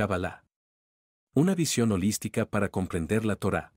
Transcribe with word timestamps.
Kabbalah. 0.00 0.44
Una 1.34 1.54
visión 1.54 1.92
holística 1.92 2.46
para 2.46 2.70
comprender 2.70 3.26
la 3.26 3.36
Torá. 3.36 3.74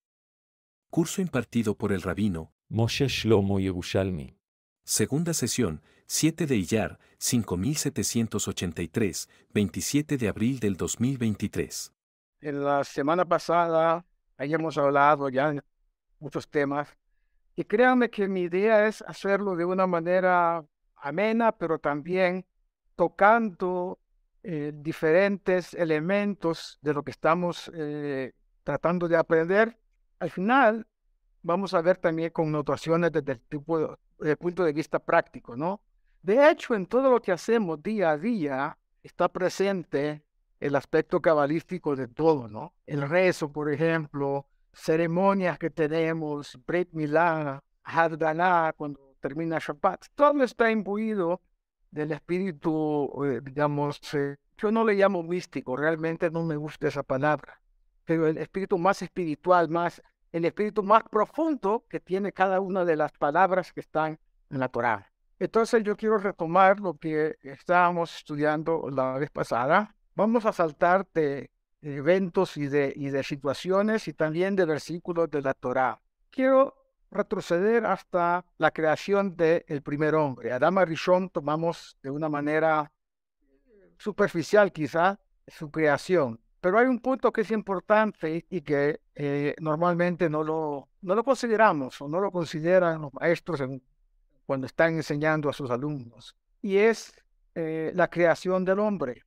Curso 0.89 1.21
impartido 1.21 1.75
por 1.75 1.91
el 1.91 2.01
rabino. 2.01 2.53
Moshe 2.69 3.09
Shlomo 3.09 3.59
Yerushalmi. 3.59 4.37
Segunda 4.85 5.33
sesión, 5.33 5.81
7 6.05 6.45
de 6.45 6.55
Iyar, 6.55 6.97
5783, 7.17 9.27
27 9.53 10.17
de 10.17 10.29
abril 10.29 10.61
del 10.61 10.77
2023. 10.77 11.91
En 12.39 12.63
la 12.63 12.85
semana 12.85 13.25
pasada 13.25 14.05
hayamos 14.37 14.77
hablado 14.77 15.27
ya 15.27 15.51
de 15.51 15.61
muchos 16.19 16.49
temas 16.49 16.87
y 17.57 17.65
créanme 17.65 18.09
que 18.09 18.29
mi 18.29 18.43
idea 18.43 18.87
es 18.87 19.01
hacerlo 19.01 19.57
de 19.57 19.65
una 19.65 19.87
manera 19.87 20.65
amena, 20.95 21.51
pero 21.51 21.79
también 21.79 22.45
tocando 22.95 23.99
eh, 24.45 24.73
diferentes 24.75 25.73
elementos 25.73 26.77
de 26.81 26.93
lo 26.93 27.01
que 27.01 27.11
estamos 27.11 27.71
eh, 27.73 28.33
tratando 28.63 29.07
de 29.07 29.15
aprender. 29.15 29.77
Al 30.19 30.29
final 30.31 30.85
vamos 31.41 31.73
a 31.73 31.81
ver 31.81 31.97
también 31.97 32.29
connotaciones 32.31 33.11
desde 33.13 33.31
el 33.33 33.39
tipo 33.39 33.97
de, 34.19 34.35
punto 34.35 34.65
de 34.65 34.73
vista 34.73 34.99
práctico, 34.99 35.55
¿no? 35.55 35.81
De 36.21 36.49
hecho, 36.49 36.75
en 36.75 36.87
todo 36.87 37.09
lo 37.09 37.21
que 37.21 37.31
hacemos 37.31 37.81
día 37.81 38.11
a 38.11 38.17
día 38.17 38.77
está 39.01 39.29
presente 39.29 40.23
el 40.59 40.75
aspecto 40.75 41.21
cabalístico 41.21 41.95
de 41.95 42.09
todo, 42.09 42.49
¿no? 42.49 42.73
El 42.85 43.07
rezo, 43.07 43.49
por 43.49 43.71
ejemplo, 43.71 44.45
ceremonias 44.73 45.57
que 45.57 45.69
tenemos, 45.69 46.59
Brit 46.65 46.89
Milá, 46.91 47.63
Haddanah, 47.83 48.73
cuando 48.73 49.15
termina 49.21 49.57
Shabbat, 49.59 50.07
todo 50.15 50.43
está 50.43 50.69
imbuido 50.69 51.39
del 51.93 52.11
espíritu, 52.11 53.23
eh, 53.23 53.39
digamos, 53.43 53.99
eh, 54.13 54.35
yo 54.57 54.71
no 54.71 54.83
le 54.83 54.95
llamo 54.95 55.21
místico, 55.21 55.75
realmente 55.75 56.31
no 56.31 56.43
me 56.43 56.55
gusta 56.55 56.87
esa 56.87 57.03
palabra, 57.03 57.61
pero 58.03 58.27
el 58.27 58.37
espíritu 58.37 58.77
más 58.77 59.01
espiritual, 59.03 59.69
más, 59.69 60.01
el 60.31 60.45
espíritu 60.45 60.81
más 60.81 61.03
profundo 61.03 61.85
que 61.87 61.99
tiene 61.99 62.31
cada 62.31 62.59
una 62.59 62.83
de 62.83 62.95
las 62.95 63.11
palabras 63.11 63.71
que 63.71 63.81
están 63.81 64.19
en 64.49 64.59
la 64.59 64.69
Torah. 64.69 65.07
Entonces 65.37 65.83
yo 65.83 65.95
quiero 65.95 66.17
retomar 66.17 66.79
lo 66.79 66.97
que 66.97 67.37
estábamos 67.43 68.15
estudiando 68.17 68.89
la 68.89 69.17
vez 69.19 69.29
pasada. 69.29 69.95
Vamos 70.15 70.45
a 70.45 70.51
saltar 70.51 71.07
de 71.13 71.51
eventos 71.81 72.57
y 72.57 72.67
de, 72.67 72.93
y 72.95 73.09
de 73.09 73.23
situaciones 73.23 74.07
y 74.07 74.13
también 74.13 74.55
de 74.55 74.65
versículos 74.65 75.29
de 75.29 75.41
la 75.41 75.53
Torah. 75.53 75.99
Quiero 76.31 76.82
retroceder 77.13 77.85
hasta 77.85 78.45
la 78.57 78.71
creación 78.71 79.35
del 79.35 79.81
primer 79.83 80.15
hombre. 80.15 80.51
Adama 80.51 80.85
Rishon 80.85 81.29
tomamos 81.29 81.97
de 82.01 82.09
una 82.09 82.29
manera 82.29 82.91
superficial 83.97 84.71
quizá 84.71 85.19
su 85.47 85.71
creación, 85.71 86.39
pero 86.59 86.77
hay 86.77 86.87
un 86.87 86.99
punto 86.99 87.31
que 87.31 87.41
es 87.41 87.51
importante 87.51 88.45
y 88.49 88.61
que 88.61 89.01
eh, 89.15 89.55
normalmente 89.59 90.29
no 90.29 90.43
lo, 90.43 90.89
no 91.01 91.15
lo 91.15 91.23
consideramos 91.23 92.01
o 92.01 92.07
no 92.07 92.19
lo 92.19 92.31
consideran 92.31 93.01
los 93.01 93.13
maestros 93.13 93.61
cuando 94.45 94.67
están 94.67 94.95
enseñando 94.95 95.49
a 95.49 95.53
sus 95.53 95.69
alumnos, 95.71 96.35
y 96.61 96.77
es 96.77 97.13
eh, 97.55 97.91
la 97.95 98.09
creación 98.09 98.65
del 98.65 98.79
hombre. 98.79 99.23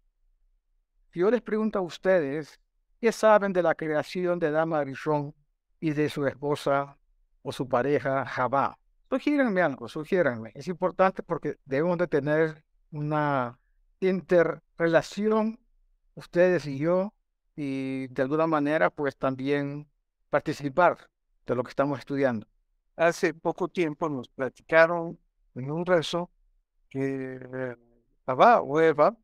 Yo 1.12 1.31
les 1.31 1.41
pregunto 1.41 1.78
a 1.78 1.83
ustedes, 1.83 2.61
¿qué 3.00 3.12
saben 3.12 3.53
de 3.53 3.62
la 3.62 3.75
creación 3.75 4.39
de 4.39 4.48
Adama 4.48 4.84
Rishon 4.84 5.34
y 5.81 5.93
de 5.93 6.11
su 6.11 6.27
esposa 6.27 6.98
o 7.47 7.52
su 7.52 7.69
pareja 7.69 8.27
Jabá. 8.27 8.77
Sugiéranme 9.08 9.62
algo, 9.62 9.89
sugiéranme. 9.89 10.50
Es 10.56 10.66
importante 10.66 11.22
porque 11.22 11.58
debemos 11.64 11.97
de 11.97 12.08
tener 12.08 12.64
una 12.91 13.56
interrelación, 14.00 15.61
ustedes 16.14 16.66
y 16.66 16.78
yo, 16.78 17.14
y 17.55 18.08
de 18.08 18.22
alguna 18.22 18.48
manera 18.48 18.91
pues 18.91 19.16
también 19.16 19.88
participar 20.28 21.08
de 21.47 21.55
lo 21.55 21.62
que 21.62 21.70
estamos 21.70 22.00
estudiando. 22.00 22.48
Hace 22.97 23.33
poco 23.33 23.69
tiempo 23.69 24.08
nos 24.08 24.28
platicaron 24.28 25.16
en 25.54 25.71
un 25.71 25.87
rezo 25.87 26.28
que 26.91 27.76
Jabá 28.26 28.60
o 28.60 28.81
Eva 28.81 29.16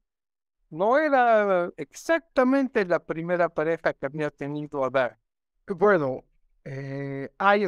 no 0.70 0.96
era 0.96 1.70
exactamente 1.76 2.84
la 2.84 3.00
primera 3.00 3.48
pareja 3.48 3.92
que 3.92 4.06
había 4.06 4.30
tenido 4.30 4.84
Adán. 4.84 5.18
Bueno, 5.66 6.24
eh, 6.64 7.28
hay 7.36 7.66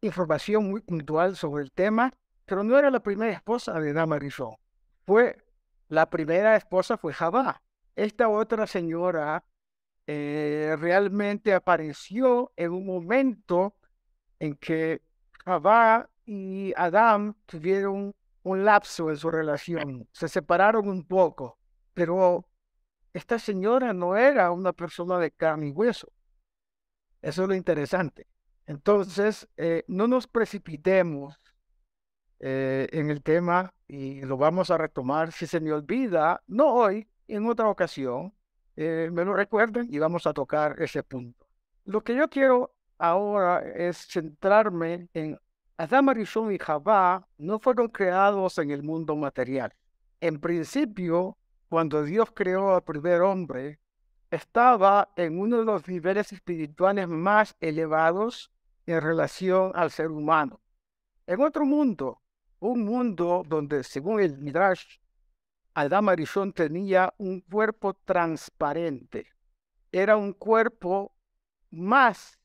información 0.00 0.70
muy 0.70 0.80
puntual 0.80 1.36
sobre 1.36 1.64
el 1.64 1.72
tema, 1.72 2.12
pero 2.44 2.64
no 2.64 2.78
era 2.78 2.90
la 2.90 3.00
primera 3.00 3.32
esposa 3.32 3.78
de 3.80 3.92
Dama 3.92 4.18
Fue 5.04 5.36
la 5.88 6.10
primera 6.10 6.56
esposa 6.56 6.98
fue 6.98 7.12
Jabá. 7.12 7.62
Esta 7.96 8.28
otra 8.28 8.66
señora 8.66 9.44
eh, 10.06 10.76
realmente 10.78 11.54
apareció 11.54 12.52
en 12.56 12.72
un 12.72 12.86
momento 12.86 13.74
en 14.38 14.54
que 14.54 15.02
Jabá 15.44 16.08
y 16.26 16.72
Adán 16.76 17.36
tuvieron 17.46 18.14
un 18.42 18.64
lapso 18.64 19.10
en 19.10 19.16
su 19.16 19.30
relación, 19.30 20.08
se 20.12 20.28
separaron 20.28 20.88
un 20.88 21.04
poco, 21.04 21.58
pero 21.94 22.46
esta 23.12 23.38
señora 23.38 23.92
no 23.92 24.16
era 24.16 24.50
una 24.52 24.72
persona 24.72 25.18
de 25.18 25.30
carne 25.30 25.68
y 25.68 25.72
hueso. 25.72 26.12
Eso 27.20 27.42
es 27.42 27.48
lo 27.48 27.54
interesante. 27.54 28.26
Entonces, 28.68 29.48
eh, 29.56 29.82
no 29.88 30.06
nos 30.06 30.26
precipitemos 30.26 31.40
eh, 32.38 32.86
en 32.92 33.08
el 33.08 33.22
tema 33.22 33.72
y 33.88 34.20
lo 34.20 34.36
vamos 34.36 34.70
a 34.70 34.76
retomar. 34.76 35.32
Si 35.32 35.46
se 35.46 35.58
me 35.58 35.72
olvida, 35.72 36.42
no 36.46 36.74
hoy, 36.74 37.08
en 37.28 37.46
otra 37.46 37.66
ocasión, 37.70 38.34
eh, 38.76 39.08
me 39.10 39.24
lo 39.24 39.32
recuerden 39.32 39.88
y 39.90 39.98
vamos 39.98 40.26
a 40.26 40.34
tocar 40.34 40.76
ese 40.82 41.02
punto. 41.02 41.46
Lo 41.86 42.04
que 42.04 42.14
yo 42.14 42.28
quiero 42.28 42.74
ahora 42.98 43.60
es 43.60 44.06
centrarme 44.06 45.08
en 45.14 45.38
Adán, 45.78 46.10
Arishon 46.10 46.52
y 46.52 46.58
Jabá 46.58 47.26
no 47.38 47.58
fueron 47.60 47.88
creados 47.88 48.58
en 48.58 48.70
el 48.70 48.82
mundo 48.82 49.16
material. 49.16 49.72
En 50.20 50.40
principio, 50.40 51.38
cuando 51.70 52.02
Dios 52.02 52.28
creó 52.34 52.74
al 52.74 52.82
primer 52.82 53.22
hombre, 53.22 53.80
estaba 54.30 55.08
en 55.16 55.40
uno 55.40 55.56
de 55.56 55.64
los 55.64 55.88
niveles 55.88 56.34
espirituales 56.34 57.08
más 57.08 57.56
elevados 57.60 58.52
en 58.92 59.02
relación 59.02 59.72
al 59.74 59.90
ser 59.90 60.10
humano. 60.10 60.60
En 61.26 61.42
otro 61.42 61.66
mundo, 61.66 62.22
un 62.58 62.84
mundo 62.84 63.44
donde, 63.46 63.84
según 63.84 64.20
el 64.20 64.38
Midrash, 64.38 64.98
Adam 65.74 66.08
Arishon 66.08 66.52
tenía 66.52 67.12
un 67.18 67.40
cuerpo 67.42 67.92
transparente. 67.92 69.26
Era 69.92 70.16
un 70.16 70.32
cuerpo 70.32 71.12
más 71.70 72.38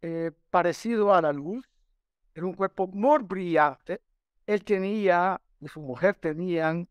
eh, 0.00 0.32
parecido 0.50 1.14
a 1.14 1.20
la 1.20 1.32
luz, 1.32 1.68
era 2.34 2.46
un 2.46 2.54
cuerpo 2.54 2.86
muy 2.86 3.22
brillante. 3.22 4.00
Él 4.46 4.64
tenía 4.64 5.40
y 5.60 5.68
su 5.68 5.80
mujer 5.80 6.14
tenían 6.14 6.88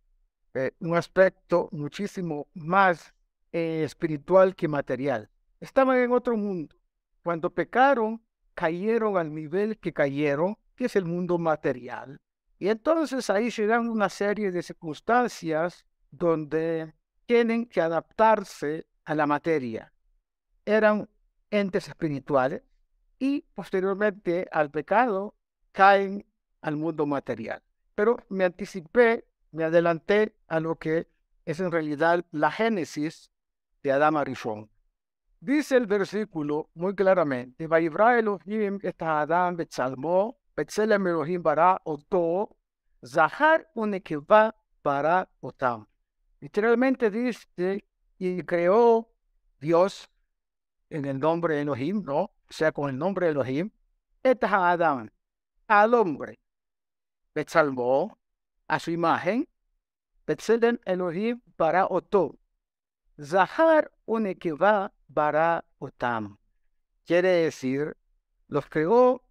eh, 0.53 0.71
un 0.79 0.95
aspecto 0.95 1.69
muchísimo 1.71 2.47
más 2.53 3.15
eh, 3.51 3.81
espiritual 3.83 4.55
que 4.55 4.67
material. 4.67 5.27
Estaban 5.59 5.97
en 5.97 6.11
otro 6.11 6.37
mundo. 6.37 6.75
Cuando 7.23 7.49
pecaron, 7.49 8.21
cayeron 8.53 9.17
al 9.17 9.33
nivel 9.33 9.77
que 9.77 9.93
cayeron, 9.93 10.57
que 10.75 10.85
es 10.85 10.95
el 10.95 11.05
mundo 11.05 11.37
material. 11.37 12.19
Y 12.59 12.69
entonces 12.69 13.29
ahí 13.29 13.49
se 13.49 13.65
dan 13.65 13.89
una 13.89 14.09
serie 14.09 14.51
de 14.51 14.61
circunstancias 14.61 15.85
donde 16.11 16.93
tienen 17.25 17.65
que 17.65 17.81
adaptarse 17.81 18.85
a 19.05 19.15
la 19.15 19.25
materia. 19.25 19.91
Eran 20.65 21.09
entes 21.49 21.87
espirituales 21.87 22.61
y 23.17 23.41
posteriormente 23.53 24.47
al 24.51 24.69
pecado 24.69 25.35
caen 25.71 26.25
al 26.61 26.75
mundo 26.75 27.05
material. 27.05 27.61
Pero 27.95 28.17
me 28.29 28.45
anticipé, 28.45 29.25
me 29.51 29.63
adelanté 29.63 30.35
a 30.47 30.59
lo 30.59 30.75
que 30.75 31.07
es 31.45 31.59
en 31.59 31.71
realidad 31.71 32.25
la 32.31 32.51
génesis 32.51 33.31
de 33.83 33.91
Adán 33.91 34.17
Arishon. 34.17 34.69
Dice 35.43 35.75
el 35.75 35.87
versículo 35.87 36.69
muy 36.75 36.93
claramente, 36.93 37.65
Vaibra 37.65 38.19
Elohim 38.19 38.77
et 38.83 39.01
Adam 39.01 39.57
betzalmo, 39.57 40.37
betzelem 40.55 41.07
Elohim 41.07 41.41
bara 41.41 41.81
oto, 41.83 42.55
zahar 43.03 43.67
unekeva 43.73 44.53
para 44.83 45.27
otam. 45.39 45.87
Literalmente 46.41 47.09
dice, 47.09 47.83
y 48.19 48.43
creó 48.43 49.09
Dios 49.59 50.11
en 50.91 51.05
el 51.05 51.19
nombre 51.19 51.55
de 51.55 51.61
Elohim, 51.61 52.03
¿no? 52.05 52.19
O 52.19 52.51
sea, 52.51 52.71
con 52.71 52.91
el 52.91 52.97
nombre 52.99 53.25
de 53.25 53.31
Elohim, 53.31 53.71
et 54.21 54.43
Adam, 54.43 55.09
al 55.67 55.93
hombre, 55.95 56.39
betzalmo, 57.33 58.15
a 58.67 58.77
su 58.77 58.91
imagen, 58.91 59.49
betzelem 60.27 60.77
Elohim 60.85 61.41
para 61.55 61.87
oto, 61.87 62.37
zahar 63.19 63.91
unekeva 64.05 64.93
bara 65.13 65.63
utam. 65.79 66.37
Quiere 67.05 67.29
decir, 67.29 67.95
los 68.47 68.65
creó 68.67 69.23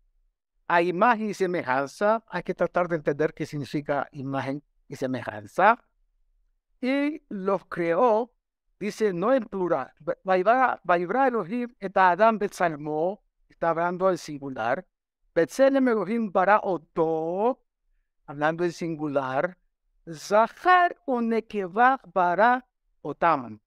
a 0.69 0.83
imagen 0.83 1.31
y 1.31 1.35
semejanza. 1.35 2.25
Hay 2.29 2.43
que 2.43 2.55
tratar 2.55 2.89
de 2.89 2.97
entender 2.97 3.35
qué 3.35 3.47
significa 3.47 4.09
imagen 4.13 4.63
y 4.89 4.97
semejanza. 4.97 5.83
Y 6.81 7.23
los 7.29 7.65
creó 7.67 8.33
dice 8.81 9.13
no 9.13 9.33
en 9.33 9.45
plural. 9.45 9.93
Elohim 10.25 11.75
Adam 11.95 12.39
está 12.41 13.69
hablando 13.69 14.11
en 14.11 14.19
singular. 14.19 14.87
Elohim 15.35 16.33
bara 16.33 16.61
oto, 16.63 17.63
hablando 18.27 18.65
en 18.65 18.73
singular. 18.73 19.57
Zahar 20.11 20.97
unekeva 21.07 22.01
bara 22.13 22.67
otam. 23.03 23.61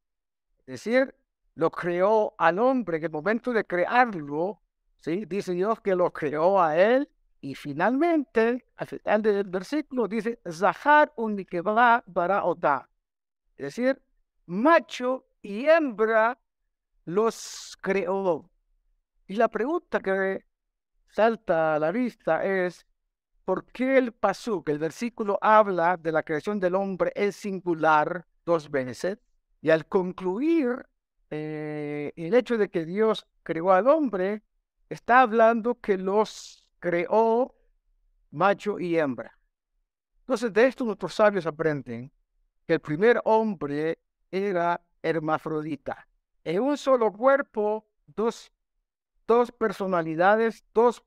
Es 0.66 0.84
decir, 0.84 1.16
lo 1.56 1.70
creó 1.72 2.34
al 2.38 2.60
hombre 2.60 2.98
en 2.98 3.06
el 3.06 3.12
momento 3.12 3.54
de 3.54 3.66
crearlo, 3.66 4.62
¿sí? 5.00 5.26
dice 5.26 5.54
Dios 5.54 5.80
que 5.82 5.96
lo 5.96 6.12
creó 6.12 6.62
a 6.62 6.78
él 6.78 7.10
y 7.42 7.56
finalmente, 7.56 8.66
al 8.78 8.88
final 8.88 9.22
del 9.22 9.44
versículo 9.50 10.08
dice, 10.08 10.40
Zahar 10.50 11.12
unikebla 11.18 12.02
bara 12.08 12.46
otam. 12.46 12.84
Es 13.58 13.66
decir, 13.66 14.02
macho 14.46 15.28
y 15.42 15.66
hembra 15.66 16.40
los 17.04 17.78
creó. 17.82 18.50
Y 19.28 19.36
la 19.36 19.50
pregunta 19.50 20.00
que 20.00 20.46
salta 21.10 21.76
a 21.76 21.80
la 21.80 21.92
vista 21.92 22.46
es, 22.46 22.88
¿por 23.44 23.66
qué 23.66 23.98
el 23.98 24.14
que 24.14 24.72
el 24.72 24.80
versículo, 24.80 25.38
habla 25.42 25.98
de 25.98 26.14
la 26.14 26.24
creación 26.24 26.62
del 26.62 26.76
hombre 26.76 27.12
en 27.14 27.34
singular 27.34 28.26
dos 28.46 28.72
veces? 28.72 29.18
Y 29.62 29.70
al 29.70 29.86
concluir 29.86 30.86
eh, 31.36 32.14
el 32.16 32.36
hecho 32.36 32.60
de 32.60 32.70
que 32.70 32.86
Dios 32.86 33.26
creó 33.42 33.72
al 33.72 33.88
hombre, 33.88 34.44
está 34.88 35.22
hablando 35.22 35.82
que 35.82 35.98
los 35.98 36.70
creó 36.78 37.56
macho 38.30 38.80
y 38.80 39.00
hembra. 39.00 39.36
Entonces, 40.20 40.54
de 40.54 40.68
esto 40.68 40.86
nuestros 40.86 41.16
sabios 41.16 41.48
aprenden 41.48 42.12
que 42.68 42.76
el 42.76 42.82
primer 42.82 43.20
hombre 43.26 43.98
era 44.30 44.80
hermafrodita. 45.02 46.08
En 46.44 46.62
un 46.62 46.78
solo 46.78 47.12
cuerpo, 47.12 47.88
dos, 48.06 48.52
dos 49.26 49.52
personalidades, 49.52 50.64
dos 50.72 51.04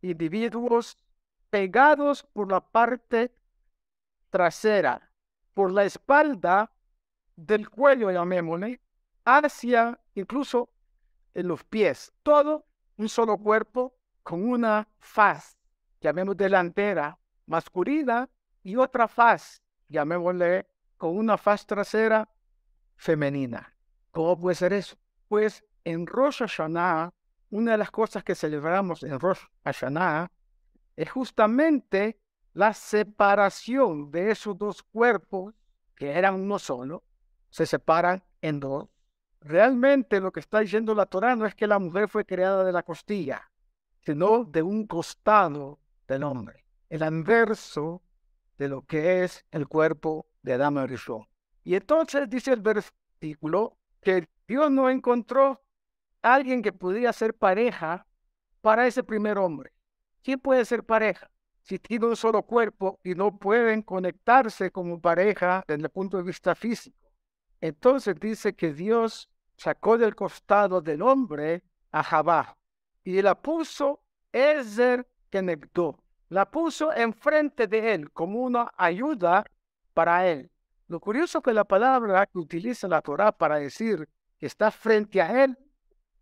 individuos 0.00 0.96
pegados 1.50 2.22
por 2.32 2.50
la 2.50 2.62
parte 2.62 3.30
trasera, 4.30 5.12
por 5.52 5.70
la 5.70 5.84
espalda 5.84 6.72
del 7.36 7.68
cuello, 7.68 8.10
llamémosle, 8.10 8.80
hacia 9.38 10.00
incluso 10.14 10.70
en 11.34 11.48
los 11.48 11.64
pies. 11.64 12.12
Todo 12.22 12.66
un 12.96 13.08
solo 13.08 13.38
cuerpo 13.38 13.94
con 14.22 14.48
una 14.48 14.88
faz, 14.98 15.56
llamemos 16.00 16.36
delantera, 16.36 17.18
masculina, 17.46 18.28
y 18.62 18.76
otra 18.76 19.08
faz, 19.08 19.62
llamémosle 19.88 20.66
con 20.96 21.16
una 21.16 21.38
faz 21.38 21.66
trasera 21.66 22.28
femenina. 22.96 23.74
¿Cómo 24.10 24.38
puede 24.38 24.54
ser 24.54 24.72
eso? 24.72 24.96
Pues 25.28 25.64
en 25.84 26.06
Rosh 26.06 26.40
Hashanah, 26.40 27.12
una 27.50 27.72
de 27.72 27.78
las 27.78 27.90
cosas 27.90 28.22
que 28.22 28.34
celebramos 28.34 29.02
en 29.02 29.18
Rosh 29.18 29.40
Hashanah 29.64 30.30
es 30.96 31.10
justamente 31.10 32.20
la 32.52 32.74
separación 32.74 34.10
de 34.10 34.30
esos 34.32 34.58
dos 34.58 34.82
cuerpos 34.82 35.54
que 35.94 36.10
eran 36.10 36.34
uno 36.34 36.58
solo, 36.58 37.04
se 37.48 37.66
separan 37.66 38.22
en 38.42 38.60
dos. 38.60 38.88
Realmente 39.40 40.20
lo 40.20 40.32
que 40.32 40.40
está 40.40 40.60
diciendo 40.60 40.94
la 40.94 41.06
Torah 41.06 41.34
no 41.36 41.46
es 41.46 41.54
que 41.54 41.66
la 41.66 41.78
mujer 41.78 42.08
fue 42.08 42.24
creada 42.24 42.64
de 42.64 42.72
la 42.72 42.82
costilla, 42.82 43.50
sino 44.00 44.44
de 44.44 44.62
un 44.62 44.86
costado 44.86 45.78
del 46.06 46.24
hombre, 46.24 46.66
el 46.88 47.02
anverso 47.02 48.02
de 48.58 48.68
lo 48.68 48.82
que 48.82 49.24
es 49.24 49.46
el 49.50 49.66
cuerpo 49.66 50.26
de 50.42 50.54
Adán 50.54 50.76
y 50.76 51.70
y 51.70 51.74
entonces 51.74 52.28
dice 52.28 52.52
el 52.52 52.60
versículo 52.60 53.76
que 54.00 54.28
Dios 54.46 54.70
no 54.70 54.88
encontró 54.88 55.62
alguien 56.22 56.62
que 56.62 56.72
pudiera 56.72 57.12
ser 57.12 57.34
pareja 57.34 58.06
para 58.60 58.86
ese 58.86 59.02
primer 59.02 59.38
hombre. 59.38 59.72
¿Quién 60.22 60.38
puede 60.40 60.64
ser 60.64 60.84
pareja? 60.84 61.30
Si 61.62 61.78
tiene 61.78 62.06
un 62.06 62.16
solo 62.16 62.42
cuerpo 62.42 62.98
y 63.04 63.14
no 63.14 63.38
pueden 63.38 63.82
conectarse 63.82 64.70
como 64.70 65.00
pareja 65.00 65.62
desde 65.66 65.82
el 65.84 65.90
punto 65.90 66.16
de 66.16 66.22
vista 66.22 66.54
físico. 66.54 66.96
Entonces 67.60 68.18
dice 68.18 68.54
que 68.54 68.72
Dios 68.72 69.28
sacó 69.56 69.98
del 69.98 70.14
costado 70.14 70.80
del 70.80 71.02
hombre 71.02 71.62
a 71.90 72.02
Jabá 72.02 72.56
y 73.04 73.20
la 73.20 73.34
puso 73.34 74.02
Ezer 74.32 75.06
Kenegdo. 75.28 76.02
La 76.28 76.50
puso 76.50 76.92
enfrente 76.92 77.66
de 77.66 77.94
él 77.94 78.10
como 78.12 78.40
una 78.40 78.72
ayuda 78.76 79.44
para 79.94 80.26
él. 80.28 80.50
Lo 80.86 81.00
curioso 81.00 81.42
que 81.42 81.52
la 81.52 81.64
palabra 81.64 82.26
que 82.26 82.38
utiliza 82.38 82.88
la 82.88 83.02
Torah 83.02 83.32
para 83.32 83.56
decir 83.56 84.08
que 84.38 84.46
está 84.46 84.70
frente 84.70 85.20
a 85.20 85.44
él, 85.44 85.58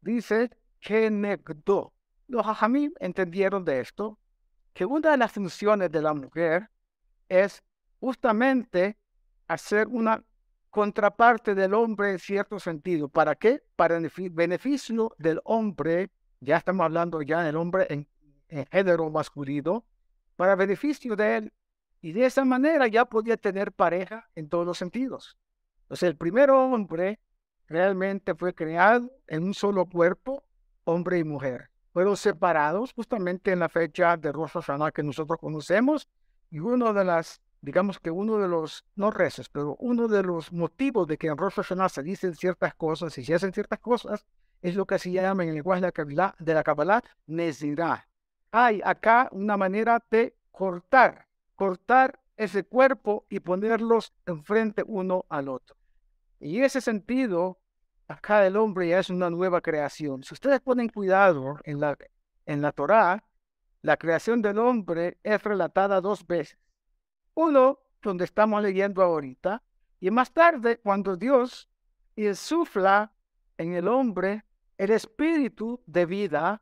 dice 0.00 0.50
Kenegdo. 0.80 1.92
Los 2.26 2.46
hajamim 2.46 2.92
entendieron 3.00 3.64
de 3.64 3.80
esto 3.80 4.18
que 4.72 4.84
una 4.84 5.12
de 5.12 5.16
las 5.16 5.32
funciones 5.32 5.90
de 5.90 6.02
la 6.02 6.14
mujer 6.14 6.68
es 7.28 7.62
justamente 8.00 8.96
hacer 9.46 9.88
una 9.88 10.22
contraparte 10.70 11.54
del 11.54 11.74
hombre 11.74 12.12
en 12.12 12.18
cierto 12.18 12.58
sentido. 12.60 13.08
¿Para 13.08 13.34
qué? 13.34 13.62
Para 13.76 13.98
beneficio 14.30 15.14
del 15.18 15.40
hombre, 15.44 16.10
ya 16.40 16.56
estamos 16.56 16.84
hablando 16.84 17.22
ya 17.22 17.42
del 17.42 17.56
hombre 17.56 17.86
en, 17.90 18.06
género 18.70 19.10
masculino, 19.10 19.84
para 20.36 20.54
beneficio 20.54 21.16
de 21.16 21.36
él 21.36 21.52
y 22.00 22.12
de 22.12 22.24
esa 22.24 22.44
manera 22.44 22.86
ya 22.86 23.04
podía 23.04 23.36
tener 23.36 23.72
pareja 23.72 24.28
en 24.34 24.48
todos 24.48 24.64
los 24.64 24.78
sentidos. 24.78 25.36
Entonces 25.82 26.08
el 26.08 26.16
primer 26.16 26.50
hombre 26.50 27.18
realmente 27.66 28.34
fue 28.34 28.54
creado 28.54 29.10
en 29.26 29.44
un 29.44 29.54
solo 29.54 29.84
cuerpo, 29.86 30.44
hombre 30.84 31.18
y 31.18 31.24
mujer. 31.24 31.70
Fueron 31.92 32.16
separados 32.16 32.92
justamente 32.94 33.52
en 33.52 33.58
la 33.58 33.68
fecha 33.68 34.16
de 34.16 34.32
Rosh 34.32 34.52
Hashanah 34.52 34.92
que 34.92 35.02
nosotros 35.02 35.38
conocemos 35.38 36.08
y 36.50 36.60
uno 36.60 36.94
de 36.94 37.04
las, 37.04 37.42
digamos 37.60 37.98
que 37.98 38.10
uno 38.10 38.38
de 38.38 38.48
los, 38.48 38.84
no 38.94 39.10
reces, 39.10 39.48
pero 39.48 39.76
uno 39.78 40.08
de 40.08 40.22
los 40.22 40.52
motivos 40.52 41.06
de 41.06 41.18
que 41.18 41.28
en 41.28 41.36
Rosh 41.36 41.54
Hashanah 41.54 41.88
se 41.88 42.02
dicen 42.02 42.34
ciertas 42.34 42.74
cosas 42.74 43.16
y 43.18 43.24
se 43.24 43.34
hacen 43.34 43.52
ciertas 43.52 43.78
cosas 43.80 44.26
es 44.62 44.74
lo 44.74 44.86
que 44.86 44.98
se 44.98 45.10
llama 45.12 45.44
en 45.44 45.50
el 45.50 45.54
lenguaje 45.56 45.80
de 45.80 46.54
la 46.54 46.62
Kabbalah, 46.62 47.02
Nezirah. 47.26 48.06
Hay 48.50 48.80
acá 48.84 49.28
una 49.32 49.56
manera 49.56 50.02
de 50.10 50.34
cortar 50.50 51.28
cortar 51.58 52.20
ese 52.36 52.62
cuerpo 52.62 53.26
y 53.28 53.40
ponerlos 53.40 54.14
enfrente 54.26 54.84
uno 54.86 55.26
al 55.28 55.48
otro. 55.48 55.76
Y 56.38 56.58
en 56.58 56.64
ese 56.64 56.80
sentido, 56.80 57.58
acá 58.06 58.46
el 58.46 58.56
hombre 58.56 58.86
ya 58.86 59.00
es 59.00 59.10
una 59.10 59.28
nueva 59.28 59.60
creación. 59.60 60.22
Si 60.22 60.34
ustedes 60.34 60.60
ponen 60.60 60.88
cuidado 60.88 61.58
en 61.64 61.80
la, 61.80 61.98
en 62.46 62.62
la 62.62 62.70
Torá, 62.70 63.24
la 63.82 63.96
creación 63.96 64.40
del 64.40 64.58
hombre 64.58 65.18
es 65.24 65.42
relatada 65.42 66.00
dos 66.00 66.24
veces. 66.24 66.56
Uno, 67.38 67.78
donde 68.02 68.24
estamos 68.24 68.60
leyendo 68.60 69.00
ahorita, 69.00 69.62
y 70.00 70.10
más 70.10 70.32
tarde, 70.32 70.78
cuando 70.78 71.16
Dios 71.16 71.70
insufla 72.16 73.12
en 73.56 73.74
el 73.74 73.86
hombre 73.86 74.44
el 74.76 74.90
espíritu 74.90 75.80
de 75.86 76.04
vida 76.04 76.60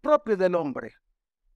propio 0.00 0.34
del 0.34 0.54
hombre, 0.54 0.94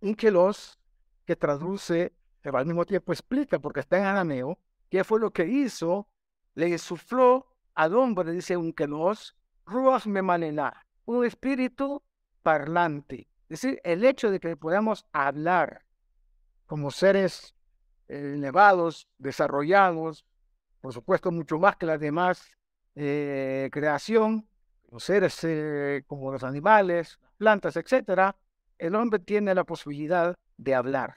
y 0.03 0.15
que 0.15 0.31
los 0.31 0.79
que 1.25 1.35
traduce 1.35 2.13
pero 2.43 2.59
al 2.59 2.67
mismo 2.67 2.85
tiempo 2.85 3.13
explica, 3.13 3.59
porque 3.59 3.81
está 3.81 3.97
en 3.97 4.05
arameo, 4.05 4.59
qué 4.91 5.03
fue 5.03 5.19
lo 5.19 5.31
que 5.31 5.47
hizo, 5.47 6.07
le 6.55 6.69
insufló 6.69 7.47
al 7.75 7.97
hombre, 7.97 8.33
dice 8.33 8.55
un 8.55 8.75
kenos, 8.75 9.35
ruach 9.65 10.05
memanena, 10.05 10.87
un 11.07 11.25
espíritu 11.25 12.03
parlante. 12.43 13.29
Es 13.49 13.63
decir, 13.63 13.81
el 13.83 14.05
hecho 14.05 14.31
de 14.31 14.41
que 14.41 14.57
podamos 14.59 15.07
hablar 15.13 15.87
como 16.67 16.91
seres 16.91 17.55
elevados, 18.09 19.07
desarrollados, 19.19 20.25
por 20.81 20.93
supuesto 20.93 21.31
mucho 21.31 21.59
más 21.59 21.77
que 21.77 21.87
las 21.87 22.01
demás 22.01 22.57
eh, 22.95 23.69
creación, 23.73 24.49
los 24.91 25.05
seres 25.05 25.39
eh, 25.45 26.05
como 26.07 26.33
los 26.33 26.43
animales, 26.43 27.19
plantas, 27.37 27.77
etc., 27.77 28.35
el 28.79 28.95
hombre 28.95 29.19
tiene 29.19 29.55
la 29.55 29.65
posibilidad 29.65 30.35
de 30.57 30.75
hablar. 30.75 31.17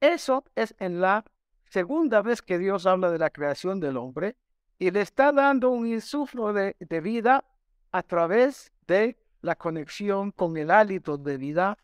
Eso 0.00 0.44
es 0.54 0.74
en 0.78 1.00
la 1.00 1.24
segunda 1.70 2.22
vez 2.22 2.42
que 2.42 2.58
Dios 2.58 2.86
habla 2.86 3.10
de 3.10 3.18
la 3.18 3.30
creación 3.30 3.80
del 3.80 3.96
hombre 3.96 4.36
y 4.78 4.90
le 4.90 5.00
está 5.00 5.32
dando 5.32 5.70
un 5.70 5.86
insuflo 5.86 6.52
de, 6.52 6.74
vida 7.02 7.44
a 7.90 8.02
través 8.02 8.72
de 8.86 9.18
la 9.40 9.56
conexión 9.56 10.30
con 10.30 10.56
el 10.56 10.70
hálito 10.70 11.18
de 11.18 11.36
vida, 11.36 11.78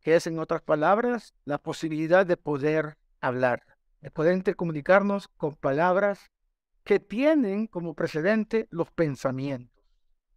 que 0.00 0.16
es 0.16 0.26
en 0.26 0.38
otras 0.38 0.62
palabras 0.62 1.34
la 1.44 1.58
posibilidad 1.58 2.24
de 2.24 2.36
poder 2.36 2.96
hablar, 3.20 3.64
de 4.06 4.12
poder 4.12 4.54
comunicarnos 4.54 5.26
con 5.36 5.56
palabras 5.56 6.30
que 6.84 7.00
tienen 7.00 7.66
como 7.66 7.92
precedente 7.92 8.68
los 8.70 8.88
pensamientos. 8.92 9.84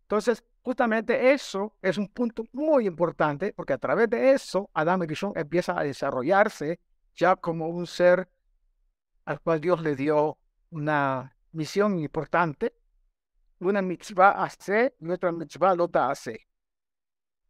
Entonces, 0.02 0.44
justamente 0.64 1.34
eso 1.34 1.76
es 1.84 2.00
un 2.00 2.08
punto 2.08 2.46
muy 2.52 2.88
importante, 2.88 3.54
porque 3.54 3.74
a 3.74 3.78
través 3.78 4.10
de 4.10 4.32
eso, 4.32 4.72
Adam 4.74 5.04
y 5.04 5.06
Rishon 5.06 5.34
empieza 5.36 5.80
a 5.80 5.84
desarrollarse 5.84 6.80
ya 7.14 7.36
como 7.36 7.68
un 7.68 7.86
ser 7.86 8.28
al 9.26 9.40
cual 9.40 9.62
Dios 9.62 9.84
le 9.84 9.96
dio 9.96 10.40
una 10.72 11.38
misión 11.52 12.00
importante, 12.00 12.74
una 13.60 13.84
mitzvah 13.84 14.32
hace 14.32 14.96
y 15.00 15.12
otra 15.12 15.32
mitzvah 15.32 15.76
lota 15.76 16.10
hace. 16.10 16.48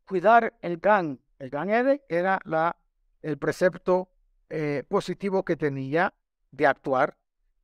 Cuidar 0.03 0.53
el 0.61 0.79
gan. 0.79 1.17
El 1.37 1.49
gan 1.49 1.69
era 2.09 2.41
la, 2.43 2.75
el 3.21 3.37
precepto 3.37 4.09
eh, 4.49 4.83
positivo 4.87 5.43
que 5.43 5.55
tenía 5.55 6.13
de 6.51 6.65
actuar 6.65 7.17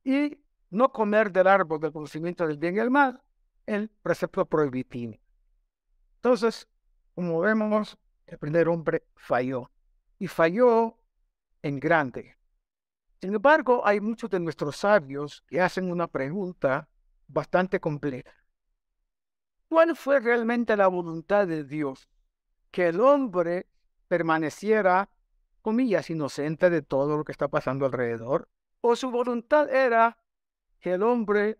y 0.04 0.38
no 0.70 0.92
comer 0.92 1.32
del 1.32 1.46
árbol 1.46 1.80
del 1.80 1.92
conocimiento 1.92 2.46
del 2.46 2.58
bien 2.58 2.76
y 2.76 2.78
el 2.78 2.90
mal, 2.90 3.20
el 3.66 3.88
precepto 3.88 4.44
prohibitivo. 4.46 5.14
Entonces, 6.16 6.68
como 7.14 7.40
vemos, 7.40 7.98
el 8.26 8.38
primer 8.38 8.68
hombre 8.68 9.04
falló 9.16 9.70
y 10.18 10.26
falló 10.26 10.98
en 11.62 11.80
grande. 11.80 12.36
Sin 13.20 13.34
embargo, 13.34 13.86
hay 13.86 14.00
muchos 14.00 14.30
de 14.30 14.40
nuestros 14.40 14.76
sabios 14.76 15.42
que 15.48 15.60
hacen 15.60 15.90
una 15.90 16.06
pregunta 16.06 16.88
bastante 17.26 17.80
compleja. 17.80 18.32
¿Cuál 19.68 19.96
fue 19.96 20.20
realmente 20.20 20.76
la 20.76 20.86
voluntad 20.86 21.46
de 21.46 21.64
Dios? 21.64 22.08
Que 22.70 22.88
el 22.88 23.00
hombre 23.00 23.66
permaneciera, 24.06 25.08
comillas, 25.66 26.10
inocente 26.10 26.70
de 26.70 26.80
todo 26.80 27.16
lo 27.16 27.24
que 27.24 27.32
está 27.32 27.48
pasando 27.48 27.86
alrededor. 27.86 28.48
¿O 28.82 28.94
su 28.94 29.10
voluntad 29.10 29.68
era 29.68 30.16
que 30.78 30.92
el 30.92 31.02
hombre 31.02 31.58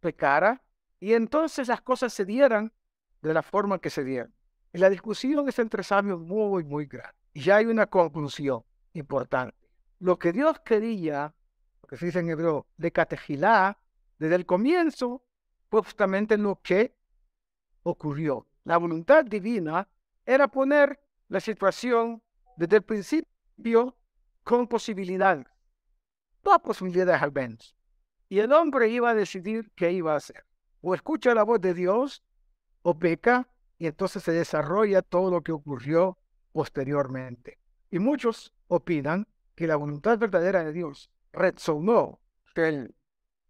pecara 0.00 0.62
y 1.00 1.14
entonces 1.14 1.68
las 1.68 1.80
cosas 1.80 2.12
se 2.12 2.26
dieran 2.26 2.74
de 3.22 3.32
la 3.32 3.40
forma 3.40 3.78
que 3.78 3.88
se 3.88 4.04
dieron? 4.04 4.34
Y 4.74 4.76
la 4.76 4.90
discusión 4.90 5.48
es 5.48 5.58
entre 5.58 5.82
sabios 5.82 6.20
muy, 6.20 6.62
muy 6.62 6.84
grande. 6.84 7.16
Y 7.32 7.40
ya 7.40 7.56
hay 7.56 7.64
una 7.64 7.86
conclusión 7.86 8.64
importante. 8.92 9.56
Lo 9.98 10.18
que 10.18 10.30
Dios 10.30 10.60
quería, 10.60 11.34
lo 11.80 11.88
que 11.88 11.96
se 11.96 12.04
dice 12.04 12.18
en 12.18 12.28
hebreo, 12.28 12.66
de 12.76 12.92
catejilá, 12.92 13.78
desde 14.18 14.34
el 14.34 14.44
comienzo, 14.44 15.24
fue 15.70 15.82
justamente 15.82 16.36
lo 16.36 16.60
que 16.60 16.94
ocurrió. 17.82 18.46
La 18.64 18.76
voluntad 18.76 19.24
divina 19.24 19.88
era 20.26 20.48
poner 20.48 21.00
la 21.28 21.40
situación 21.40 22.22
desde 22.58 22.76
el 22.76 22.82
principio 22.82 23.37
con 24.44 24.66
posibilidades. 24.66 25.46
Todas 26.42 26.60
posibilidades 26.60 27.22
al 27.22 27.32
menos. 27.32 27.76
Y 28.28 28.38
el 28.38 28.52
hombre 28.52 28.88
iba 28.88 29.10
a 29.10 29.14
decidir 29.14 29.70
qué 29.74 29.92
iba 29.92 30.14
a 30.14 30.16
hacer. 30.16 30.44
O 30.80 30.94
escucha 30.94 31.34
la 31.34 31.42
voz 31.42 31.60
de 31.60 31.74
Dios 31.74 32.22
o 32.82 32.98
peca 32.98 33.48
y 33.78 33.86
entonces 33.86 34.22
se 34.22 34.32
desarrolla 34.32 35.02
todo 35.02 35.30
lo 35.30 35.42
que 35.42 35.52
ocurrió 35.52 36.18
posteriormente. 36.52 37.58
Y 37.90 37.98
muchos 37.98 38.52
opinan 38.68 39.26
que 39.54 39.66
la 39.66 39.76
voluntad 39.76 40.18
verdadera 40.18 40.64
de 40.64 40.72
Dios, 40.72 41.10
resonó 41.32 42.20
el 42.54 42.94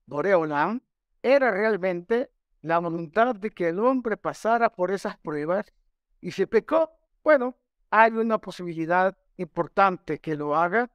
Boreolam, 0.06 0.80
era 1.22 1.50
realmente 1.50 2.30
la 2.62 2.78
voluntad 2.78 3.34
de 3.34 3.50
que 3.50 3.68
el 3.68 3.78
hombre 3.78 4.16
pasara 4.16 4.70
por 4.70 4.90
esas 4.90 5.18
pruebas 5.18 5.66
y 6.20 6.32
se 6.32 6.46
pecó, 6.46 6.90
bueno, 7.22 7.56
hay 7.90 8.12
una 8.12 8.38
posibilidad 8.38 9.16
importante 9.38 10.18
que 10.18 10.36
lo 10.36 10.54
haga 10.54 10.90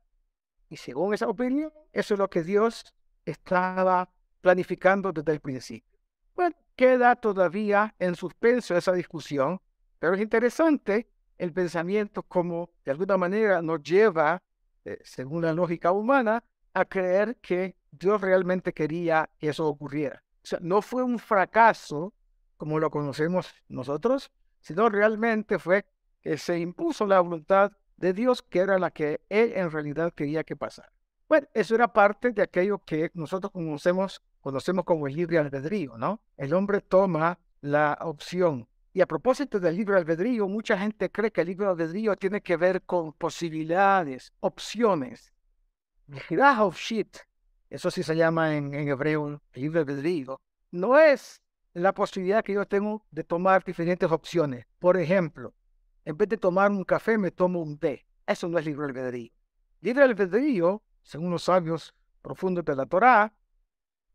y 0.69 0.77
según 0.77 1.13
esa 1.13 1.27
opinión, 1.27 1.71
eso 1.91 2.13
es 2.13 2.19
lo 2.19 2.29
que 2.29 2.43
Dios 2.43 2.93
estaba 3.25 4.09
planificando 4.41 5.11
desde 5.11 5.31
el 5.31 5.39
principio. 5.39 5.99
Bueno, 6.35 6.55
queda 6.75 7.15
todavía 7.15 7.93
en 7.99 8.15
suspenso 8.15 8.75
esa 8.75 8.91
discusión, 8.93 9.61
pero 9.99 10.15
es 10.15 10.21
interesante 10.21 11.07
el 11.37 11.53
pensamiento 11.53 12.23
como 12.23 12.69
de 12.83 12.91
alguna 12.91 13.17
manera 13.17 13.61
nos 13.61 13.81
lleva, 13.81 14.41
eh, 14.85 14.99
según 15.03 15.43
la 15.43 15.53
lógica 15.53 15.91
humana, 15.91 16.43
a 16.73 16.85
creer 16.85 17.37
que 17.37 17.75
Dios 17.91 18.19
realmente 18.21 18.73
quería 18.73 19.29
que 19.37 19.49
eso 19.49 19.67
ocurriera. 19.67 20.23
O 20.43 20.45
sea, 20.45 20.59
no 20.61 20.81
fue 20.81 21.03
un 21.03 21.19
fracaso 21.19 22.13
como 22.57 22.79
lo 22.79 22.89
conocemos 22.89 23.53
nosotros, 23.67 24.31
sino 24.59 24.89
realmente 24.89 25.59
fue 25.59 25.85
que 26.21 26.37
se 26.37 26.57
impuso 26.59 27.05
la 27.05 27.19
voluntad 27.19 27.71
de 27.97 28.13
Dios 28.13 28.41
que 28.41 28.59
era 28.59 28.79
la 28.79 28.91
que 28.91 29.21
Él 29.29 29.53
en 29.55 29.71
realidad 29.71 30.13
quería 30.13 30.43
que 30.43 30.55
pasara. 30.55 30.91
Bueno, 31.27 31.47
eso 31.53 31.75
era 31.75 31.91
parte 31.91 32.31
de 32.31 32.41
aquello 32.41 32.79
que 32.79 33.11
nosotros 33.13 33.51
conocemos, 33.51 34.21
conocemos 34.41 34.85
como 34.85 35.07
el 35.07 35.15
libre 35.15 35.39
albedrío, 35.39 35.97
¿no? 35.97 36.21
El 36.37 36.53
hombre 36.53 36.81
toma 36.81 37.39
la 37.61 37.97
opción. 38.01 38.67
Y 38.93 39.01
a 39.01 39.07
propósito 39.07 39.59
del 39.59 39.75
libre 39.75 39.97
albedrío, 39.97 40.47
mucha 40.47 40.77
gente 40.77 41.09
cree 41.09 41.31
que 41.31 41.41
el 41.41 41.47
libre 41.47 41.65
albedrío 41.65 42.15
tiene 42.15 42.41
que 42.41 42.57
ver 42.57 42.83
con 42.83 43.13
posibilidades, 43.13 44.31
opciones. 44.41 45.33
of 46.59 46.77
shit, 46.77 47.17
eso 47.69 47.89
sí 47.89 48.03
se 48.03 48.15
llama 48.15 48.55
en, 48.55 48.73
en 48.75 48.87
hebreo 48.87 49.41
libre 49.53 49.79
albedrío, 49.79 50.39
no 50.69 50.99
es 50.99 51.41
la 51.73 51.93
posibilidad 51.93 52.43
que 52.43 52.53
yo 52.53 52.67
tengo 52.67 53.03
de 53.09 53.23
tomar 53.23 53.63
diferentes 53.63 54.11
opciones. 54.11 54.67
Por 54.77 54.97
ejemplo, 54.97 55.53
en 56.05 56.17
vez 56.17 56.29
de 56.29 56.37
tomar 56.37 56.71
un 56.71 56.83
café, 56.83 57.17
me 57.17 57.31
tomo 57.31 57.61
un 57.61 57.77
té. 57.77 58.05
Eso 58.25 58.47
no 58.47 58.57
es 58.57 58.65
libre 58.65 58.85
albedrío. 58.85 59.31
Libre 59.81 60.03
albedrío 60.03 60.81
según 61.03 61.31
los 61.31 61.43
sabios 61.43 61.93
profundos 62.21 62.65
de 62.65 62.75
la 62.75 62.85
Torá, 62.85 63.33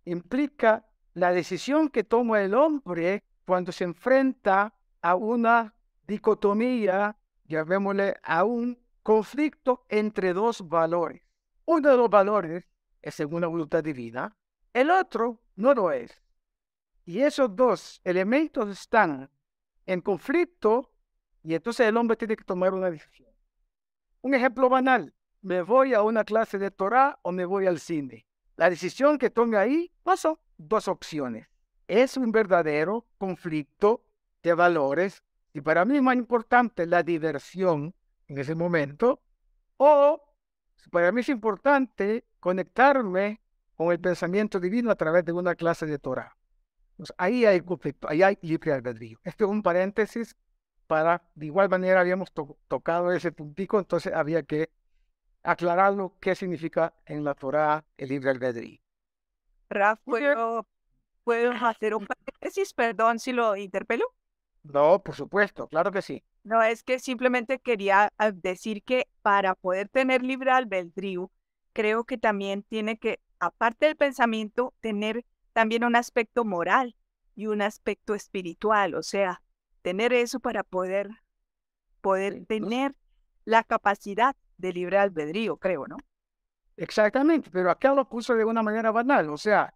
implica 0.05 0.87
la 1.15 1.33
decisión 1.33 1.89
que 1.89 2.05
toma 2.05 2.41
el 2.41 2.55
hombre 2.55 3.25
cuando 3.45 3.73
se 3.73 3.85
enfrenta 3.85 4.75
a 5.03 5.15
una 5.15 5.75
dicotomía, 6.07 7.17
llamémosle 7.45 8.17
a 8.23 8.45
un 8.45 8.79
conflicto 9.03 9.85
entre 9.89 10.33
dos 10.33 10.67
valores. 10.67 11.23
Uno 11.67 11.91
de 11.91 11.97
los 11.97 12.11
valores 12.11 12.65
es 13.03 13.15
según 13.15 13.43
la 13.43 13.47
voluntad 13.47 13.85
divina, 13.85 14.35
el 14.73 14.91
otro 14.91 15.43
no 15.57 15.75
lo 15.75 15.93
es. 15.93 16.23
Y 17.05 17.21
esos 17.21 17.55
dos 17.55 18.01
elementos 18.05 18.69
están 18.69 19.31
en 19.87 20.01
conflicto 20.01 20.93
y 21.43 21.55
entonces 21.55 21.87
el 21.87 21.97
hombre 21.97 22.17
tiene 22.17 22.37
que 22.37 22.45
tomar 22.45 22.75
una 22.75 22.91
decisión. 22.91 23.29
Un 24.21 24.35
ejemplo 24.35 24.69
banal, 24.69 25.15
¿me 25.41 25.63
voy 25.63 25.95
a 25.95 26.03
una 26.03 26.25
clase 26.25 26.59
de 26.59 26.71
Torah 26.71 27.19
o 27.23 27.33
me 27.33 27.45
voy 27.45 27.67
al 27.67 27.79
cine? 27.79 28.27
La 28.57 28.69
decisión 28.69 29.19
que 29.19 29.31
tome 29.31 29.57
ahí 29.57 29.93
pasó 30.03 30.41
dos 30.57 30.89
opciones. 30.89 31.49
Es 31.87 32.17
un 32.17 32.33
verdadero 32.33 33.07
conflicto 33.17 34.05
de 34.43 34.55
valores 34.55 35.23
y 35.55 35.61
para 35.61 35.85
mí 35.85 35.97
es 35.97 36.03
más 36.03 36.17
importante 36.17 36.87
la 36.87 37.03
diversión 37.03 37.95
en 38.27 38.39
ese 38.39 38.55
momento 38.55 39.23
o 39.77 40.21
para 40.91 41.13
mí 41.13 41.21
es 41.21 41.29
importante 41.29 42.25
conectarme 42.41 43.41
con 43.77 43.93
el 43.93 44.01
pensamiento 44.01 44.59
divino 44.59 44.91
a 44.91 44.97
través 44.97 45.25
de 45.25 45.33
una 45.33 45.55
clase 45.55 45.87
de 45.87 45.99
Torah. 45.99 46.37
ahí 47.17 47.45
hay 47.45 47.61
conflicto, 47.61 48.09
ahí 48.09 48.23
hay 48.23 48.39
libre 48.43 48.73
albedrío. 48.73 49.21
Este 49.23 49.45
es 49.45 49.51
un 49.51 49.63
paréntesis 49.63 50.37
para, 50.89 51.23
de 51.35 51.47
igual 51.47 51.69
manera 51.69 52.01
habíamos 52.01 52.33
tocado 52.67 53.13
ese 53.13 53.31
puntico, 53.31 53.79
entonces 53.79 54.13
había 54.13 54.43
que 54.43 54.71
aclararlo 55.45 56.17
qué 56.19 56.35
significa 56.35 56.95
en 57.07 57.23
la 57.23 57.35
Torah 57.35 57.85
el 57.97 58.09
libre 58.09 58.31
albedrío. 58.31 58.81
Raf, 59.69 60.01
¿puedo, 60.03 60.67
¿puedo 61.23 61.53
hacer 61.53 61.95
un 61.95 62.07
paréntesis? 62.07 62.73
Perdón 62.73 63.19
si 63.19 63.33
lo 63.33 63.55
interpelo. 63.55 64.13
No, 64.65 65.03
por 65.03 65.15
supuesto, 65.15 65.69
claro 65.69 65.93
que 65.93 66.03
sí. 66.03 66.25
No, 66.43 66.63
es 66.63 66.83
que 66.83 66.99
simplemente 66.99 67.61
quería 67.61 68.11
ah, 68.17 68.33
decir 68.33 68.83
que 68.83 69.07
para 69.23 69.55
poder 69.55 69.89
tener 69.91 70.23
libre 70.23 70.51
albedrío, 70.51 71.31
creo 71.75 72.05
que 72.05 72.17
también 72.17 72.63
tiene 72.63 72.99
que, 72.99 73.21
aparte 73.39 73.87
del 73.87 73.97
pensamiento, 73.97 74.75
tener 74.81 75.27
también 75.53 75.85
un 75.85 75.97
aspecto 75.97 76.47
moral 76.47 76.97
y 77.35 77.47
un 77.47 77.61
aspecto 77.61 78.15
espiritual, 78.15 78.95
o 78.95 79.03
sea, 79.03 79.43
tener 79.83 80.13
eso 80.13 80.41
para 80.41 80.63
poder, 80.63 81.11
poder 82.01 82.45
tener 82.47 82.95
la 83.45 83.63
capacidad 83.65 84.37
de 84.57 84.73
libre 84.73 84.99
albedrío, 84.99 85.57
creo, 85.57 85.87
¿no? 85.87 85.97
Exactamente, 86.77 87.51
pero 87.51 87.71
acá 87.71 87.93
lo 87.93 88.09
puso 88.09 88.35
de 88.35 88.45
una 88.45 88.63
manera 88.63 88.91
banal, 88.91 89.31
o 89.31 89.37
sea, 89.37 89.75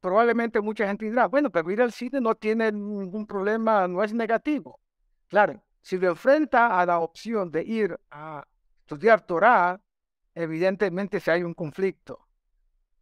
probablemente 0.00 0.60
mucha 0.60 0.86
gente 0.86 1.06
dirá, 1.06 1.26
bueno, 1.26 1.50
pero 1.50 1.70
ir 1.70 1.80
al 1.80 1.92
cine 1.92 2.20
no 2.20 2.34
tiene 2.34 2.72
ningún 2.72 3.26
problema, 3.26 3.88
no 3.88 4.02
es 4.02 4.12
negativo. 4.12 4.80
Claro, 5.28 5.62
si 5.80 5.96
lo 5.96 6.08
enfrenta 6.08 6.78
a 6.78 6.84
la 6.84 6.98
opción 6.98 7.50
de 7.50 7.62
ir 7.62 7.98
a 8.10 8.44
estudiar 8.80 9.24
Torah, 9.24 9.80
evidentemente 10.34 11.20
si 11.20 11.30
hay 11.30 11.42
un 11.42 11.54
conflicto. 11.54 12.26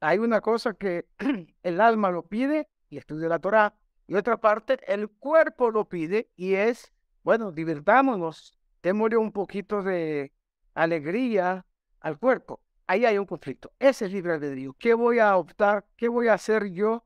Hay 0.01 0.19
una 0.19 0.41
cosa 0.41 0.75
que 0.75 1.07
el 1.63 1.81
alma 1.81 2.11
lo 2.11 2.23
pide 2.23 2.69
y 2.89 2.99
estudia 2.99 3.29
la 3.29 3.39
Torah, 3.39 3.75
y 4.11 4.17
otra 4.17 4.39
parte 4.39 4.81
el 4.93 5.09
cuerpo 5.09 5.71
lo 5.71 5.89
pide 5.89 6.29
y 6.35 6.55
es, 6.55 6.93
bueno, 7.23 7.53
divertámonos, 7.53 8.59
démosle 8.83 9.17
un 9.17 9.31
poquito 9.31 9.85
de 9.85 10.33
alegría 10.75 11.65
al 12.01 12.19
cuerpo. 12.19 12.61
Ahí 12.89 13.05
hay 13.05 13.19
un 13.19 13.25
conflicto. 13.25 13.71
Ese 13.79 14.07
es 14.07 14.13
libre 14.13 14.33
albedrío. 14.33 14.75
¿Qué 14.81 14.95
voy 14.95 15.21
a 15.21 15.37
optar? 15.37 15.87
¿Qué 15.97 16.09
voy 16.09 16.27
a 16.27 16.35
hacer 16.35 16.73
yo? 16.73 17.05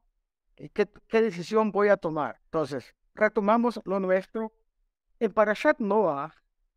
¿Qué, 0.57 0.89
qué 1.07 1.21
decisión 1.21 1.73
voy 1.73 1.89
a 1.89 1.99
tomar? 1.99 2.41
Entonces, 2.47 2.95
retomamos 3.15 3.79
lo 3.85 4.01
nuestro. 4.01 4.55
En 5.21 5.31
Parashat 5.31 5.81
Noah 5.81 6.35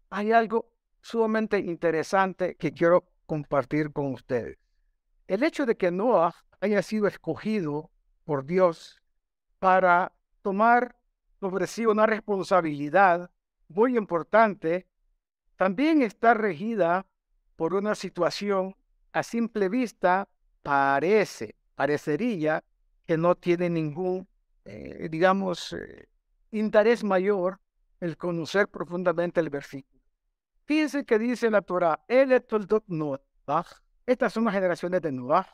hay 0.09 0.33
algo 0.33 0.73
sumamente 0.99 1.59
interesante 1.59 2.57
que 2.57 2.73
quiero 2.73 3.07
compartir 3.25 3.93
con 3.93 4.11
ustedes. 4.11 4.57
El 5.25 5.43
hecho 5.43 5.65
de 5.65 5.77
que 5.77 5.89
Noah 5.89 6.35
haya 6.59 6.81
sido 6.81 7.07
escogido 7.07 7.91
por 8.25 8.43
Dios 8.43 9.01
para 9.59 10.16
tomar 10.47 10.95
sobre 11.41 11.67
sí 11.67 11.85
una 11.85 12.05
responsabilidad 12.05 13.29
muy 13.67 13.97
importante, 13.97 14.87
también 15.57 16.01
está 16.01 16.33
regida 16.33 17.05
por 17.57 17.73
una 17.73 17.95
situación 17.95 18.73
a 19.11 19.23
simple 19.23 19.67
vista 19.67 20.29
parece, 20.63 21.55
parecería 21.75 22.63
que 23.05 23.17
no 23.17 23.35
tiene 23.35 23.69
ningún, 23.69 24.25
eh, 24.63 25.09
digamos, 25.11 25.73
eh, 25.73 26.07
interés 26.51 27.03
mayor 27.03 27.59
el 27.99 28.15
conocer 28.15 28.69
profundamente 28.69 29.41
el 29.41 29.49
versículo. 29.49 30.01
Fíjense 30.63 31.03
que 31.03 31.19
dice 31.19 31.51
la 31.51 31.61
Torah, 31.61 31.99
el 32.07 32.41
Noah, 32.87 33.65
estas 34.05 34.31
son 34.31 34.45
las 34.45 34.53
generaciones 34.53 35.01
de 35.01 35.11
Noah. 35.11 35.45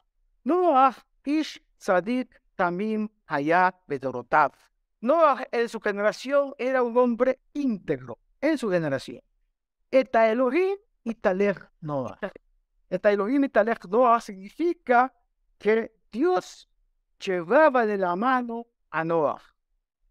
Noah, 0.43 0.95
Ish, 1.25 1.63
Sadik, 1.79 2.39
Tamim, 2.55 3.09
Hayat, 3.25 3.73
Bedorotav. 3.88 4.53
Noah 5.03 5.45
en 5.51 5.67
su 5.67 5.81
generación 5.81 6.55
era 6.57 6.81
un 6.81 6.98
hombre 6.98 7.41
íntegro, 7.51 8.19
en 8.39 8.57
su 8.57 8.69
generación. 8.69 9.22
Eta 9.91 10.31
Elohim 10.31 10.77
y 11.03 11.13
Talech 11.13 11.69
Noah. 11.81 12.17
Eta 12.89 13.12
Elohim 13.12 13.43
y 13.43 13.50
Talech 13.50 13.86
Noah 13.88 14.22
significa 14.22 15.13
que 15.57 15.93
Dios 16.10 16.69
llevaba 17.19 17.86
de 17.86 17.98
la 17.98 18.15
mano 18.15 18.65
a 18.91 19.03
Noah. 19.03 19.41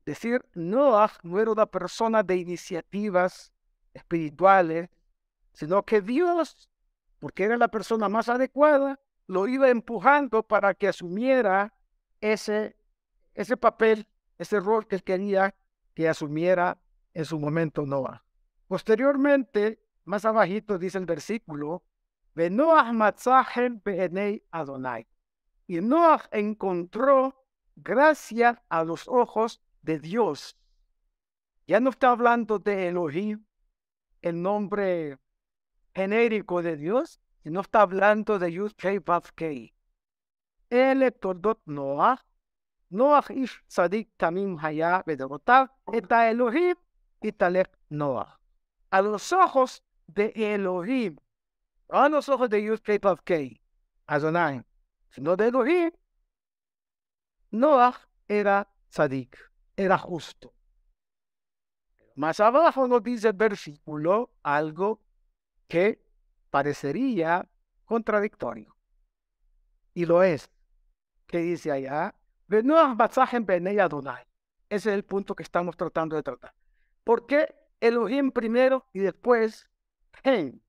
Es 0.01 0.05
decir, 0.05 0.45
Noah 0.53 1.11
no 1.23 1.41
era 1.41 1.53
una 1.53 1.65
persona 1.65 2.23
de 2.23 2.37
iniciativas 2.37 3.51
espirituales, 3.95 4.91
sino 5.55 5.83
que 5.85 6.03
Dios, 6.03 6.69
porque 7.19 7.45
era 7.45 7.57
la 7.57 7.69
persona 7.69 8.11
más 8.11 8.29
adecuada, 8.29 9.01
lo 9.27 9.49
iba 9.49 9.71
empujando 9.71 10.43
para 10.43 10.75
que 10.75 10.89
asumiera 10.89 11.73
ese, 12.21 12.77
ese 13.33 13.57
papel, 13.57 14.07
ese 14.43 14.61
rol 14.61 14.87
que 14.87 14.97
él 14.97 15.03
quería 15.03 15.55
que 15.95 16.09
asumiera 16.09 16.79
en 17.15 17.25
su 17.25 17.39
momento 17.39 17.87
Noah. 17.87 18.25
Posteriormente, 18.69 19.83
más 20.05 20.25
abajito 20.25 20.79
dice 20.79 20.99
el 20.99 21.07
versículo, 21.07 21.83
Adonai. 24.51 25.07
Y 25.67 25.81
Noah 25.81 26.29
encontró 26.33 27.45
gracia 27.77 28.63
a 28.69 28.85
los 28.85 29.07
ojos 29.09 29.61
de 29.83 29.99
Dios. 29.99 30.57
Ya 31.67 31.81
no 31.81 31.91
está 31.91 32.11
hablando 32.11 32.59
de 32.59 32.89
Elohim, 32.89 33.45
el 34.23 34.41
nombre 34.41 35.19
genérico 35.95 36.63
de 36.63 36.77
Dios, 36.77 37.21
sino 37.43 37.61
está 37.61 37.83
hablando 37.83 38.39
de 38.39 38.53
Yud 38.53 38.73
Kei 38.73 38.99
Vav 38.99 39.33
Kei. 39.35 39.75
El 40.71 41.15
Noah, 41.67 42.25
Ish 43.31 43.63
Sadik 43.69 44.11
Tamim 44.19 44.59
Haya 44.59 45.03
Bedorotav, 45.07 45.71
eta 45.93 46.31
Elohim 46.31 46.77
y 47.23 47.33
Talek 47.33 47.71
Noah. 47.89 48.39
A 48.91 49.01
los 49.01 49.33
ojos 49.33 49.83
de 50.07 50.33
Elohim, 50.35 51.17
a 51.89 52.09
los 52.09 52.29
ojos 52.29 52.51
de 52.51 52.63
Yud 52.63 52.81
Kei, 53.25 53.61
Adonai, 54.07 54.63
sino 55.09 55.37
de 55.37 55.49
Elohim, 55.49 55.91
Noah 57.51 57.99
era 58.29 58.69
Sadik, 58.89 59.39
era 59.77 59.97
justo. 59.97 60.53
Más 62.15 62.41
abajo 62.41 62.87
nos 62.87 63.03
dice 63.03 63.29
el 63.29 63.35
versículo 63.35 64.35
algo 64.43 65.01
que 65.67 66.05
parecería 66.51 67.49
contradictorio. 67.87 68.77
Y 69.95 70.05
lo 70.05 70.23
es. 70.23 70.51
Que 71.27 71.39
dice 71.39 71.73
allá, 71.73 72.15
Ese 74.69 74.91
es 74.91 74.95
el 74.95 75.05
punto 75.05 75.35
que 75.35 75.43
estamos 75.43 75.77
tratando 75.77 76.17
de 76.17 76.23
tratar. 76.23 76.55
¿Por 77.05 77.27
qué 77.27 77.55
Elohim 77.81 78.31
primero 78.31 78.87
y 78.93 79.01
después 79.01 79.69
Hen? 80.23 80.63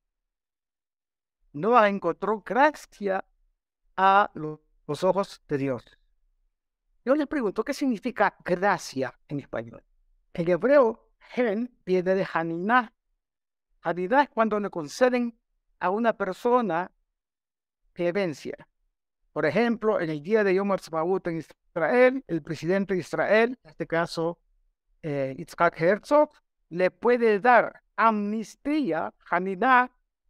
Noah 1.52 1.90
encontró 1.90 2.42
gracia 2.42 3.24
a 3.96 4.32
los 4.34 5.04
ojos 5.04 5.42
de 5.48 5.58
Dios. 5.58 5.84
Yo 7.06 7.16
le 7.16 7.28
pregunto, 7.28 7.64
¿qué 7.64 7.74
significa 7.74 8.36
gracia 8.44 9.14
en 9.28 9.40
español? 9.40 9.84
En 10.34 10.50
hebreo, 10.50 11.12
Gen 11.20 11.78
viene 11.86 12.16
de 12.16 12.28
Haniná. 12.34 12.94
Haniná 13.82 14.24
es 14.24 14.30
cuando 14.30 14.60
le 14.60 14.70
conceden 14.70 15.38
a 15.80 15.90
una 15.90 16.14
persona 16.14 16.92
clemencia. 17.92 18.68
Por 19.34 19.48
ejemplo, 19.48 20.00
en 20.00 20.12
el 20.12 20.22
día 20.22 20.44
de 20.44 20.54
Yom 20.54 20.72
Ha'atzmaut 20.72 21.26
en 21.28 21.40
Israel, 21.40 22.24
el 22.28 22.44
presidente 22.44 22.94
de 22.94 23.00
Israel, 23.00 23.58
en 23.64 23.70
este 23.70 23.88
caso 23.88 24.40
eh, 25.02 25.34
Yitzhak 25.38 25.82
Herzog, 25.82 26.30
le 26.70 26.92
puede 26.92 27.40
dar 27.40 27.82
amnistía, 27.96 29.14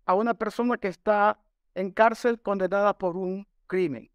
a 0.05 0.15
una 0.15 0.33
persona 0.33 0.77
que 0.77 0.87
está 0.87 1.39
en 1.75 1.91
cárcel 1.91 2.41
condenada 2.41 2.97
por 2.97 3.17
un 3.17 3.47
crimen. 3.67 4.09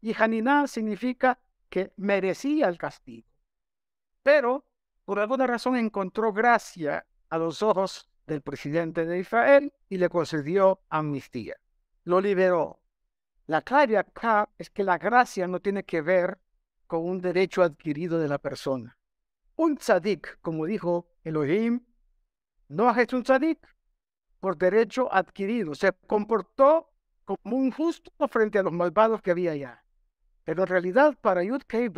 Y 0.00 0.14
Haniná 0.14 0.66
significa 0.66 1.38
que 1.70 1.92
merecía 1.96 2.68
el 2.68 2.78
castigo. 2.78 3.28
Pero 4.22 4.64
por 5.04 5.18
alguna 5.18 5.46
razón 5.46 5.76
encontró 5.76 6.32
gracia 6.32 7.06
a 7.28 7.38
los 7.38 7.62
ojos 7.62 8.08
del 8.26 8.40
presidente 8.40 9.04
de 9.04 9.18
Israel 9.18 9.72
y 9.88 9.98
le 9.98 10.08
concedió 10.08 10.80
amnistía. 10.88 11.56
Lo 12.04 12.20
liberó. 12.20 12.80
La 13.46 13.60
clave 13.60 13.98
acá 13.98 14.48
es 14.56 14.70
que 14.70 14.84
la 14.84 14.96
gracia 14.96 15.46
no 15.46 15.60
tiene 15.60 15.84
que 15.84 16.00
ver 16.00 16.38
con 16.86 17.04
un 17.04 17.20
derecho 17.20 17.62
adquirido 17.62 18.18
de 18.18 18.28
la 18.28 18.38
persona. 18.38 18.96
Un 19.56 19.76
tzadik, 19.76 20.38
como 20.40 20.64
dijo 20.64 21.06
Elohim, 21.24 21.84
no 22.68 22.90
es 22.90 23.12
un 23.12 23.22
tzadik 23.22 23.58
por 24.40 24.56
derecho 24.56 25.12
adquirido. 25.12 25.74
Se 25.74 25.92
comportó 26.06 26.90
como 27.24 27.56
un 27.56 27.70
justo 27.70 28.10
frente 28.28 28.58
a 28.58 28.62
los 28.62 28.72
malvados 28.72 29.20
que 29.20 29.30
había 29.30 29.52
allá. 29.52 29.84
Pero 30.44 30.62
en 30.62 30.68
realidad 30.68 31.16
para 31.20 31.44
Yud 31.44 31.62
Kei 31.62 31.90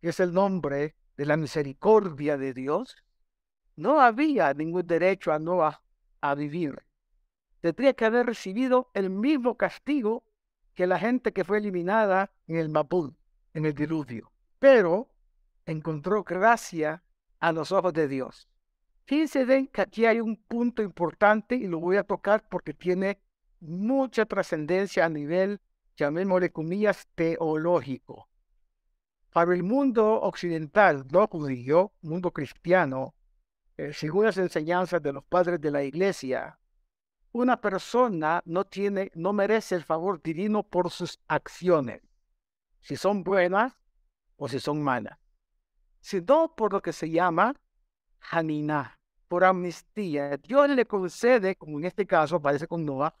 que 0.00 0.08
es 0.08 0.20
el 0.20 0.32
nombre 0.32 0.94
de 1.16 1.26
la 1.26 1.36
misericordia 1.36 2.38
de 2.38 2.54
Dios, 2.54 2.96
no 3.76 4.00
había 4.00 4.54
ningún 4.54 4.86
derecho 4.86 5.32
a 5.32 5.38
Noah 5.38 5.82
a 6.20 6.34
vivir. 6.34 6.82
Tendría 7.60 7.92
que 7.92 8.04
haber 8.04 8.26
recibido 8.26 8.90
el 8.94 9.10
mismo 9.10 9.56
castigo 9.56 10.24
que 10.74 10.86
la 10.86 10.98
gente 10.98 11.32
que 11.32 11.44
fue 11.44 11.58
eliminada 11.58 12.30
en 12.46 12.56
el 12.56 12.68
Mapul, 12.68 13.16
en 13.54 13.66
el 13.66 13.74
diluvio. 13.74 14.32
Pero 14.58 15.10
encontró 15.66 16.24
gracia 16.24 17.02
a 17.38 17.52
los 17.52 17.72
ojos 17.72 17.92
de 17.92 18.08
Dios. 18.08 18.48
Fíjense 19.04 19.68
que 19.72 19.80
aquí 19.80 20.06
hay 20.06 20.20
un 20.20 20.36
punto 20.36 20.82
importante 20.82 21.56
y 21.56 21.66
lo 21.66 21.80
voy 21.80 21.96
a 21.96 22.04
tocar 22.04 22.48
porque 22.48 22.72
tiene 22.72 23.18
mucha 23.58 24.24
trascendencia 24.24 25.04
a 25.04 25.08
nivel, 25.08 25.60
llamémosle 25.96 26.52
comillas, 26.52 27.08
teológico. 27.14 28.28
Para 29.32 29.54
el 29.54 29.64
mundo 29.64 30.20
occidental, 30.22 31.06
no 31.10 31.26
judío, 31.26 31.92
mundo 32.02 32.30
cristiano, 32.30 33.14
eh, 33.76 33.92
según 33.92 34.26
las 34.26 34.38
enseñanzas 34.38 35.02
de 35.02 35.12
los 35.12 35.24
padres 35.24 35.60
de 35.60 35.70
la 35.70 35.82
iglesia, 35.82 36.59
una 37.32 37.60
persona 37.60 38.42
no 38.44 38.64
tiene, 38.64 39.10
no 39.14 39.32
merece 39.32 39.74
el 39.74 39.84
favor 39.84 40.20
divino 40.22 40.62
por 40.62 40.90
sus 40.90 41.18
acciones, 41.28 42.02
si 42.80 42.96
son 42.96 43.22
buenas 43.22 43.76
o 44.36 44.48
si 44.48 44.58
son 44.58 44.82
malas, 44.82 45.18
sino 46.00 46.54
por 46.54 46.72
lo 46.72 46.82
que 46.82 46.92
se 46.92 47.10
llama 47.10 47.54
Haniná, 48.30 48.98
por 49.28 49.44
amnistía. 49.44 50.36
Dios 50.38 50.68
le 50.70 50.86
concede, 50.86 51.56
como 51.56 51.78
en 51.78 51.84
este 51.84 52.06
caso 52.06 52.36
aparece 52.36 52.66
con 52.66 52.84
Noah, 52.84 53.14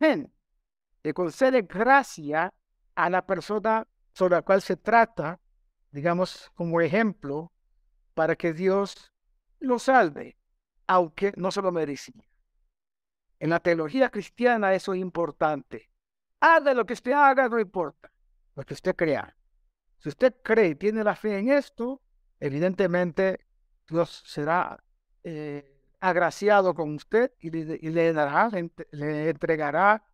le 0.00 1.14
concede 1.14 1.62
gracia 1.62 2.52
a 2.94 3.10
la 3.10 3.24
persona 3.24 3.86
sobre 4.14 4.36
la 4.36 4.42
cual 4.42 4.62
se 4.62 4.76
trata, 4.76 5.40
digamos, 5.90 6.50
como 6.54 6.80
ejemplo, 6.80 7.52
para 8.14 8.36
que 8.36 8.52
Dios 8.52 9.12
lo 9.60 9.78
salve, 9.78 10.36
aunque 10.86 11.32
no 11.36 11.50
se 11.50 11.62
lo 11.62 11.72
merecía. 11.72 12.31
En 13.42 13.50
la 13.50 13.58
teología 13.58 14.08
cristiana 14.08 14.72
eso 14.72 14.94
es 14.94 15.00
importante. 15.00 15.90
Haga 16.38 16.74
lo 16.74 16.86
que 16.86 16.92
usted 16.92 17.10
haga, 17.10 17.48
no 17.48 17.58
importa, 17.58 18.08
lo 18.54 18.62
que 18.62 18.72
usted 18.72 18.94
crea. 18.94 19.36
Si 19.98 20.10
usted 20.10 20.36
cree 20.44 20.68
y 20.68 20.74
tiene 20.76 21.02
la 21.02 21.16
fe 21.16 21.38
en 21.38 21.48
esto, 21.48 22.00
evidentemente 22.38 23.44
Dios 23.88 24.22
será 24.26 24.80
eh, 25.24 25.76
agraciado 25.98 26.72
con 26.72 26.94
usted 26.94 27.32
y 27.40 27.50
le, 27.50 28.12
dará, 28.12 28.48
le 28.92 29.30
entregará 29.30 30.04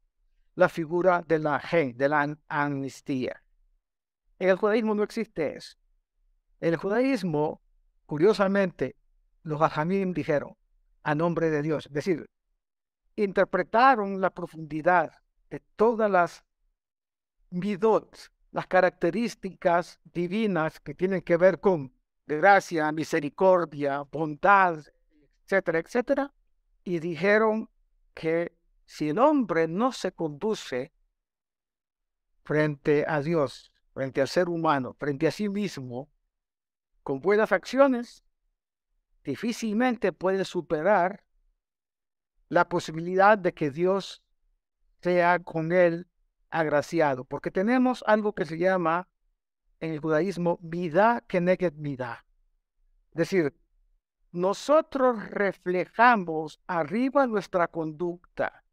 la 0.54 0.70
figura 0.70 1.22
de 1.28 1.38
la 1.38 1.62
de 1.94 2.08
la 2.08 2.34
amnistía. 2.48 3.42
En 4.38 4.48
el 4.48 4.56
judaísmo 4.56 4.94
no 4.94 5.02
existe 5.02 5.54
eso. 5.54 5.76
En 6.60 6.70
el 6.70 6.76
judaísmo, 6.78 7.60
curiosamente, 8.06 8.96
los 9.42 9.60
hajamim 9.60 10.14
dijeron 10.14 10.56
a 11.02 11.14
nombre 11.14 11.50
de 11.50 11.60
Dios, 11.60 11.84
es 11.84 11.92
decir, 11.92 12.26
interpretaron 13.24 14.20
la 14.20 14.30
profundidad 14.30 15.12
de 15.50 15.60
todas 15.76 16.10
las 16.10 16.44
midot 17.50 18.30
las 18.50 18.66
características 18.66 20.00
divinas 20.04 20.80
que 20.80 20.94
tienen 20.94 21.22
que 21.22 21.36
ver 21.36 21.60
con 21.60 21.92
gracia, 22.26 22.90
misericordia, 22.92 24.02
bondad, 24.02 24.78
etcétera, 25.44 25.78
etcétera, 25.78 26.34
y 26.84 26.98
dijeron 26.98 27.70
que 28.14 28.56
si 28.84 29.10
el 29.10 29.18
hombre 29.18 29.68
no 29.68 29.92
se 29.92 30.12
conduce 30.12 30.92
frente 32.42 33.04
a 33.06 33.20
Dios, 33.20 33.70
frente 33.92 34.20
al 34.20 34.28
ser 34.28 34.48
humano, 34.48 34.94
frente 34.98 35.26
a 35.26 35.30
sí 35.30 35.48
mismo, 35.48 36.10
con 37.02 37.20
buenas 37.20 37.52
acciones, 37.52 38.24
difícilmente 39.24 40.12
puede 40.12 40.44
superar 40.44 41.24
la 42.48 42.68
posibilidad 42.68 43.38
de 43.38 43.52
que 43.52 43.70
Dios 43.70 44.22
sea 45.02 45.38
con 45.38 45.72
él 45.72 46.08
agraciado, 46.50 47.24
porque 47.24 47.50
tenemos 47.50 48.02
algo 48.06 48.34
que 48.34 48.44
se 48.44 48.58
llama 48.58 49.08
en 49.80 49.92
el 49.92 50.00
judaísmo 50.00 50.58
vida 50.62 51.22
que 51.28 51.40
neget 51.40 51.74
vida. 51.76 52.24
Es 53.10 53.18
decir, 53.18 53.54
nosotros 54.32 55.30
reflejamos 55.30 56.60
arriba 56.66 57.26
nuestra 57.26 57.68
conducta 57.68 58.64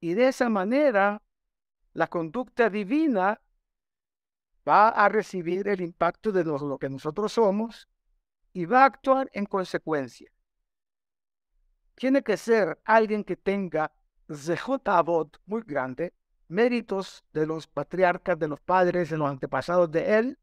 y 0.00 0.14
de 0.14 0.28
esa 0.28 0.48
manera 0.48 1.22
la 1.92 2.06
conducta 2.06 2.70
divina 2.70 3.40
va 4.68 4.88
a 4.88 5.08
recibir 5.08 5.66
el 5.68 5.80
impacto 5.80 6.30
de 6.32 6.44
lo, 6.44 6.78
que 6.78 6.88
nosotros 6.88 7.32
somos 7.32 7.88
y 8.52 8.66
va 8.66 8.82
a 8.82 8.86
actuar 8.86 9.30
en 9.32 9.46
consecuencia. 9.46 10.30
Tiene 12.00 12.22
que 12.22 12.38
ser 12.38 12.80
alguien 12.86 13.22
que 13.22 13.36
tenga 13.36 13.92
Zehot 14.32 15.38
muy 15.44 15.60
grande, 15.66 16.14
méritos 16.48 17.22
de 17.34 17.44
los 17.44 17.66
patriarcas, 17.66 18.38
de 18.38 18.48
los 18.48 18.58
padres, 18.58 19.10
de 19.10 19.18
los 19.18 19.28
antepasados 19.28 19.90
de 19.90 20.16
él, 20.16 20.38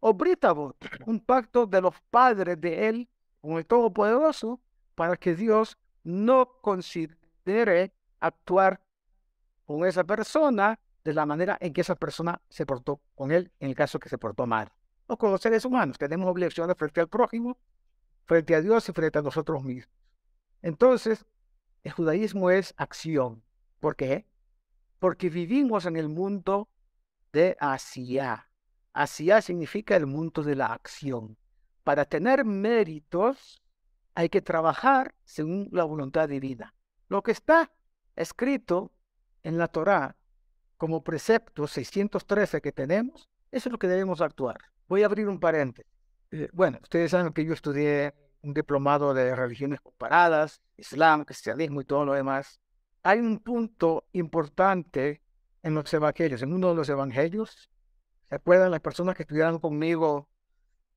o 0.00 0.12
Britabot, 0.12 0.76
un 1.06 1.20
pacto 1.20 1.66
de 1.66 1.80
los 1.80 1.94
padres 2.10 2.60
de 2.60 2.88
él 2.88 3.08
con 3.40 3.58
el 3.58 3.64
Todopoderoso, 3.64 4.60
para 4.96 5.16
que 5.16 5.36
Dios 5.36 5.78
no 6.02 6.58
considere 6.60 7.94
actuar 8.18 8.80
con 9.64 9.86
esa 9.86 10.02
persona 10.02 10.80
de 11.04 11.14
la 11.14 11.24
manera 11.26 11.56
en 11.60 11.72
que 11.72 11.82
esa 11.82 11.94
persona 11.94 12.42
se 12.48 12.66
portó 12.66 13.00
con 13.14 13.30
él, 13.30 13.52
en 13.60 13.68
el 13.68 13.76
caso 13.76 14.00
que 14.00 14.08
se 14.08 14.18
portó 14.18 14.48
mal. 14.48 14.72
O 15.06 15.16
con 15.16 15.30
los 15.30 15.40
seres 15.40 15.64
humanos, 15.64 15.96
tenemos 15.96 16.28
obligaciones 16.28 16.76
frente 16.76 17.00
al 17.00 17.08
prójimo, 17.08 17.56
frente 18.24 18.56
a 18.56 18.60
Dios 18.60 18.88
y 18.88 18.92
frente 18.92 19.20
a 19.20 19.22
nosotros 19.22 19.62
mismos. 19.62 20.01
Entonces, 20.62 21.26
el 21.82 21.92
judaísmo 21.92 22.50
es 22.50 22.74
acción. 22.76 23.42
¿Por 23.80 23.96
qué? 23.96 24.26
Porque 24.98 25.28
vivimos 25.28 25.86
en 25.86 25.96
el 25.96 26.08
mundo 26.08 26.68
de 27.32 27.56
Asia. 27.58 28.48
Asia 28.92 29.42
significa 29.42 29.96
el 29.96 30.06
mundo 30.06 30.42
de 30.42 30.54
la 30.54 30.66
acción. 30.66 31.36
Para 31.82 32.04
tener 32.04 32.44
méritos 32.44 33.62
hay 34.14 34.28
que 34.28 34.42
trabajar 34.42 35.14
según 35.24 35.68
la 35.72 35.84
voluntad 35.84 36.28
divina. 36.28 36.74
Lo 37.08 37.22
que 37.22 37.32
está 37.32 37.72
escrito 38.14 38.92
en 39.42 39.58
la 39.58 39.68
Torá 39.68 40.16
como 40.76 41.02
precepto 41.02 41.66
613 41.66 42.60
que 42.60 42.72
tenemos, 42.72 43.28
eso 43.50 43.68
es 43.68 43.72
lo 43.72 43.78
que 43.78 43.88
debemos 43.88 44.20
actuar. 44.20 44.58
Voy 44.88 45.02
a 45.02 45.06
abrir 45.06 45.28
un 45.28 45.40
paréntesis. 45.40 45.90
Eh, 46.30 46.48
bueno, 46.52 46.78
ustedes 46.82 47.10
saben 47.10 47.32
que 47.32 47.44
yo 47.44 47.52
estudié 47.52 48.14
un 48.42 48.54
diplomado 48.54 49.14
de 49.14 49.34
religiones 49.34 49.80
comparadas, 49.80 50.60
Islam, 50.76 51.24
cristianismo 51.24 51.80
y 51.80 51.84
todo 51.84 52.04
lo 52.04 52.12
demás. 52.14 52.60
Hay 53.02 53.18
un 53.18 53.38
punto 53.38 54.04
importante 54.12 55.22
en 55.62 55.74
los 55.74 55.92
evangelios, 55.92 56.42
en 56.42 56.52
uno 56.52 56.70
de 56.70 56.74
los 56.74 56.88
evangelios. 56.88 57.70
¿Se 58.28 58.34
acuerdan 58.34 58.70
las 58.70 58.80
personas 58.80 59.16
que 59.16 59.22
estudiaron 59.22 59.58
conmigo 59.58 60.28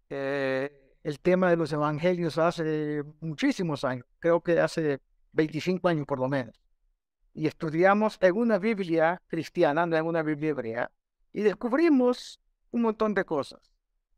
eh, 0.10 0.96
el 1.04 1.20
tema 1.20 1.50
de 1.50 1.58
los 1.58 1.72
evangelios 1.72 2.38
hace 2.38 3.04
muchísimos 3.20 3.84
años? 3.84 4.06
Creo 4.20 4.42
que 4.42 4.60
hace 4.60 5.00
25 5.34 5.88
años 5.88 6.06
por 6.06 6.20
lo 6.20 6.28
menos 6.28 6.66
y 7.36 7.48
estudiamos 7.48 8.18
en 8.22 8.38
una 8.38 8.58
Biblia 8.58 9.22
cristiana, 9.28 9.86
no 9.86 9.98
en 9.98 10.06
una 10.06 10.24
Biblia 10.24 10.52
hebrea, 10.52 10.92
y 11.34 11.42
descubrimos 11.42 12.40
un 12.72 12.84
montón 12.84 13.14
de 13.14 13.26
cosas. 13.26 13.60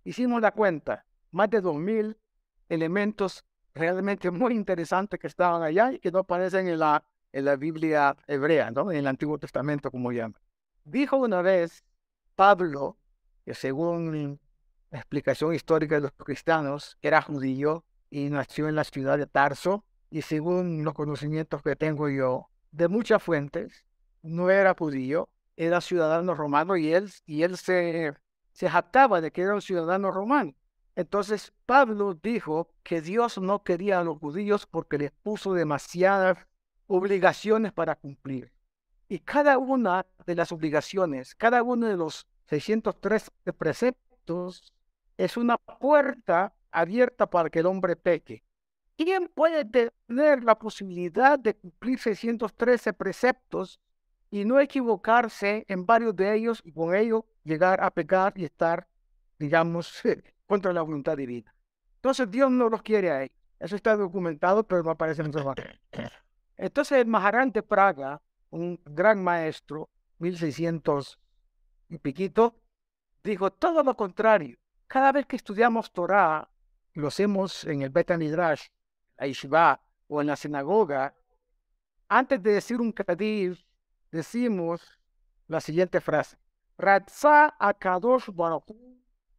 Hicimos 0.04 0.40
la 0.40 0.52
cuenta, 0.52 1.04
más 1.32 1.50
de 1.50 1.62
2.000 1.62 2.16
elementos 2.70 3.46
realmente 3.74 4.32
muy 4.32 4.54
interesantes 4.54 5.20
que 5.20 5.28
estaban 5.28 5.62
allá 5.62 5.92
y 5.92 6.00
que 6.00 6.12
no 6.12 6.20
aparecen 6.20 6.68
en 6.68 6.80
la, 6.80 7.04
en 7.32 7.46
la 7.46 7.56
Biblia 7.56 8.16
hebrea, 8.28 8.72
¿no? 8.72 8.92
en 8.92 8.98
el 8.98 9.08
Antiguo 9.08 9.38
Testamento, 9.38 9.92
como 9.92 10.12
llaman. 10.12 10.40
Dijo 10.84 11.18
una 11.18 11.42
vez 11.42 11.84
Pablo, 12.36 12.98
que 13.46 13.54
según 13.54 14.40
la 14.92 15.00
explicación 15.00 15.54
histórica 15.54 15.96
de 15.96 16.02
los 16.02 16.12
cristianos, 16.12 16.98
era 17.02 17.22
judío 17.22 17.84
y 18.10 18.30
nació 18.30 18.68
en 18.70 18.76
la 18.76 18.84
ciudad 18.84 19.18
de 19.18 19.28
Tarso, 19.28 19.84
y 20.10 20.22
según 20.22 20.84
los 20.84 20.94
conocimientos 20.94 21.62
que 21.62 21.76
tengo 21.76 22.10
yo, 22.10 22.50
de 22.72 22.88
muchas 22.88 23.22
fuentes, 23.22 23.86
no 24.22 24.50
era 24.50 24.74
judío, 24.74 25.30
era 25.58 25.82
ciudadano 25.82 26.36
romano 26.36 26.78
y 26.78 26.94
él, 26.94 27.12
y 27.26 27.44
él 27.44 27.58
se, 27.58 28.14
se 28.52 28.70
jactaba 28.70 29.20
de 29.20 29.32
que 29.32 29.42
era 29.42 29.56
un 29.56 29.62
ciudadano 29.62 30.12
romano. 30.12 30.54
Entonces 30.98 31.54
Pablo 31.68 32.16
dijo 32.16 32.74
que 32.82 33.02
Dios 33.02 33.38
no 33.38 33.64
quería 33.64 34.00
a 34.00 34.04
los 34.04 34.18
judíos 34.18 34.66
porque 34.66 34.98
les 34.98 35.12
puso 35.12 35.54
demasiadas 35.54 36.40
obligaciones 36.88 37.72
para 37.72 37.96
cumplir. 37.96 38.52
Y 39.08 39.20
cada 39.20 39.60
una 39.60 40.08
de 40.26 40.34
las 40.34 40.52
obligaciones, 40.52 41.36
cada 41.36 41.62
uno 41.62 41.86
de 41.86 41.98
los 41.98 42.26
603 42.48 43.30
preceptos 43.56 44.74
es 45.18 45.38
una 45.38 45.60
puerta 45.60 46.56
abierta 46.72 47.30
para 47.30 47.52
que 47.52 47.60
el 47.60 47.68
hombre 47.68 47.96
peque. 47.96 48.44
¿Quién 48.98 49.28
puede 49.28 49.66
tener 49.66 50.44
la 50.44 50.58
posibilidad 50.58 51.38
de 51.38 51.54
cumplir 51.54 52.00
613 52.00 52.94
preceptos 52.94 53.80
y 54.32 54.46
no 54.46 54.60
equivocarse 54.60 55.64
en 55.68 55.86
varios 55.86 56.16
de 56.16 56.34
ellos 56.34 56.60
y 56.66 56.72
con 56.72 56.96
ello 56.96 57.28
llegar 57.44 57.84
a 57.84 57.92
pecar 57.92 58.34
y 58.36 58.46
estar, 58.46 58.88
digamos, 59.38 60.02
contra 60.48 60.74
la 60.74 60.82
voluntad 60.82 61.16
divina? 61.16 61.54
Entonces 61.96 62.30
Dios 62.32 62.50
no 62.50 62.70
los 62.70 62.82
quiere 62.82 63.12
ahí. 63.12 63.32
Eso 63.60 63.76
está 63.76 63.96
documentado, 63.96 64.64
pero 64.64 64.84
no 64.84 64.92
aparece 64.92 65.22
en 65.22 65.32
los 65.32 65.56
Entonces 66.58 67.00
el 67.00 67.08
Maharán 67.08 67.52
de 67.52 67.64
Praga, 67.64 68.22
un 68.50 68.80
gran 68.86 69.24
maestro, 69.24 69.90
1600 70.20 71.20
y 71.90 71.98
piquito, 71.98 72.56
dijo 73.24 73.52
todo 73.52 73.84
lo 73.84 73.96
contrario. 73.96 74.58
Cada 74.88 75.12
vez 75.12 75.26
que 75.26 75.36
estudiamos 75.36 75.92
Torah, 75.92 76.50
lo 76.94 77.08
hacemos 77.08 77.66
en 77.66 77.82
el 77.82 77.90
Beta 77.90 78.18
Midrash, 78.18 78.68
la 79.18 79.82
o 80.08 80.22
en 80.22 80.28
la 80.28 80.36
sinagoga, 80.36 81.14
antes 82.08 82.42
de 82.42 82.54
decir 82.54 82.80
un 82.80 82.92
kadif, 82.92 83.62
decimos 84.12 84.82
la 85.48 85.60
siguiente 85.60 86.00
frase. 86.00 86.38
Ratza 86.78 87.56
Akadosh 87.60 88.30
Baruch 88.32 88.72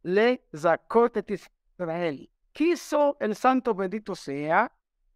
le 0.03 0.43
zakotet 0.55 1.29
Israel. 1.31 2.29
Quiso 2.51 3.17
el 3.19 3.35
santo 3.35 3.73
bendito 3.73 4.15
sea 4.15 4.71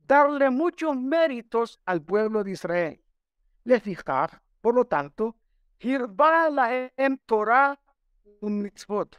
darle 0.05 0.49
muchos 0.49 0.95
méritos 0.95 1.79
al 1.85 2.01
pueblo 2.01 2.43
de 2.43 2.51
Israel. 2.51 3.01
Le 3.63 3.79
fijar, 3.79 4.41
por 4.61 4.75
lo 4.75 4.85
tanto, 4.85 5.35
la 5.81 6.91
em 6.95 7.17
Torah 7.25 7.79
un 8.41 8.61
mitzvot. 8.61 9.17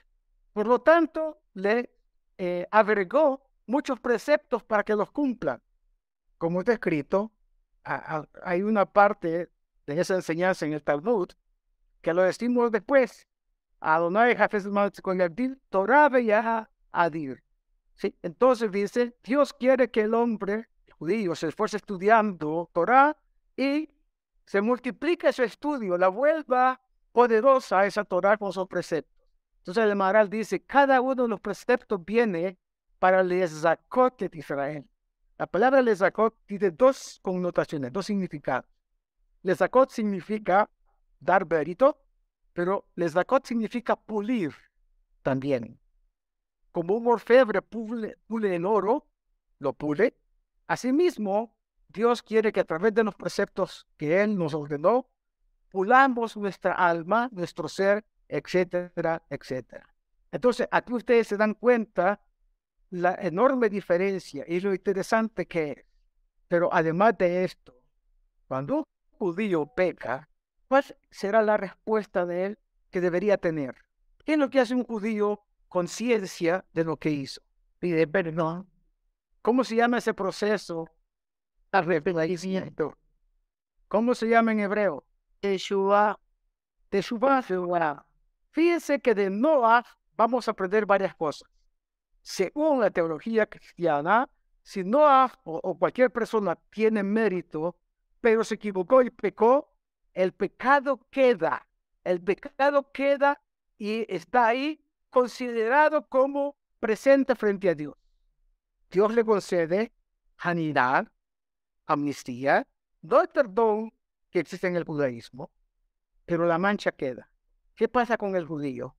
Por 0.52 0.66
lo 0.66 0.80
tanto, 0.80 1.40
le 1.54 1.90
eh, 2.38 2.66
agregó 2.70 3.42
muchos 3.66 3.98
preceptos 4.00 4.62
para 4.62 4.84
que 4.84 4.94
los 4.94 5.10
cumplan. 5.10 5.60
Como 6.38 6.60
está 6.60 6.74
escrito, 6.74 7.32
hay 7.84 8.62
una 8.62 8.86
parte 8.86 9.50
de 9.86 10.00
esa 10.00 10.14
enseñanza 10.14 10.66
en 10.66 10.72
el 10.72 10.82
Talmud 10.82 11.28
que 12.00 12.14
lo 12.14 12.22
decimos 12.22 12.70
después. 12.70 13.26
Adonai 13.84 14.34
con 15.02 15.20
el 15.20 15.60
Torah 15.68 16.68
Adir. 16.90 17.42
¿Sí? 17.94 18.14
Entonces 18.22 18.70
dice, 18.72 19.14
Dios 19.22 19.52
quiere 19.52 19.90
que 19.90 20.00
el 20.00 20.14
hombre 20.14 20.68
judío 20.98 21.34
se 21.34 21.48
esfuerce 21.48 21.76
estudiando 21.76 22.70
Torah 22.72 23.16
y 23.56 23.90
se 24.46 24.60
multiplique 24.60 25.32
su 25.32 25.42
estudio, 25.42 25.98
la 25.98 26.08
vuelva 26.08 26.80
poderosa 27.12 27.84
esa 27.84 28.04
Torah 28.04 28.36
con 28.36 28.52
sus 28.52 28.66
preceptos. 28.66 29.14
Entonces 29.58 29.84
el 29.84 29.96
Maral 29.96 30.28
dice, 30.28 30.60
cada 30.60 31.00
uno 31.00 31.22
de 31.22 31.28
los 31.28 31.40
preceptos 31.40 32.02
viene 32.04 32.58
para 32.98 33.22
Lezakot 33.22 34.18
de 34.18 34.30
Israel. 34.32 34.88
La 35.38 35.46
palabra 35.46 35.82
Lezakot 35.82 36.34
tiene 36.46 36.70
dos 36.70 37.20
connotaciones, 37.22 37.92
dos 37.92 38.06
significados. 38.06 38.66
Lezakot 39.42 39.90
significa 39.90 40.70
dar 41.20 41.46
mérito, 41.46 41.98
pero 42.54 42.88
Lezakot 42.94 43.44
significa 43.44 43.96
pulir 43.96 44.54
también. 45.22 45.78
Como 46.72 46.94
un 46.94 47.06
orfebre 47.06 47.60
pule, 47.60 48.16
pule 48.26 48.56
el 48.56 48.64
oro, 48.64 49.06
lo 49.58 49.74
pule. 49.74 50.16
Asimismo, 50.66 51.54
Dios 51.88 52.22
quiere 52.22 52.52
que 52.52 52.60
a 52.60 52.64
través 52.64 52.94
de 52.94 53.04
los 53.04 53.14
preceptos 53.14 53.86
que 53.98 54.22
Él 54.22 54.38
nos 54.38 54.54
ordenó, 54.54 55.10
pulamos 55.70 56.36
nuestra 56.36 56.72
alma, 56.72 57.28
nuestro 57.32 57.68
ser 57.68 58.04
etcétera, 58.28 59.22
etcétera. 59.28 59.94
Entonces, 60.32 60.68
aquí 60.70 60.92
ustedes 60.92 61.28
se 61.28 61.36
dan 61.36 61.54
cuenta 61.54 62.20
la 62.90 63.14
enorme 63.14 63.68
diferencia 63.68 64.44
y 64.46 64.60
lo 64.60 64.74
interesante 64.74 65.46
que 65.46 65.70
es. 65.70 65.84
Pero 66.48 66.68
además 66.72 67.16
de 67.18 67.44
esto, 67.44 67.74
cuando 68.46 68.78
un 68.78 68.84
judío 69.18 69.66
peca, 69.66 70.28
¿cuál 70.68 70.84
será 71.10 71.42
la 71.42 71.56
respuesta 71.56 72.26
de 72.26 72.46
él 72.46 72.58
que 72.90 73.00
debería 73.00 73.38
tener? 73.38 73.76
¿Qué 74.24 74.34
es 74.34 74.38
lo 74.38 74.50
que 74.50 74.60
hace 74.60 74.74
un 74.74 74.84
judío 74.84 75.40
conciencia 75.68 76.64
de 76.72 76.84
lo 76.84 76.96
que 76.96 77.10
hizo? 77.10 77.40
Pide 77.78 78.06
perdón. 78.06 78.68
¿Cómo 79.42 79.64
se 79.64 79.76
llama 79.76 79.98
ese 79.98 80.14
proceso? 80.14 80.88
Arrepentimiento. 81.70 82.96
¿Cómo 83.88 84.14
se 84.14 84.28
llama 84.28 84.52
en 84.52 84.60
hebreo? 84.60 85.04
Teshuvah. 85.40 86.18
Teshuvah. 86.88 88.06
Fíjense 88.50 89.00
que 89.00 89.14
de 89.14 89.28
Noah 89.28 89.84
vamos 90.16 90.48
a 90.48 90.52
aprender 90.52 90.86
varias 90.86 91.14
cosas. 91.14 91.48
Según 92.22 92.80
la 92.80 92.90
teología 92.90 93.46
cristiana, 93.46 94.30
si 94.62 94.82
Noah 94.82 95.30
o, 95.44 95.78
cualquier 95.78 96.10
persona 96.10 96.56
tiene 96.70 97.02
mérito, 97.02 97.76
pero 98.20 98.42
se 98.44 98.54
equivocó 98.54 99.02
y 99.02 99.10
pecó, 99.10 99.73
el 100.14 100.32
pecado 100.32 101.06
queda. 101.10 101.66
El 102.04 102.20
pecado 102.20 102.90
queda 102.92 103.40
y 103.76 104.06
está 104.12 104.48
ahí 104.48 104.80
considerado 105.10 106.08
como 106.08 106.56
presente 106.80 107.34
frente 107.34 107.68
a 107.68 107.74
Dios. 107.74 107.94
Dios 108.90 109.14
le 109.14 109.24
concede 109.24 109.92
sanidad, 110.38 111.10
amnistía, 111.86 112.66
no 113.02 113.20
el 113.20 113.28
perdón 113.28 113.92
que 114.30 114.40
existe 114.40 114.66
en 114.66 114.76
el 114.76 114.84
judaísmo, 114.84 115.50
pero 116.26 116.46
la 116.46 116.58
mancha 116.58 116.92
queda. 116.92 117.30
¿Qué 117.74 117.88
pasa 117.88 118.16
con 118.16 118.36
el 118.36 118.46
judío? 118.46 118.96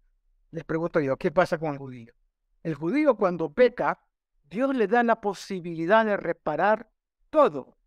Les 0.51 0.63
pregunto 0.63 0.99
yo, 0.99 1.17
¿qué 1.17 1.32
pasa 1.32 1.58
con 1.58 1.73
el 1.73 1.78
judío? 1.78 2.13
El 2.63 2.75
judío 2.75 3.15
cuando 3.15 3.54
peca, 3.54 3.99
Dios 4.49 4.75
le 4.75 4.88
da 4.88 5.04
la 5.04 5.21
posibilidad 5.21 6.06
de 6.06 6.17
reparar 6.17 6.89
todo. 7.30 7.78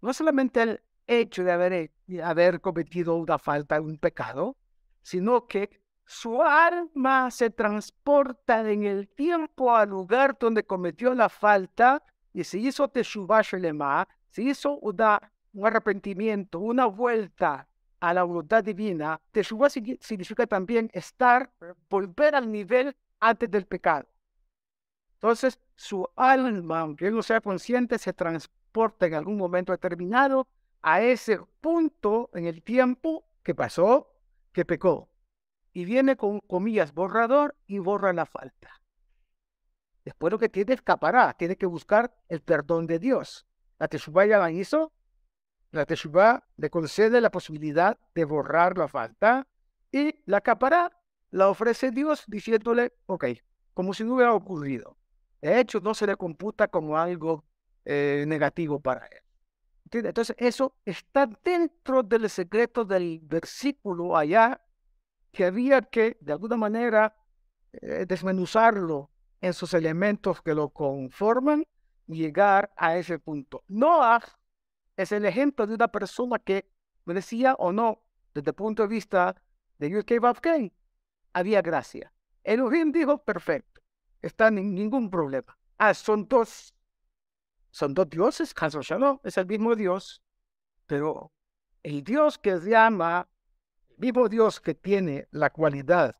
No 0.00 0.12
solamente 0.12 0.62
el 0.62 0.82
hecho 1.06 1.44
de 1.44 1.52
haber, 1.52 1.72
de 1.72 1.95
haber 2.22 2.60
cometido 2.60 3.16
una 3.16 3.38
falta, 3.38 3.80
un 3.80 3.98
pecado, 3.98 4.56
sino 5.02 5.46
que 5.46 5.80
su 6.04 6.40
alma 6.40 7.30
se 7.30 7.50
transporta 7.50 8.70
en 8.70 8.84
el 8.84 9.08
tiempo 9.08 9.74
al 9.74 9.90
lugar 9.90 10.36
donde 10.38 10.64
cometió 10.64 11.14
la 11.14 11.28
falta 11.28 12.02
y 12.32 12.44
se 12.44 12.58
hizo 12.58 12.88
Teshuvah 12.88 13.42
Shelema, 13.42 14.06
se 14.28 14.42
hizo 14.42 14.78
una, 14.78 15.32
un 15.52 15.66
arrepentimiento, 15.66 16.60
una 16.60 16.86
vuelta 16.86 17.68
a 17.98 18.14
la 18.14 18.22
voluntad 18.22 18.62
divina. 18.62 19.20
Teshuvah 19.32 19.70
significa 19.70 20.46
también 20.46 20.90
estar, 20.92 21.50
volver 21.90 22.34
al 22.36 22.50
nivel 22.50 22.96
antes 23.18 23.50
del 23.50 23.66
pecado. 23.66 24.06
Entonces, 25.14 25.58
su 25.74 26.06
alma, 26.14 26.80
aunque 26.80 27.10
no 27.10 27.22
sea 27.22 27.40
consciente, 27.40 27.98
se 27.98 28.12
transporta 28.12 29.06
en 29.06 29.14
algún 29.14 29.38
momento 29.38 29.72
determinado 29.72 30.46
a 30.86 31.02
ese 31.02 31.40
punto 31.60 32.30
en 32.32 32.46
el 32.46 32.62
tiempo 32.62 33.28
que 33.42 33.56
pasó, 33.56 34.14
que 34.52 34.64
pecó 34.64 35.10
y 35.72 35.84
viene 35.84 36.16
con 36.16 36.38
comillas 36.38 36.94
borrador 36.94 37.56
y 37.66 37.80
borra 37.80 38.12
la 38.12 38.24
falta. 38.24 38.70
Después 40.04 40.30
lo 40.30 40.38
que 40.38 40.48
tiene 40.48 40.74
escapará, 40.74 41.34
tiene 41.34 41.56
que 41.56 41.66
buscar 41.66 42.14
el 42.28 42.40
perdón 42.40 42.86
de 42.86 43.00
Dios. 43.00 43.48
La 43.80 43.88
Teshuvah 43.88 44.26
ya 44.26 44.38
la 44.38 44.52
hizo, 44.52 44.92
la 45.72 45.86
Teshuvah 45.86 46.46
le 46.56 46.70
concede 46.70 47.20
la 47.20 47.32
posibilidad 47.32 47.98
de 48.14 48.24
borrar 48.24 48.78
la 48.78 48.86
falta 48.86 49.48
y 49.90 50.22
la 50.24 50.40
capará 50.40 50.96
la 51.32 51.48
ofrece 51.48 51.90
Dios 51.90 52.22
diciéndole, 52.28 52.92
ok, 53.06 53.24
como 53.74 53.92
si 53.92 54.04
no 54.04 54.14
hubiera 54.14 54.34
ocurrido. 54.34 54.96
De 55.42 55.58
hecho, 55.58 55.80
no 55.80 55.94
se 55.94 56.06
le 56.06 56.14
computa 56.14 56.68
como 56.68 56.96
algo 56.96 57.44
eh, 57.84 58.24
negativo 58.28 58.78
para 58.78 59.04
él. 59.06 59.25
Entonces, 59.90 60.34
eso 60.38 60.74
está 60.84 61.26
dentro 61.44 62.02
del 62.02 62.28
secreto 62.28 62.84
del 62.84 63.20
versículo 63.22 64.16
allá 64.16 64.60
que 65.32 65.44
había 65.44 65.82
que, 65.82 66.16
de 66.20 66.32
alguna 66.32 66.56
manera, 66.56 67.16
eh, 67.72 68.04
desmenuzarlo 68.06 69.10
en 69.40 69.52
sus 69.52 69.74
elementos 69.74 70.42
que 70.42 70.54
lo 70.54 70.70
conforman 70.70 71.64
y 72.06 72.16
llegar 72.16 72.72
a 72.76 72.96
ese 72.96 73.18
punto. 73.18 73.62
Noah 73.68 74.22
es 74.96 75.12
el 75.12 75.24
ejemplo 75.24 75.66
de 75.66 75.74
una 75.74 75.88
persona 75.88 76.38
que 76.38 76.70
decía 77.04 77.54
o 77.54 77.72
no, 77.72 78.02
desde 78.34 78.50
el 78.50 78.54
punto 78.54 78.82
de 78.82 78.88
vista 78.88 79.36
de 79.78 79.90
Yud 79.90 80.04
Kei 80.04 80.72
había 81.32 81.62
gracia. 81.62 82.12
Elohim 82.42 82.92
dijo, 82.92 83.18
perfecto, 83.18 83.82
está 84.22 84.48
en 84.48 84.74
ningún 84.74 85.10
problema. 85.10 85.56
Ah, 85.78 85.92
son 85.92 86.26
dos, 86.26 86.74
son 87.76 87.92
dos 87.92 88.08
dioses, 88.08 88.54
Shalom, 88.54 89.18
es 89.22 89.36
el 89.36 89.46
mismo 89.46 89.76
Dios, 89.76 90.22
pero 90.86 91.30
el 91.82 92.02
Dios 92.02 92.38
que 92.38 92.58
llama 92.58 93.28
mismo 93.98 94.30
Dios 94.30 94.62
que 94.62 94.74
tiene 94.74 95.28
la 95.30 95.50
cualidad 95.50 96.16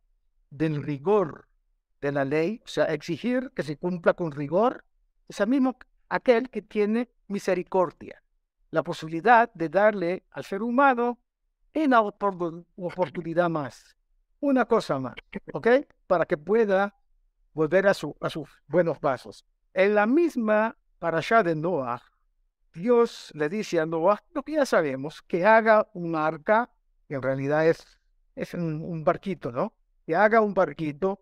del 0.50 0.82
rigor 0.82 1.48
de 2.02 2.12
la 2.12 2.26
ley, 2.26 2.60
o 2.62 2.68
sea, 2.68 2.84
exigir 2.92 3.52
que 3.54 3.62
se 3.62 3.78
cumpla 3.78 4.12
con 4.12 4.32
rigor, 4.32 4.84
es 5.28 5.40
el 5.40 5.48
mismo 5.48 5.78
aquel 6.10 6.50
que 6.50 6.60
tiene 6.60 7.08
misericordia, 7.28 8.22
la 8.70 8.82
posibilidad 8.82 9.50
de 9.54 9.70
darle 9.70 10.24
al 10.32 10.44
ser 10.44 10.62
humano 10.62 11.18
una 11.74 12.02
oportunidad 12.02 13.48
más, 13.48 13.96
una 14.40 14.66
cosa 14.66 14.98
más, 14.98 15.14
¿ok? 15.54 15.68
Para 16.06 16.26
que 16.26 16.36
pueda 16.36 16.94
volver 17.54 17.86
a, 17.86 17.94
su, 17.94 18.14
a 18.20 18.28
sus 18.28 18.46
buenos 18.66 18.98
pasos. 18.98 19.46
En 19.72 19.94
la 19.94 20.06
misma 20.06 20.76
allá 21.00 21.42
de 21.42 21.54
Noah, 21.54 22.02
Dios 22.74 23.30
le 23.34 23.48
dice 23.48 23.80
a 23.80 23.86
Noah 23.86 24.22
lo 24.32 24.42
que 24.42 24.52
ya 24.52 24.66
sabemos, 24.66 25.22
que 25.22 25.44
haga 25.44 25.88
un 25.94 26.14
arca 26.14 26.70
que 27.08 27.14
en 27.14 27.22
realidad 27.22 27.66
es, 27.66 27.98
es 28.34 28.54
un, 28.54 29.04
barquito, 29.04 29.52
¿no? 29.52 29.72
Que 30.04 30.14
haga 30.14 30.40
un 30.40 30.54
barquito, 30.54 31.20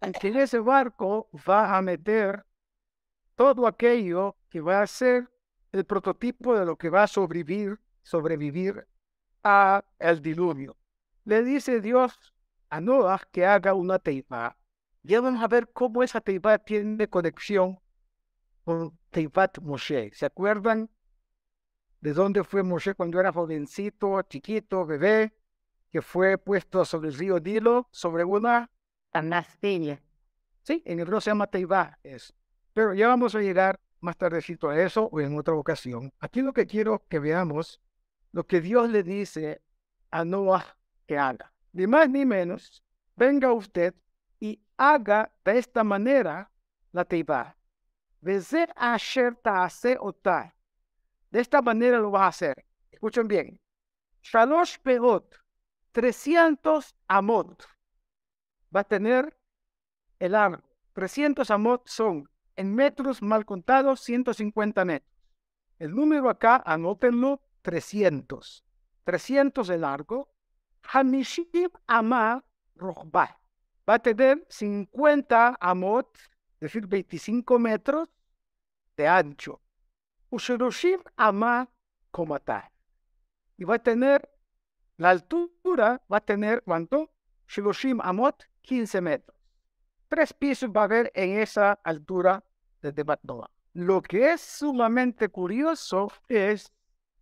en 0.00 0.36
ese 0.36 0.58
barco 0.58 1.28
va 1.48 1.76
a 1.76 1.82
meter 1.82 2.44
todo 3.34 3.66
aquello 3.66 4.36
que 4.48 4.60
va 4.60 4.82
a 4.82 4.86
ser 4.86 5.28
el 5.72 5.84
prototipo 5.84 6.58
de 6.58 6.64
lo 6.64 6.76
que 6.76 6.90
va 6.90 7.02
a 7.02 7.06
sobrevivir, 7.06 7.78
sobrevivir 8.02 8.86
a 9.44 9.84
el 9.98 10.22
diluvio. 10.22 10.76
Le 11.24 11.42
dice 11.42 11.80
Dios 11.80 12.34
a 12.70 12.80
Noah 12.80 13.20
que 13.30 13.44
haga 13.44 13.74
una 13.74 13.98
teipa. 13.98 14.56
Ya 15.02 15.20
vamos 15.20 15.42
a 15.42 15.48
ver 15.48 15.68
cómo 15.72 16.02
esa 16.02 16.20
teipa 16.20 16.58
tiene 16.58 17.08
conexión 17.08 17.78
con 18.66 18.98
Teipat 19.10 19.60
Moshe. 19.60 20.10
¿Se 20.12 20.26
acuerdan 20.26 20.90
de 22.00 22.12
dónde 22.12 22.42
fue 22.42 22.64
Moshe 22.64 22.96
cuando 22.96 23.20
era 23.20 23.32
jovencito, 23.32 24.20
chiquito, 24.22 24.84
bebé, 24.84 25.32
que 25.92 26.02
fue 26.02 26.36
puesto 26.36 26.84
sobre 26.84 27.10
el 27.10 27.14
río 27.14 27.38
Nilo, 27.38 27.88
sobre 27.92 28.24
una 28.24 28.68
anastenia. 29.12 30.02
Sí, 30.64 30.82
en 30.84 30.98
hebreo 30.98 31.20
se 31.20 31.30
llama 31.30 31.46
Teibá, 31.46 32.00
es. 32.02 32.34
Pero 32.74 32.92
ya 32.92 33.06
vamos 33.06 33.36
a 33.36 33.40
llegar 33.40 33.78
más 34.00 34.16
tardecito 34.16 34.68
a 34.68 34.82
eso 34.82 35.08
o 35.12 35.20
en 35.20 35.38
otra 35.38 35.54
ocasión. 35.54 36.12
Aquí 36.18 36.42
lo 36.42 36.52
que 36.52 36.66
quiero 36.66 37.06
que 37.08 37.20
veamos, 37.20 37.80
lo 38.32 38.48
que 38.48 38.60
Dios 38.60 38.90
le 38.90 39.04
dice 39.04 39.62
a 40.10 40.24
Noah 40.24 40.76
que 41.06 41.16
haga. 41.16 41.52
Ni 41.72 41.86
más 41.86 42.10
ni 42.10 42.26
menos, 42.26 42.82
venga 43.14 43.52
usted 43.52 43.94
y 44.40 44.60
haga 44.76 45.32
de 45.44 45.56
esta 45.56 45.84
manera 45.84 46.50
la 46.90 47.04
Teibá. 47.04 47.56
Bezer 48.26 48.72
asher 48.74 49.36
ta'ase 49.36 49.96
otai. 50.00 50.50
De 51.30 51.38
esta 51.38 51.62
manera 51.62 52.00
lo 52.00 52.10
vas 52.10 52.22
a 52.22 52.26
hacer. 52.26 52.66
Escuchen 52.90 53.28
bien. 53.28 53.60
Shalosh 54.20 54.78
Peot, 54.82 55.36
300 55.92 56.96
amot. 57.06 57.64
Va 58.74 58.80
a 58.80 58.84
tener 58.84 59.32
el 60.18 60.32
largo. 60.32 60.64
300 60.94 61.48
amot 61.52 61.86
son, 61.86 62.28
en 62.56 62.74
metros 62.74 63.22
mal 63.22 63.44
contados, 63.44 64.00
150 64.00 64.84
metros. 64.84 65.12
El 65.78 65.94
número 65.94 66.28
acá, 66.28 66.60
anótenlo, 66.66 67.40
300. 67.62 68.64
300 69.04 69.68
de 69.68 69.78
largo. 69.78 70.32
Hamishim 70.82 71.70
amar 71.86 72.44
rohbah. 72.74 73.38
Va 73.88 73.94
a 73.94 73.98
tener 74.00 74.44
50 74.48 75.58
amot, 75.60 76.18
es 76.54 76.60
decir, 76.72 76.88
25 76.88 77.58
metros 77.60 78.08
de 78.96 79.08
ancho. 79.08 79.60
Ama 81.16 81.70
como. 82.10 82.38
Y 83.58 83.64
va 83.64 83.74
a 83.76 83.78
tener, 83.78 84.28
la 84.96 85.10
altura 85.10 86.02
va 86.12 86.18
a 86.18 86.20
tener, 86.20 86.62
¿cuánto? 86.62 87.12
Shiroshim 87.48 88.00
amot, 88.00 88.44
15 88.62 89.00
metros. 89.00 89.36
Tres 90.08 90.32
pisos 90.32 90.70
va 90.70 90.82
a 90.82 90.84
haber 90.84 91.12
en 91.14 91.38
esa 91.38 91.72
altura 91.72 92.44
de 92.82 92.92
Debatnoa. 92.92 93.50
Lo 93.72 94.02
que 94.02 94.32
es 94.32 94.40
sumamente 94.40 95.28
curioso 95.28 96.10
es 96.28 96.72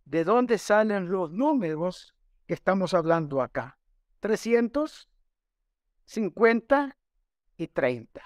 de 0.05 0.23
dónde 0.23 0.57
salen 0.57 1.09
los 1.09 1.31
números 1.31 2.13
que 2.47 2.53
estamos 2.53 2.93
hablando 2.93 3.41
acá. 3.41 3.77
300 4.19 5.09
50 6.05 6.97
y 7.57 7.67
30. 7.67 8.21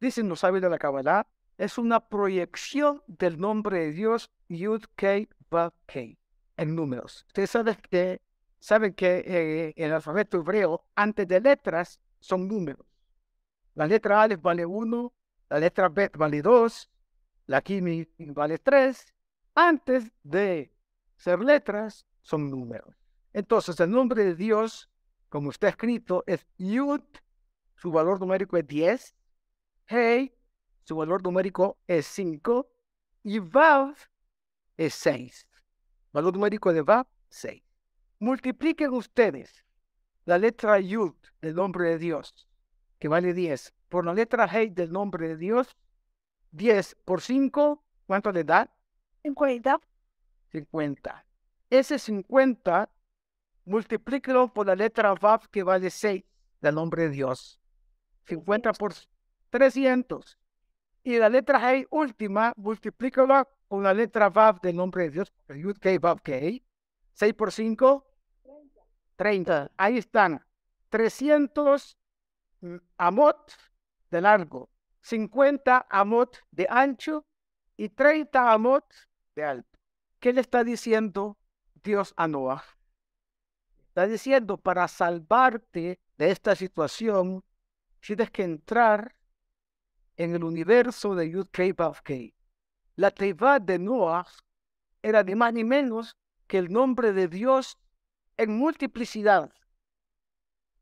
Dicen 0.00 0.28
los 0.28 0.40
sabios 0.40 0.62
de 0.62 0.70
la 0.70 0.78
Kabbalah, 0.78 1.26
es 1.58 1.76
una 1.76 2.00
proyección 2.08 3.02
del 3.06 3.38
nombre 3.38 3.80
de 3.80 3.92
Dios 3.92 4.30
Yud 4.48 4.84
Kei 4.94 5.28
Vav 5.50 5.72
Kei 5.86 6.16
en 6.56 6.74
números. 6.74 7.24
Ustedes 7.26 7.50
saben 7.50 7.76
que, 7.90 8.20
saben 8.60 8.94
que 8.94 9.24
eh, 9.26 9.74
el 9.76 9.92
alfabeto 9.92 10.38
hebreo, 10.38 10.84
antes 10.94 11.26
de 11.26 11.40
letras, 11.40 12.00
son 12.20 12.48
números. 12.48 12.86
La 13.74 13.86
letra 13.86 14.22
Aleph 14.22 14.40
vale 14.40 14.64
1, 14.64 15.12
la 15.50 15.58
letra 15.58 15.88
Bet 15.88 16.16
vale 16.16 16.42
2, 16.42 16.90
la 17.46 17.60
Kimi 17.60 18.08
vale 18.18 18.58
3. 18.58 19.14
Antes 19.54 20.12
de 20.22 20.72
ser 21.16 21.40
letras, 21.40 22.06
son 22.22 22.50
números. 22.50 22.94
Entonces, 23.32 23.78
el 23.80 23.90
nombre 23.90 24.24
de 24.24 24.34
Dios, 24.34 24.88
como 25.28 25.50
está 25.50 25.68
escrito, 25.68 26.22
es 26.26 26.46
Yud, 26.56 27.02
su 27.74 27.90
valor 27.90 28.20
numérico 28.20 28.56
es 28.56 28.66
10, 28.66 29.14
Hey, 29.90 30.37
su 30.88 30.96
valor 30.96 31.22
numérico 31.22 31.76
es 31.86 32.06
5, 32.06 32.66
y 33.22 33.40
Vav 33.40 33.94
es 34.78 34.94
6. 34.94 35.46
Valor 36.14 36.32
numérico 36.32 36.72
de 36.72 36.80
Vav, 36.80 37.06
6. 37.28 37.62
Multipliquen 38.20 38.94
ustedes 38.94 39.66
la 40.24 40.38
letra 40.38 40.80
Yud 40.80 41.14
del 41.42 41.56
nombre 41.56 41.90
de 41.90 41.98
Dios, 41.98 42.48
que 42.98 43.06
vale 43.06 43.34
10, 43.34 43.74
por 43.90 44.06
la 44.06 44.14
letra 44.14 44.48
Hey 44.50 44.70
del 44.70 44.90
nombre 44.90 45.28
de 45.28 45.36
Dios, 45.36 45.76
10 46.52 46.96
por 47.04 47.20
5, 47.20 47.84
¿cuánto 48.06 48.32
le 48.32 48.44
da? 48.44 48.74
50. 49.24 49.78
50. 50.52 51.26
Ese 51.68 51.98
50, 51.98 52.88
multiplíquelo 53.66 54.54
por 54.54 54.66
la 54.66 54.74
letra 54.74 55.12
Vav 55.12 55.50
que 55.50 55.62
vale 55.62 55.90
6 55.90 56.24
del 56.62 56.74
nombre 56.74 57.02
de 57.02 57.10
Dios. 57.10 57.60
50 58.24 58.72
por 58.72 58.94
300. 59.50 60.38
Y 61.08 61.18
la 61.18 61.30
letra 61.30 61.58
Hey 61.58 61.86
última, 61.88 62.52
multiplícala 62.54 63.48
con 63.66 63.82
la 63.82 63.94
letra 63.94 64.28
Vav 64.28 64.60
del 64.60 64.76
nombre 64.76 65.04
de 65.04 65.10
Dios, 65.10 65.32
Yud 65.48 65.78
K, 65.78 65.98
Vav 65.98 66.20
K. 66.20 66.32
6 67.14 67.32
por 67.32 67.50
5, 67.50 68.06
30. 69.16 69.70
Ahí 69.78 69.96
están. 69.96 70.44
300 70.90 71.96
mm, 72.60 72.76
amot 72.98 73.52
de 74.10 74.20
largo, 74.20 74.68
50 75.00 75.86
amot 75.88 76.44
de 76.50 76.66
ancho 76.68 77.24
y 77.78 77.88
30 77.88 78.52
amot 78.52 78.84
de 79.34 79.44
alto. 79.44 79.78
¿Qué 80.20 80.34
le 80.34 80.42
está 80.42 80.62
diciendo 80.62 81.38
Dios 81.82 82.12
a 82.18 82.28
Noah? 82.28 82.62
Está 83.86 84.06
diciendo, 84.06 84.58
para 84.58 84.86
salvarte 84.88 86.00
de 86.18 86.30
esta 86.30 86.54
situación, 86.54 87.42
tienes 87.98 88.30
que 88.30 88.42
entrar 88.42 89.17
en 90.18 90.34
el 90.34 90.44
universo 90.44 91.14
de 91.14 91.30
Yud 91.30 91.46
Kei 91.50 91.72
Vav 91.72 92.02
Kei. 92.02 92.34
La 92.96 93.10
Teivat 93.10 93.62
de 93.62 93.78
Noah 93.78 94.26
era 95.00 95.22
ni 95.22 95.34
más 95.36 95.54
ni 95.54 95.64
menos 95.64 96.16
que 96.48 96.58
el 96.58 96.70
nombre 96.72 97.12
de 97.12 97.28
Dios 97.28 97.78
en 98.36 98.58
multiplicidad. 98.58 99.52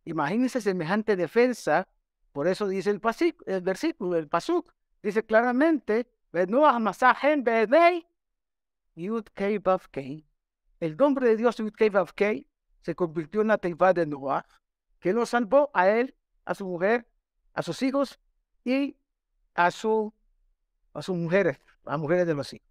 Imagínense 0.04 0.60
semejante 0.60 1.16
defensa, 1.16 1.86
por 2.32 2.48
eso 2.48 2.66
dice 2.66 2.90
el, 2.90 3.00
el 3.46 3.60
versículo, 3.60 4.16
el 4.16 4.28
pasuk, 4.28 4.72
dice 5.02 5.24
claramente. 5.24 6.08
El 6.32 6.50
nombre 10.98 11.28
de 11.28 11.36
Dios 11.36 11.56
Yud 11.56 11.72
se 12.82 12.94
convirtió 12.94 13.40
en 13.42 13.48
la 13.48 13.58
Teivat 13.58 13.96
de 13.96 14.06
Noah, 14.06 14.46
que 15.00 15.12
lo 15.12 15.26
salvó 15.26 15.70
a 15.74 15.90
él, 15.90 16.14
a 16.44 16.54
su 16.54 16.66
mujer, 16.66 17.06
a 17.52 17.62
sus 17.62 17.82
hijos 17.82 18.18
y 18.64 18.96
a, 19.56 19.70
su, 19.70 20.12
a 20.92 21.02
sus 21.02 21.16
mujeres, 21.16 21.58
a 21.84 21.96
mujeres 21.96 22.26
de 22.26 22.34
los 22.34 22.52
hijos. 22.52 22.68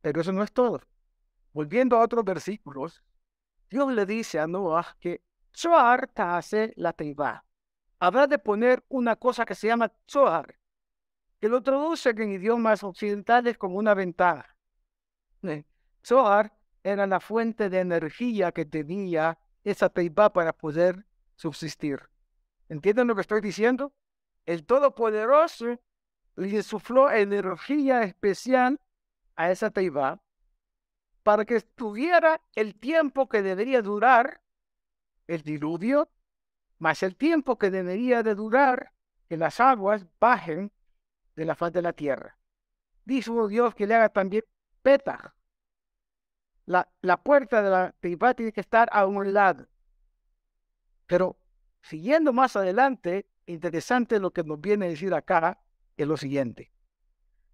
Pero 0.00 0.20
eso 0.20 0.32
no 0.32 0.42
es 0.42 0.52
todo. 0.52 0.80
Volviendo 1.52 1.96
a 1.96 2.02
otros 2.02 2.24
versículos, 2.24 3.02
Dios 3.70 3.92
le 3.92 4.06
dice 4.06 4.40
a 4.40 4.46
Noah 4.46 4.96
que 4.98 5.22
Tzohar 5.52 6.10
hace 6.16 6.72
la 6.76 6.92
teiva. 6.92 7.44
Habrá 8.00 8.26
de 8.26 8.38
poner 8.38 8.84
una 8.88 9.16
cosa 9.16 9.44
que 9.44 9.54
se 9.54 9.68
llama 9.68 9.92
Tzohar, 10.06 10.58
que 11.40 11.48
lo 11.48 11.62
traducen 11.62 12.20
en 12.20 12.32
idiomas 12.32 12.82
occidentales 12.82 13.58
como 13.58 13.76
una 13.76 13.94
ventana. 13.94 14.46
Tzohar 16.02 16.52
era 16.82 17.06
la 17.06 17.20
fuente 17.20 17.68
de 17.68 17.80
energía 17.80 18.50
que 18.50 18.64
tenía 18.64 19.38
esa 19.62 19.88
teiva 19.88 20.32
para 20.32 20.52
poder 20.52 21.04
subsistir. 21.36 22.00
¿Entienden 22.68 23.06
lo 23.06 23.14
que 23.14 23.20
estoy 23.20 23.40
diciendo? 23.40 23.92
El 24.46 24.64
Todopoderoso 24.64 25.78
le 26.36 26.48
insufló 26.48 27.10
energía 27.10 28.02
especial 28.02 28.80
a 29.36 29.50
esa 29.50 29.70
teiva 29.70 30.20
para 31.22 31.44
que 31.44 31.56
estuviera 31.56 32.40
el 32.54 32.74
tiempo 32.74 33.28
que 33.28 33.42
debería 33.42 33.82
durar 33.82 34.40
el 35.28 35.42
diluvio, 35.42 36.10
más 36.78 37.02
el 37.02 37.16
tiempo 37.16 37.58
que 37.58 37.70
debería 37.70 38.22
de 38.22 38.34
durar 38.34 38.92
que 39.28 39.36
las 39.36 39.60
aguas 39.60 40.04
bajen 40.18 40.72
de 41.36 41.44
la 41.44 41.54
faz 41.54 41.72
de 41.72 41.82
la 41.82 41.92
tierra. 41.92 42.36
Dijo 43.04 43.48
Dios 43.48 43.74
que 43.74 43.86
le 43.86 43.94
haga 43.94 44.08
también 44.08 44.44
peta. 44.82 45.34
La, 46.66 46.88
la 47.00 47.22
puerta 47.22 47.62
de 47.62 47.70
la 47.70 47.92
teiva 48.00 48.34
tiene 48.34 48.52
que 48.52 48.60
estar 48.60 48.88
a 48.92 49.06
un 49.06 49.32
lado. 49.32 49.66
Pero 51.06 51.36
siguiendo 51.82 52.32
más 52.32 52.56
adelante, 52.56 53.26
interesante 53.46 54.18
lo 54.18 54.30
que 54.30 54.44
nos 54.44 54.60
viene 54.60 54.86
a 54.86 54.88
decir 54.90 55.12
acá 55.14 55.58
es 55.96 56.06
lo 56.06 56.16
siguiente. 56.16 56.70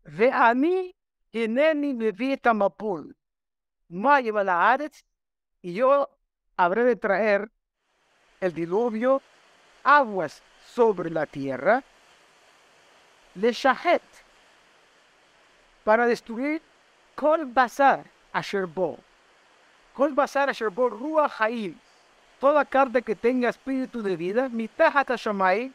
Ve 0.05 0.31
a 0.33 0.55
mí, 0.55 0.95
Ineni 1.33 1.95
Levita 1.95 2.55
Mapul, 2.55 3.17
lleva 3.89 4.45
la 4.45 4.79
y 5.61 5.75
yo 5.75 6.09
habré 6.57 6.85
de 6.85 6.97
traer 6.97 7.51
el 8.41 8.53
diluvio, 8.53 9.21
aguas 9.83 10.43
sobre 10.67 11.11
la 11.11 11.27
tierra, 11.27 11.83
le 13.35 13.53
shahet, 13.53 14.03
para 15.85 16.07
destruir 16.07 16.63
Kol 17.15 17.47
Basar 17.47 18.05
Asherbo. 18.33 18.99
Kol 19.95 20.13
Basar 20.13 20.51
Asherbo 20.51 20.89
Ruach 20.89 21.41
Haim. 21.41 21.75
Toda 22.39 22.65
carne 22.65 23.03
que 23.03 23.17
tenga 23.17 23.49
espíritu 23.49 24.03
de 24.03 24.17
vida, 24.17 24.49
mitad 24.49 24.93
Shamay, 25.17 25.73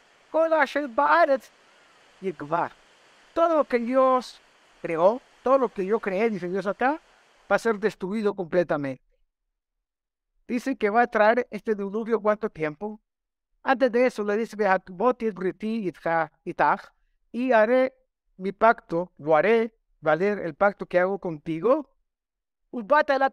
todo 3.36 3.58
lo 3.58 3.66
que 3.66 3.78
Dios 3.78 4.42
creó, 4.82 5.22
todo 5.44 5.60
lo 5.60 5.70
que 5.70 5.86
yo 5.86 6.00
creé, 6.00 6.28
dice 6.32 6.50
Dios 6.50 6.66
acá, 6.66 7.00
va 7.52 7.56
a 7.56 7.60
ser 7.60 7.78
destruido 7.78 8.34
completamente. 8.34 9.04
Dice 10.48 10.76
que 10.76 10.90
va 10.90 11.04
a 11.04 11.08
traer 11.08 11.48
este 11.52 11.76
diluvio 11.76 12.20
cuánto 12.20 12.50
tiempo. 12.50 13.00
Antes 13.62 13.92
de 13.92 14.08
eso 14.08 14.24
le 14.24 14.36
dice, 14.36 14.58
y 17.32 17.52
haré 17.52 17.94
mi 18.38 18.52
pacto, 18.52 19.12
lo 19.20 19.36
haré 19.36 19.78
valer 20.02 20.40
el 20.40 20.56
pacto 20.56 20.88
que 20.88 21.00
hago 21.00 21.20
contigo. 21.20 21.88
la 23.20 23.30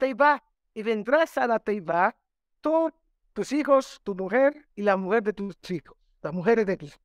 y 0.75 0.83
vendrás 0.83 1.39
a 1.39 1.47
la 1.47 1.59
teiva, 1.59 2.15
tú, 2.61 2.93
tus 3.33 3.53
hijos, 3.53 4.03
tu 4.05 4.15
mujer 4.15 4.69
y 4.75 4.83
la 4.83 4.99
mujer 4.99 5.23
de 5.23 5.33
tus 5.33 5.57
hijos 5.71 6.00
las 6.23 6.33
mujeres 6.33 6.67
de 6.67 6.77
Cristo. 6.77 7.01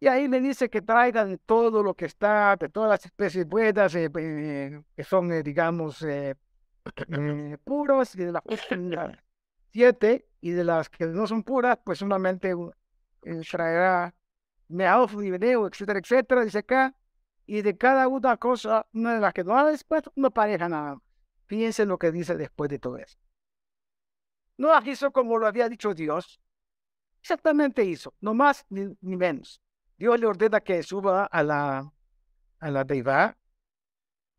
Y 0.00 0.08
ahí 0.08 0.28
le 0.28 0.40
dice 0.40 0.70
que 0.70 0.80
traigan 0.80 1.38
todo 1.44 1.82
lo 1.82 1.94
que 1.94 2.06
está, 2.06 2.56
de 2.56 2.70
todas 2.70 2.88
las 2.88 3.04
especies 3.04 3.46
buenas, 3.46 3.94
eh, 3.94 4.10
eh, 4.16 4.82
que 4.96 5.04
son, 5.04 5.30
eh, 5.30 5.42
digamos, 5.42 6.04
puros, 7.64 8.14
y 8.14 8.24
de 8.24 8.32
las 8.32 8.42
siete, 9.72 10.26
y 10.40 10.50
de 10.52 10.64
las 10.64 10.88
que 10.88 11.06
no 11.06 11.26
son 11.26 11.42
puras, 11.42 11.78
pues 11.84 11.98
solamente 11.98 12.54
traerá 13.50 14.14
meados 14.68 15.12
y 15.12 15.30
veneo, 15.30 15.66
etcétera, 15.66 15.98
etcétera, 15.98 16.44
dice 16.44 16.58
acá, 16.58 16.94
y 17.44 17.60
de 17.60 17.76
cada 17.76 18.08
una 18.08 18.38
cosa, 18.38 18.86
una 18.94 19.14
de 19.14 19.20
las 19.20 19.34
que 19.34 19.44
no 19.44 19.54
ha 19.58 19.70
después, 19.70 20.02
una 20.14 20.30
pareja 20.30 20.68
nada. 20.68 20.98
Fíjense 21.46 21.84
lo 21.84 21.98
que 21.98 22.10
dice 22.10 22.36
después 22.36 22.70
de 22.70 22.78
todo 22.78 22.96
eso. 22.96 23.18
No 24.56 24.70
hizo 24.84 25.10
como 25.10 25.36
lo 25.36 25.46
había 25.46 25.68
dicho 25.68 25.92
Dios, 25.92 26.40
Exactamente 27.20 27.84
hizo, 27.84 28.14
no 28.20 28.34
más 28.34 28.64
ni, 28.70 28.96
menos. 29.00 29.60
Dios 29.96 30.18
le 30.18 30.26
ordena 30.26 30.60
que 30.60 30.82
suba 30.82 31.24
a 31.26 31.42
la, 31.42 31.92
a 32.58 32.70
la 32.70 32.84
Teiva. 32.84 33.36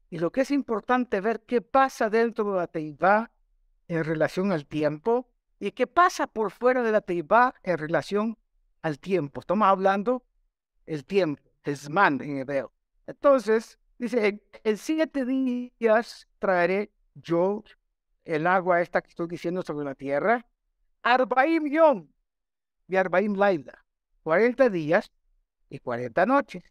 Y 0.10 0.18
lo 0.18 0.32
que 0.32 0.42
es 0.42 0.52
importante 0.52 1.22
ver 1.22 1.42
qué 1.42 1.62
pasa 1.62 2.10
dentro 2.10 2.52
de 2.52 2.58
la 2.58 2.68
Teiva 2.68 3.32
en 3.88 4.04
relación 4.04 4.52
al 4.52 4.66
tiempo 4.66 5.30
y 5.60 5.72
qué 5.72 5.86
pasa 5.86 6.28
por 6.28 6.52
fuera 6.52 6.82
de 6.82 6.92
la 6.92 7.02
Teiva 7.02 7.54
en 7.64 7.78
relación 7.78 8.38
al 8.82 9.00
tiempo. 9.00 9.42
Estamos 9.42 9.68
hablando 9.68 10.24
el 10.86 11.06
tiempo, 11.06 11.42
el 11.64 11.78
Zman 11.78 12.22
en 12.22 12.38
hebreo. 12.38 12.74
Entonces, 13.06 13.78
dice, 13.98 14.42
en 14.64 14.78
siete 14.78 15.26
días 15.26 16.28
traeré 16.40 16.92
yo 17.14 17.64
el 18.26 18.48
agua 18.48 18.82
esta 18.82 19.02
que 19.02 19.10
estoy 19.10 19.28
diciendo 19.28 19.62
sobre 19.62 19.86
la 19.86 19.96
tierra. 19.96 20.46
Arbaim 21.04 21.68
yom, 21.68 22.08
Yarbaim 22.92 23.36
Laila, 23.36 23.84
40 24.24 24.70
días 24.70 25.12
y 25.70 25.80
40 25.80 26.26
noches. 26.26 26.64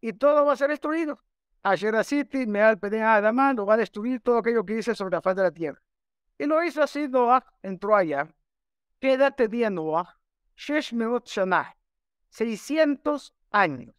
Y 0.00 0.12
todo 0.12 0.44
va 0.44 0.52
a 0.52 0.56
ser 0.56 0.70
destruido. 0.70 1.20
Asheraciti, 1.62 2.46
Meal 2.46 2.78
Pene 2.78 3.02
Adamán, 3.02 3.56
lo 3.56 3.66
va 3.66 3.74
a 3.74 3.78
destruir 3.78 4.20
todo 4.20 4.38
aquello 4.38 4.64
que 4.64 4.74
dice 4.74 4.94
sobre 4.94 5.16
la 5.16 5.22
faz 5.22 5.36
de 5.36 5.42
la 5.42 5.50
tierra. 5.50 5.80
Y 6.38 6.46
lo 6.46 6.62
hizo 6.62 6.82
así 6.82 7.08
Noah, 7.08 7.44
entró 7.62 7.96
allá. 7.96 8.28
¿Qué 9.00 9.14
edad 9.14 9.34
tenía 9.34 9.70
Noah? 9.70 10.18
Shesh 10.56 10.92
Meot 10.92 11.26
Shanah, 11.26 11.74
600 12.30 13.34
años 13.50 13.94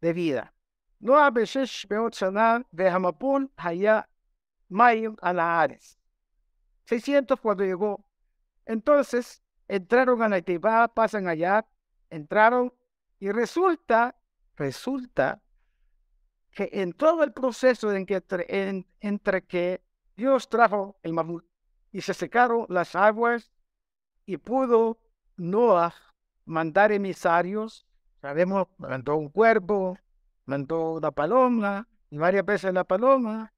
de 0.00 0.12
vida. 0.12 0.54
Noah 1.00 1.30
Beshesh 1.30 1.86
Meot 1.88 2.14
Shanah 2.14 2.62
de 2.70 2.88
Hamapul, 2.88 3.50
Haya 3.56 4.08
Mayim 4.68 5.16
Alahares. 5.20 5.98
600 6.84 7.40
cuando 7.40 7.64
llegó. 7.64 8.04
Entonces 8.66 9.42
entraron 9.68 10.22
a 10.22 10.28
Naitibá, 10.28 10.88
pasan 10.88 11.28
allá, 11.28 11.66
entraron 12.10 12.72
y 13.20 13.30
resulta, 13.30 14.16
resulta 14.56 15.42
que 16.50 16.70
en 16.72 16.92
todo 16.92 17.22
el 17.22 17.32
proceso 17.32 17.92
en 17.92 18.06
que 18.06 18.16
entre, 18.16 18.86
entre 19.00 19.44
que 19.44 19.82
Dios 20.16 20.48
trajo 20.48 20.98
el 21.02 21.12
mamut 21.12 21.44
y 21.92 22.00
se 22.00 22.14
secaron 22.14 22.66
las 22.68 22.96
aguas 22.96 23.52
y 24.26 24.38
pudo 24.38 24.98
Noah 25.36 25.94
mandar 26.44 26.90
emisarios, 26.92 27.86
sabemos, 28.20 28.66
mandó 28.78 29.16
un 29.16 29.28
cuervo, 29.28 29.98
mandó 30.46 30.94
una 30.94 31.10
paloma 31.10 31.86
y 32.10 32.16
varias 32.16 32.44
veces 32.44 32.72
la 32.72 32.84
paloma. 32.84 33.52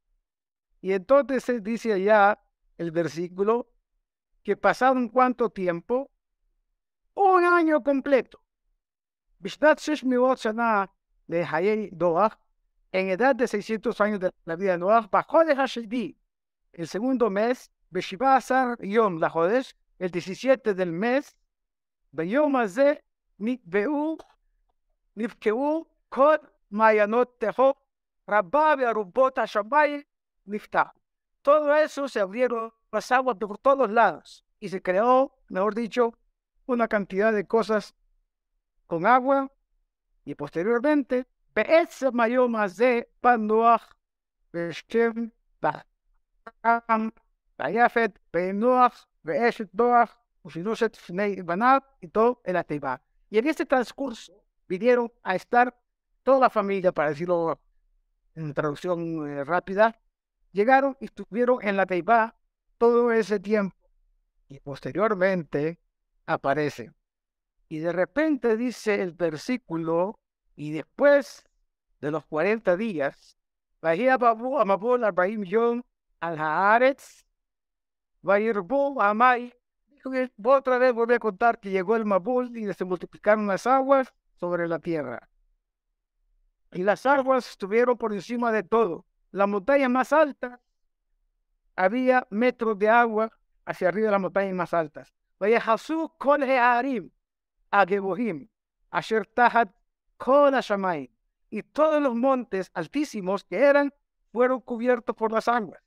Y 0.82 0.92
entonces 0.92 1.44
se 1.44 1.61
dice 1.61 1.92
allá 1.92 2.38
el 2.76 2.90
versículo 2.90 3.70
que 4.43 4.57
pasaron 4.57 5.09
cuánto 5.09 5.51
tiempo? 5.51 6.11
Un 7.14 7.45
año 7.45 7.82
completo. 7.82 8.43
de 9.38 11.45
Hayei 11.45 11.91
en 12.93 13.09
edad 13.09 13.36
de 13.36 13.47
600 13.47 14.01
años 14.01 14.20
de 14.20 14.32
la 14.45 14.57
vida 14.57 14.72
de 14.72 14.78
Noah, 14.78 15.09
bajó 15.11 15.45
de 15.45 15.55
Hashedi, 15.55 16.16
el 16.72 16.88
segundo 16.88 17.30
mes, 17.30 17.70
Beshivasar 17.91 18.78
Yom 18.80 19.18
la 19.18 19.30
Jodesh, 19.30 19.74
el 19.99 20.11
17 20.11 20.74
del 20.74 20.93
mes, 20.93 21.36
Beyom 22.12 22.57
Azeh, 22.57 23.03
Nikbeu, 23.38 24.18
Nifkeu, 25.14 25.86
Kod 26.09 26.41
Mayanot 26.70 27.38
Teho, 27.38 27.76
Rabba 28.26 28.72
Arubot 28.72 29.38
Hashamay, 29.38 30.05
Niftah. 30.47 30.93
Todo 31.43 31.74
eso 31.76 32.09
se 32.09 32.20
abrieron 32.20 32.72
las 32.93 33.11
aguas 33.12 33.36
por 33.36 33.59
todos 33.59 33.91
lados 33.91 34.45
y 34.59 34.68
se 34.68 34.82
creó, 34.82 35.32
mejor 35.49 35.74
dicho, 35.74 36.14
una 36.66 36.88
cantidad 36.88 37.32
de 37.32 37.47
cosas 37.47 37.95
con 38.86 39.07
agua 39.07 39.51
y 40.24 40.34
posteriormente 40.34 41.26
y 52.01 52.09
todo 52.09 52.41
el 52.45 52.57
Ateba. 52.57 53.01
Y 53.28 53.38
en 53.38 53.47
este 53.47 53.66
transcurso 53.66 54.32
vinieron 54.66 55.12
a 55.22 55.34
estar 55.34 55.76
toda 56.22 56.41
la 56.41 56.51
familia, 56.51 56.93
para 56.93 57.11
decirlo 57.11 57.61
en 58.34 58.55
traducción 58.55 59.28
eh, 59.28 59.45
rápida, 59.45 59.99
llegaron 60.53 60.97
y 61.01 61.07
estuvieron 61.07 61.59
en 61.62 61.76
la 61.76 61.86
Teibá 61.86 62.34
todo 62.81 63.12
ese 63.12 63.39
tiempo. 63.39 63.76
Y 64.49 64.59
posteriormente 64.59 65.78
aparece. 66.24 66.91
Y 67.68 67.78
de 67.78 67.93
repente 67.93 68.57
dice 68.57 69.03
el 69.03 69.12
versículo 69.12 70.18
y 70.57 70.70
después 70.72 71.45
de 72.01 72.11
los 72.11 72.24
40 72.24 72.78
días, 72.78 73.37
al 76.20 76.39
otra 80.57 80.78
vez 80.78 80.95
volví 80.95 81.14
a 81.14 81.18
contar 81.18 81.61
que 81.61 81.70
llegó 81.70 81.97
el 81.97 82.07
Mabul 82.07 82.57
y 82.57 82.72
se 82.72 82.87
multiplicaron 82.87 83.47
las 83.47 83.66
aguas 83.66 84.14
sobre 84.37 84.66
la 84.66 84.78
tierra. 84.78 85.28
Y 86.72 86.83
las 86.83 87.05
aguas 87.05 87.51
estuvieron 87.51 87.99
por 87.99 88.14
encima 88.14 88.51
de 88.53 88.62
todo. 88.62 89.05
La 89.33 89.47
montaña 89.47 89.91
más 89.91 90.14
alta, 90.14 90.61
había 91.85 92.26
metros 92.28 92.78
de 92.78 92.91
agua 92.91 93.33
hacia 93.64 93.89
arriba 93.89 94.07
de 94.07 94.12
las 94.12 94.20
montañas 94.20 94.55
más 94.55 94.74
altas. 94.74 95.14
Hasu 95.64 96.12
Kol 96.18 96.43
Hearim, 96.43 97.11
Agebohim, 97.70 98.49
Asher 98.91 99.26
Tahat 99.26 99.70
y 101.49 101.62
todos 101.62 102.03
los 102.03 102.14
montes 102.14 102.70
altísimos 102.74 103.45
que 103.45 103.57
eran 103.57 103.95
fueron 104.31 104.61
cubiertos 104.61 105.16
por 105.16 105.33
las 105.33 105.49
aguas. 105.49 105.83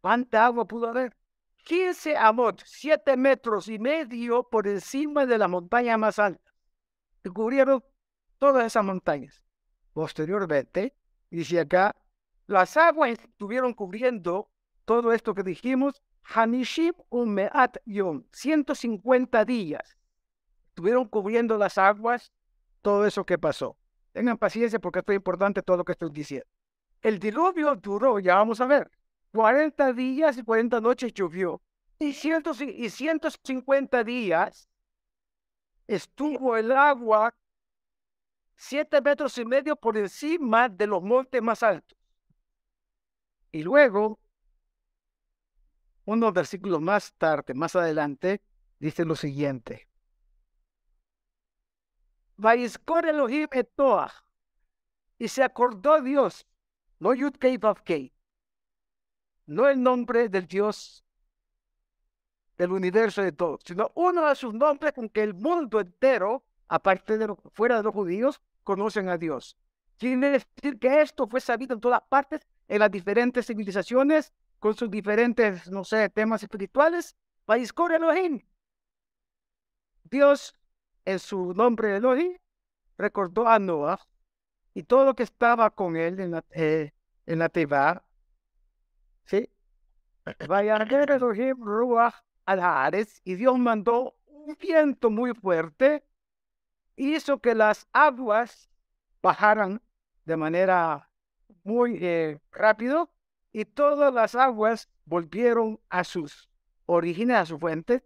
¿Cuánta 0.00 0.46
agua 0.46 0.66
pudo 0.66 0.88
haber? 0.88 1.16
15 1.58 2.16
amot, 2.16 2.62
7 2.64 3.16
metros 3.16 3.68
y 3.68 3.78
medio 3.78 4.48
por 4.48 4.66
encima 4.66 5.26
de 5.26 5.38
la 5.38 5.46
montaña 5.46 5.96
más 5.96 6.18
alta. 6.18 6.52
Y 7.22 7.28
cubrieron 7.28 7.84
todas 8.38 8.66
esas 8.66 8.84
montañas. 8.84 9.44
Posteriormente, 9.92 10.96
dice 11.30 11.60
acá, 11.60 11.94
las 12.48 12.76
aguas 12.76 13.10
estuvieron 13.10 13.72
cubriendo 13.74 14.50
todo 14.86 15.12
esto 15.12 15.34
que 15.34 15.42
dijimos, 15.42 16.02
Hanishim 16.22 16.94
Umeat 17.10 17.76
Yom, 17.84 18.24
150 18.32 19.44
días. 19.44 19.98
Estuvieron 20.68 21.06
cubriendo 21.08 21.58
las 21.58 21.76
aguas 21.76 22.32
todo 22.80 23.04
eso 23.06 23.26
que 23.26 23.36
pasó. 23.36 23.76
Tengan 24.12 24.38
paciencia 24.38 24.78
porque 24.78 25.00
esto 25.00 25.12
es 25.12 25.16
importante 25.16 25.62
todo 25.62 25.76
lo 25.76 25.84
que 25.84 25.92
estoy 25.92 26.10
diciendo. 26.10 26.46
El 27.02 27.18
diluvio 27.18 27.76
duró, 27.76 28.18
ya 28.18 28.36
vamos 28.36 28.60
a 28.60 28.66
ver, 28.66 28.90
40 29.32 29.92
días 29.92 30.38
y 30.38 30.42
40 30.42 30.80
noches 30.80 31.12
llovió. 31.12 31.60
Y, 31.98 32.08
y 32.08 32.90
150 32.90 34.04
días 34.04 34.68
estuvo 35.86 36.56
el 36.56 36.72
agua 36.72 37.34
7 38.56 39.00
metros 39.02 39.36
y 39.38 39.44
medio 39.44 39.76
por 39.76 39.96
encima 39.96 40.68
de 40.68 40.86
los 40.86 41.02
montes 41.02 41.42
más 41.42 41.62
altos. 41.62 41.98
Y 43.52 43.62
luego, 43.62 44.18
unos 46.06 46.32
versículos 46.32 46.80
más 46.80 47.12
tarde, 47.14 47.52
más 47.52 47.76
adelante, 47.76 48.40
dice 48.78 49.04
lo 49.04 49.14
siguiente. 49.14 49.88
Elohim 52.38 53.48
et. 53.52 53.70
Y 55.18 55.28
se 55.28 55.42
acordó 55.42 56.00
Dios, 56.00 56.46
no 56.98 57.14
Yud 57.14 57.34
no 59.46 59.68
el 59.68 59.82
nombre 59.82 60.28
del 60.28 60.46
Dios 60.46 61.04
del 62.58 62.72
universo 62.72 63.22
de 63.22 63.32
todos, 63.32 63.60
sino 63.64 63.90
uno 63.94 64.26
de 64.26 64.34
sus 64.34 64.54
nombres 64.54 64.92
con 64.92 65.08
que 65.08 65.22
el 65.22 65.34
mundo 65.34 65.80
entero, 65.80 66.44
aparte 66.68 67.18
de 67.18 67.34
fuera 67.52 67.76
de 67.76 67.82
los 67.82 67.94
judíos, 67.94 68.40
conocen 68.64 69.08
a 69.08 69.18
Dios. 69.18 69.56
Quiere 69.98 70.30
decir 70.30 70.78
que 70.78 71.00
esto 71.00 71.26
fue 71.26 71.40
sabido 71.40 71.74
en 71.74 71.80
todas 71.80 72.02
partes, 72.08 72.40
en 72.68 72.80
las 72.80 72.90
diferentes 72.90 73.46
civilizaciones, 73.46 74.32
con 74.58 74.74
sus 74.74 74.90
diferentes, 74.90 75.70
no 75.70 75.84
sé, 75.84 76.08
temas 76.08 76.42
espirituales. 76.42 77.16
Vaiskor 77.46 77.92
Elohim. 77.92 78.40
Dios 80.04 80.54
en 81.06 81.18
su 81.18 81.54
nombre 81.54 81.96
Elohim, 81.96 82.36
recordó 82.98 83.48
a 83.48 83.58
Noah 83.58 83.98
y 84.74 84.82
todo 84.82 85.04
lo 85.06 85.14
que 85.14 85.22
estaba 85.22 85.70
con 85.70 85.96
él 85.96 86.20
en 86.20 86.32
la, 86.32 86.44
eh, 86.50 86.92
en 87.24 87.38
la 87.38 87.48
Teba. 87.48 88.04
¿Sí? 89.24 89.48
Vaya 90.48 90.76
Elohim 90.76 91.56
Ruach 91.64 92.14
al 92.44 93.08
y 93.24 93.34
Dios 93.36 93.58
mandó 93.58 94.16
un 94.26 94.56
viento 94.60 95.10
muy 95.10 95.34
fuerte, 95.34 96.04
hizo 96.96 97.38
que 97.38 97.54
las 97.54 97.88
aguas 97.92 98.68
bajaran 99.22 99.80
de 100.24 100.36
manera 100.36 101.10
muy 101.64 101.98
eh, 102.00 102.40
rápido 102.52 103.10
y 103.56 103.64
todas 103.64 104.12
las 104.12 104.34
aguas 104.34 104.86
volvieron 105.06 105.80
a 105.88 106.04
sus 106.04 106.50
orígenes, 106.84 107.36
a 107.38 107.46
su 107.46 107.58
fuente, 107.58 108.04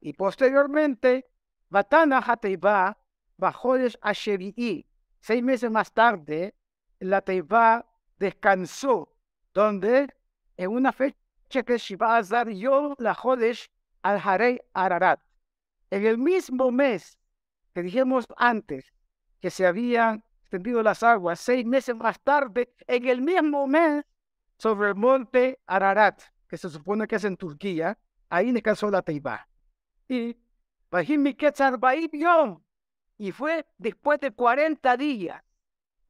y 0.00 0.12
posteriormente 0.12 1.30
Batana 1.68 2.18
Hateiba 2.18 2.98
Bajodes 3.36 3.96
Asheri'i. 4.02 4.84
Seis 5.20 5.40
meses 5.40 5.70
más 5.70 5.92
tarde, 5.92 6.56
la 6.98 7.20
Teiba 7.20 7.86
descansó, 8.18 9.14
donde 9.54 10.12
en 10.56 10.70
una 10.72 10.90
fecha 10.90 11.62
que 11.64 11.78
Shiva 11.78 12.16
Azar 12.16 12.48
yo 12.48 12.96
la 12.98 13.14
Jodesh 13.14 13.70
al 14.02 14.18
Harei 14.18 14.60
Ararat. 14.74 15.20
En 15.90 16.04
el 16.04 16.18
mismo 16.18 16.72
mes 16.72 17.20
que 17.72 17.84
dijimos 17.84 18.26
antes 18.36 18.92
que 19.38 19.50
se 19.50 19.64
habían 19.64 20.24
extendido 20.40 20.82
las 20.82 21.04
aguas, 21.04 21.38
seis 21.38 21.64
meses 21.64 21.94
más 21.94 22.18
tarde, 22.18 22.74
en 22.88 23.06
el 23.06 23.22
mismo 23.22 23.68
mes, 23.68 24.04
sobre 24.62 24.90
el 24.90 24.94
monte 24.94 25.58
Ararat, 25.66 26.22
que 26.46 26.56
se 26.56 26.70
supone 26.70 27.08
que 27.08 27.16
es 27.16 27.24
en 27.24 27.36
Turquía, 27.36 27.98
ahí 28.28 28.52
descansó 28.52 28.88
la 28.92 29.02
Teiba. 29.02 29.48
Y. 30.08 30.36
Y 33.18 33.32
fue 33.32 33.66
después 33.76 34.20
de 34.20 34.30
40 34.30 34.96
días 34.96 35.42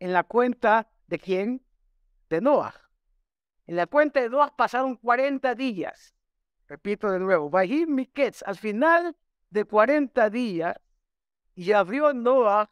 en 0.01 0.13
la 0.13 0.25
cuenta 0.25 0.91
de 1.07 1.19
quién? 1.19 1.65
De 2.29 2.43
Noah. 2.43 2.75
En 3.67 3.77
la 3.77 3.87
cuenta 3.87 4.21
de 4.21 4.29
Noah 4.29 4.55
pasaron 4.55 4.97
40 4.97 5.55
días. 5.55 6.15
Repito 6.69 7.11
de 7.11 7.21
nuevo, 7.21 7.51
al 7.57 8.57
final 8.59 9.17
de 9.49 9.65
40 9.65 10.29
días, 10.29 10.77
y 11.55 11.73
abrió 11.73 12.13
Noah 12.13 12.69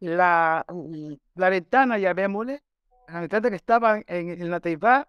la, 0.00 0.66
la 1.34 1.48
ventana, 1.48 1.96
ya 1.98 2.12
la 3.12 3.20
ventana 3.20 3.50
que 3.50 3.56
estaba 3.56 3.98
en, 3.98 4.06
en 4.06 4.50
la 4.50 4.60
teibá, 4.60 5.08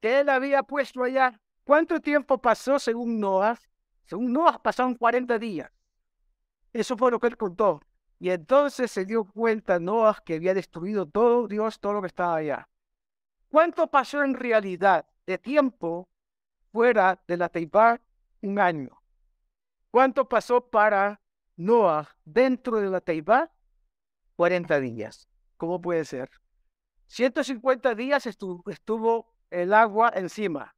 que 0.00 0.20
él 0.20 0.28
había 0.28 0.62
puesto 0.62 1.02
allá. 1.02 1.40
¿Cuánto 1.64 2.00
tiempo 2.00 2.38
pasó 2.38 2.78
según 2.78 3.18
Noah? 3.18 3.58
Según 4.04 4.32
Noah 4.32 4.62
pasaron 4.62 4.94
40 4.94 5.38
días. 5.38 5.70
Eso 6.72 6.96
fue 6.96 7.10
lo 7.10 7.18
que 7.18 7.26
él 7.26 7.36
contó. 7.36 7.80
Y 8.18 8.30
entonces 8.30 8.90
se 8.90 9.04
dio 9.04 9.24
cuenta 9.24 9.78
Noah 9.78 10.22
que 10.24 10.34
había 10.34 10.54
destruido 10.54 11.06
todo 11.06 11.48
Dios, 11.48 11.80
todo 11.80 11.94
lo 11.94 12.00
que 12.00 12.06
estaba 12.08 12.36
allá. 12.36 12.68
¿Cuánto 13.48 13.86
pasó 13.88 14.22
en 14.22 14.34
realidad 14.34 15.06
de 15.26 15.38
tiempo 15.38 16.08
fuera 16.72 17.22
de 17.26 17.36
la 17.36 17.48
Teibá? 17.48 18.00
Un 18.42 18.58
año. 18.58 19.02
¿Cuánto 19.90 20.28
pasó 20.28 20.60
para 20.68 21.20
Noah 21.56 22.08
dentro 22.24 22.78
de 22.80 22.90
la 22.90 23.00
Teibá? 23.00 23.50
40 24.36 24.80
días. 24.80 25.28
¿Cómo 25.56 25.80
puede 25.80 26.04
ser? 26.04 26.30
150 27.06 27.94
días 27.94 28.26
estuvo, 28.26 29.32
el 29.50 29.72
agua 29.72 30.12
encima. 30.14 30.74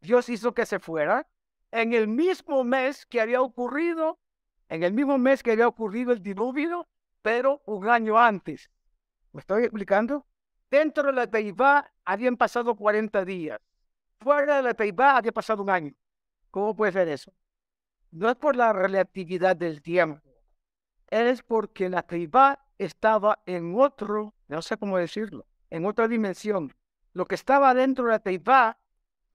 Dios 0.00 0.28
hizo 0.28 0.52
que 0.52 0.66
se 0.66 0.78
fuera 0.78 1.26
en 1.70 1.92
el 1.92 2.08
mismo 2.08 2.64
mes 2.64 3.06
que 3.06 3.20
había 3.20 3.40
ocurrido, 3.40 4.18
en 4.68 4.82
el 4.82 4.92
mismo 4.92 5.18
mes 5.18 5.42
que 5.42 5.52
había 5.52 5.68
ocurrido 5.68 6.12
el 6.12 6.22
diluvio, 6.22 6.88
pero 7.22 7.62
un 7.66 7.88
año 7.88 8.18
antes. 8.18 8.70
¿Me 9.32 9.40
estoy 9.40 9.64
explicando? 9.64 10.26
Dentro 10.70 11.04
de 11.04 11.12
la 11.12 11.26
Teibá 11.26 11.92
habían 12.04 12.36
pasado 12.36 12.76
40 12.76 13.24
días. 13.24 13.60
Fuera 14.20 14.56
de 14.56 14.62
la 14.62 14.74
Teibá 14.74 15.16
había 15.16 15.32
pasado 15.32 15.62
un 15.62 15.70
año. 15.70 15.94
¿Cómo 16.50 16.76
puede 16.76 16.92
ser 16.92 17.08
eso? 17.08 17.32
No 18.10 18.28
es 18.28 18.36
por 18.36 18.56
la 18.56 18.72
relatividad 18.72 19.56
del 19.56 19.82
tiempo. 19.82 20.20
Es 21.08 21.42
porque 21.42 21.88
la 21.88 22.02
Teibá 22.02 22.66
estaba 22.78 23.42
en 23.46 23.74
otro, 23.78 24.34
no 24.48 24.62
sé 24.62 24.76
cómo 24.76 24.96
decirlo, 24.98 25.46
en 25.70 25.86
otra 25.86 26.08
dimensión. 26.08 26.74
Lo 27.12 27.26
que 27.26 27.34
estaba 27.34 27.74
dentro 27.74 28.04
de 28.04 28.10
la 28.12 28.18
Teibá 28.18 28.78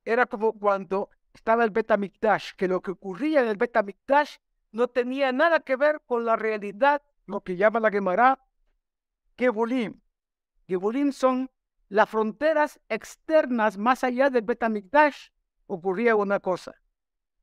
era 0.03 0.25
como 0.25 0.53
cuando 0.53 1.09
estaba 1.33 1.63
el 1.63 1.71
Betamikdash, 1.71 2.53
que 2.55 2.67
lo 2.67 2.81
que 2.81 2.91
ocurría 2.91 3.41
en 3.41 3.47
el 3.47 3.57
Betamikdash 3.57 4.37
no 4.71 4.87
tenía 4.87 5.31
nada 5.31 5.59
que 5.59 5.75
ver 5.75 6.01
con 6.05 6.25
la 6.25 6.35
realidad, 6.35 7.01
lo 7.25 7.41
que 7.41 7.55
llama 7.55 7.79
la 7.79 7.89
Gemara 7.89 8.39
Gebulim. 9.37 9.99
Gebulim 10.67 11.11
son 11.11 11.49
las 11.89 12.09
fronteras 12.09 12.79
externas 12.89 13.77
más 13.77 14.03
allá 14.03 14.29
del 14.29 14.43
Betamikdash, 14.43 15.29
ocurría 15.67 16.15
una 16.15 16.39
cosa. 16.39 16.73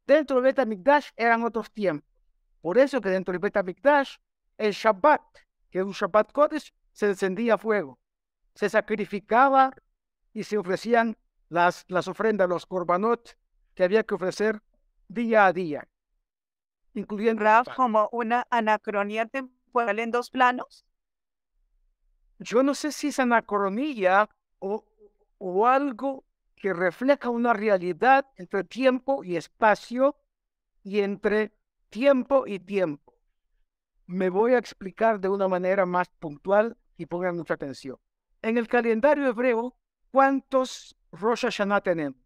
Dentro 0.07 0.36
del 0.36 0.45
Betamikdash 0.45 1.11
eran 1.16 1.43
otros 1.43 1.70
tiempos. 1.70 2.09
Por 2.61 2.78
eso 2.78 3.01
que 3.01 3.09
dentro 3.09 3.32
del 3.32 3.40
Betamikdash, 3.40 4.16
el 4.59 4.72
Shabbat, 4.72 5.22
que 5.70 5.78
es 5.80 5.84
un 5.84 5.93
Shabbat 5.93 6.32
Kodesh, 6.32 6.72
se 6.93 7.07
encendía 7.07 7.59
fuego, 7.59 7.99
se 8.55 8.68
sacrificaba 8.68 9.74
y 10.32 10.44
se 10.44 10.59
ofrecían 10.59 11.16
las, 11.48 11.84
las 11.88 12.09
ofrendas, 12.09 12.48
los 12.48 12.66
korbanot 12.66 13.36
que 13.74 13.84
había 13.84 14.05
que 14.05 14.14
ofrecer 14.14 14.62
día 15.09 15.46
a 15.46 15.53
día, 15.53 15.88
incluyendo... 16.94 17.42
Raf, 17.42 17.68
como 17.76 18.09
una 18.12 18.46
anacronía 18.50 19.26
temporal 19.26 19.98
en 19.98 20.11
dos 20.11 20.30
planos. 20.30 20.84
Yo 22.38 22.62
no 22.62 22.74
sé 22.74 22.92
si 22.92 23.09
es 23.09 23.18
anacronía 23.18 24.28
o, 24.59 24.84
o 25.38 25.66
algo 25.66 26.24
que 26.57 26.72
refleja 26.72 27.28
una 27.28 27.53
realidad 27.53 28.26
entre 28.36 28.64
tiempo 28.64 29.24
y 29.24 29.36
espacio 29.36 30.16
y 30.82 31.00
entre 31.00 31.53
tiempo 31.90 32.46
y 32.46 32.59
tiempo. 32.59 33.14
Me 34.07 34.30
voy 34.30 34.55
a 34.55 34.59
explicar 34.59 35.20
de 35.20 35.28
una 35.28 35.48
manera 35.48 35.86
más 35.86 36.09
puntual 36.18 36.76
y 36.96 37.07
pongan 37.07 37.36
mucha 37.36 37.55
atención. 37.55 37.98
En 38.43 38.59
el 38.59 38.66
calendario 38.66 39.28
hebreo, 39.28 39.76
¿cuántos 40.11 40.97
Rosh 41.12 41.43
Hashanah 41.43 41.80
tenemos? 41.80 42.20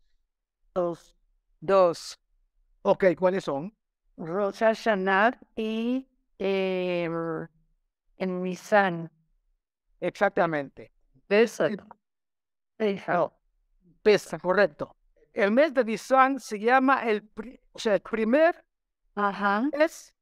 Dos. 0.75 1.15
Dos. 1.61 2.19
Ok, 2.83 3.05
¿cuáles 3.19 3.45
son? 3.45 3.77
Rosh 4.17 4.61
Hashanah 4.61 5.39
y 5.55 6.09
eh, 6.39 7.09
en 8.17 8.43
Nisan. 8.43 9.11
Exactamente. 10.01 10.91
Pesach. 11.27 11.83
No, 13.09 13.33
Pesach, 14.03 14.41
correcto. 14.41 14.97
El 15.35 15.51
mes 15.51 15.75
de 15.75 15.85
Nisan 15.85 16.41
se 16.41 16.59
llama 16.59 17.03
el, 17.07 17.29
o 17.73 17.79
sea, 17.79 17.95
el 17.95 18.01
primer 18.01 18.65
Ajá. 19.15 19.69
mes 19.77 20.15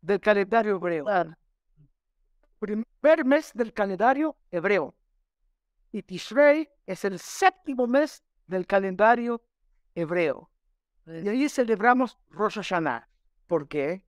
del 0.00 0.18
calendario 0.18 0.76
hebreo. 0.76 1.04
Claro. 1.04 1.34
Primer 2.58 3.24
mes 3.26 3.52
del 3.52 3.72
calendario 3.74 4.34
hebreo. 4.50 4.94
Y 5.92 6.02
Tishrei 6.02 6.68
es 6.86 7.04
el 7.04 7.18
séptimo 7.18 7.86
mes 7.86 8.24
del 8.46 8.66
calendario 8.66 9.42
hebreo. 9.94 10.50
Y 11.06 11.28
ahí 11.28 11.48
celebramos 11.48 12.18
Rosh 12.30 12.54
Hashanah. 12.54 13.08
¿Por 13.46 13.68
qué? 13.68 14.04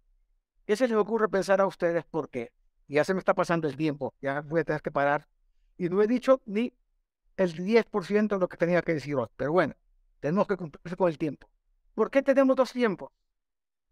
¿Qué 0.67 0.77
se 0.77 0.89
les 0.89 0.97
ocurre 0.97 1.29
pensar 1.29 1.61
a 1.61 1.67
ustedes 1.67 2.05
por 2.05 2.31
qué? 2.31 2.53
Ya 2.89 3.05
se 3.05 3.13
me 3.13 3.19
está 3.19 3.35
pasando 3.35 3.69
el 3.69 3.77
tiempo, 3.77 4.15
ya 4.23 4.41
voy 4.41 4.61
a 4.61 4.65
tener 4.65 4.81
que 4.81 4.91
parar. 4.91 5.29
Y 5.77 5.89
no 5.91 6.01
he 6.01 6.07
dicho 6.07 6.41
ni 6.47 6.73
el 7.37 7.55
10% 7.55 8.29
de 8.29 8.39
lo 8.39 8.49
que 8.49 8.57
tenía 8.57 8.81
que 8.81 8.95
decir 8.95 9.17
hoy. 9.17 9.29
Pero 9.37 9.53
bueno, 9.53 9.75
tenemos 10.21 10.47
que 10.47 10.57
cumplir 10.57 10.97
con 10.97 11.11
el 11.11 11.19
tiempo. 11.19 11.49
¿Por 11.95 12.11
qué 12.11 12.23
tenemos 12.23 12.57
dos 12.57 12.73
tiempos? 12.73 13.13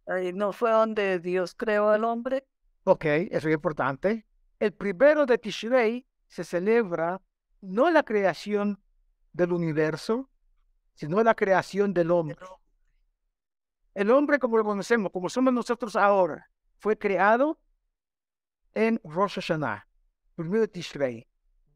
Ahí 0.07 0.33
no 0.33 0.53
fue 0.53 0.71
donde 0.71 1.19
Dios 1.19 1.55
creó 1.55 1.91
al 1.91 2.05
hombre. 2.05 2.47
Ok, 2.85 3.05
eso 3.05 3.49
es 3.49 3.55
importante. 3.55 4.25
El 4.59 4.73
primero 4.73 5.27
de 5.27 5.39
Tishrei 5.39 6.07
se 6.27 6.45
celebra 6.45 7.21
no 7.63 7.91
la 7.91 8.03
creación 8.03 8.83
del 9.33 9.53
universo, 9.53 10.29
sino 10.95 11.23
la 11.23 11.35
creación 11.35 11.95
del 11.95 12.11
hombre. 12.11 12.37
El 13.95 14.11
hombre 14.11 14.39
como 14.39 14.59
lo 14.59 14.65
conocemos, 14.65 15.11
como 15.11 15.29
somos 15.29 15.53
nosotros 15.53 15.97
ahora, 15.97 16.51
fue 16.79 16.99
creado 16.99 17.59
en 18.75 19.01
Rosh 19.05 19.35
Hashanah, 19.35 19.87
primero 20.35 20.63
de 20.63 20.69
Tishrei. 20.69 21.27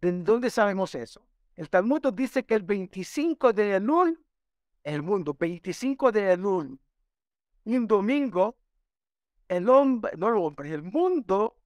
¿De 0.00 0.12
dónde 0.12 0.50
sabemos 0.50 0.94
eso? 0.94 1.26
El 1.54 1.70
Talmud 1.70 2.12
dice 2.12 2.44
que 2.44 2.54
el 2.54 2.62
25 2.62 3.52
de 3.52 3.76
Elul, 3.76 4.22
el 4.82 5.02
mundo, 5.02 5.34
25 5.38 6.12
de 6.12 6.32
Elul, 6.32 6.78
un 7.64 7.86
domingo, 7.86 8.56
el 9.48 9.68
hombre, 9.68 10.12
no 10.16 10.28
el 10.28 10.34
hombre, 10.34 10.72
el 10.72 10.82
mundo 10.82 11.58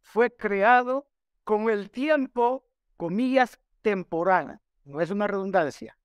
fue 0.00 0.34
creado 0.34 1.08
con 1.44 1.70
el 1.70 1.90
tiempo, 1.90 2.66
comillas, 3.02 3.58
temporal. 3.82 4.60
No 4.84 5.00
es 5.00 5.10
una 5.10 5.26
redundancia. 5.26 5.98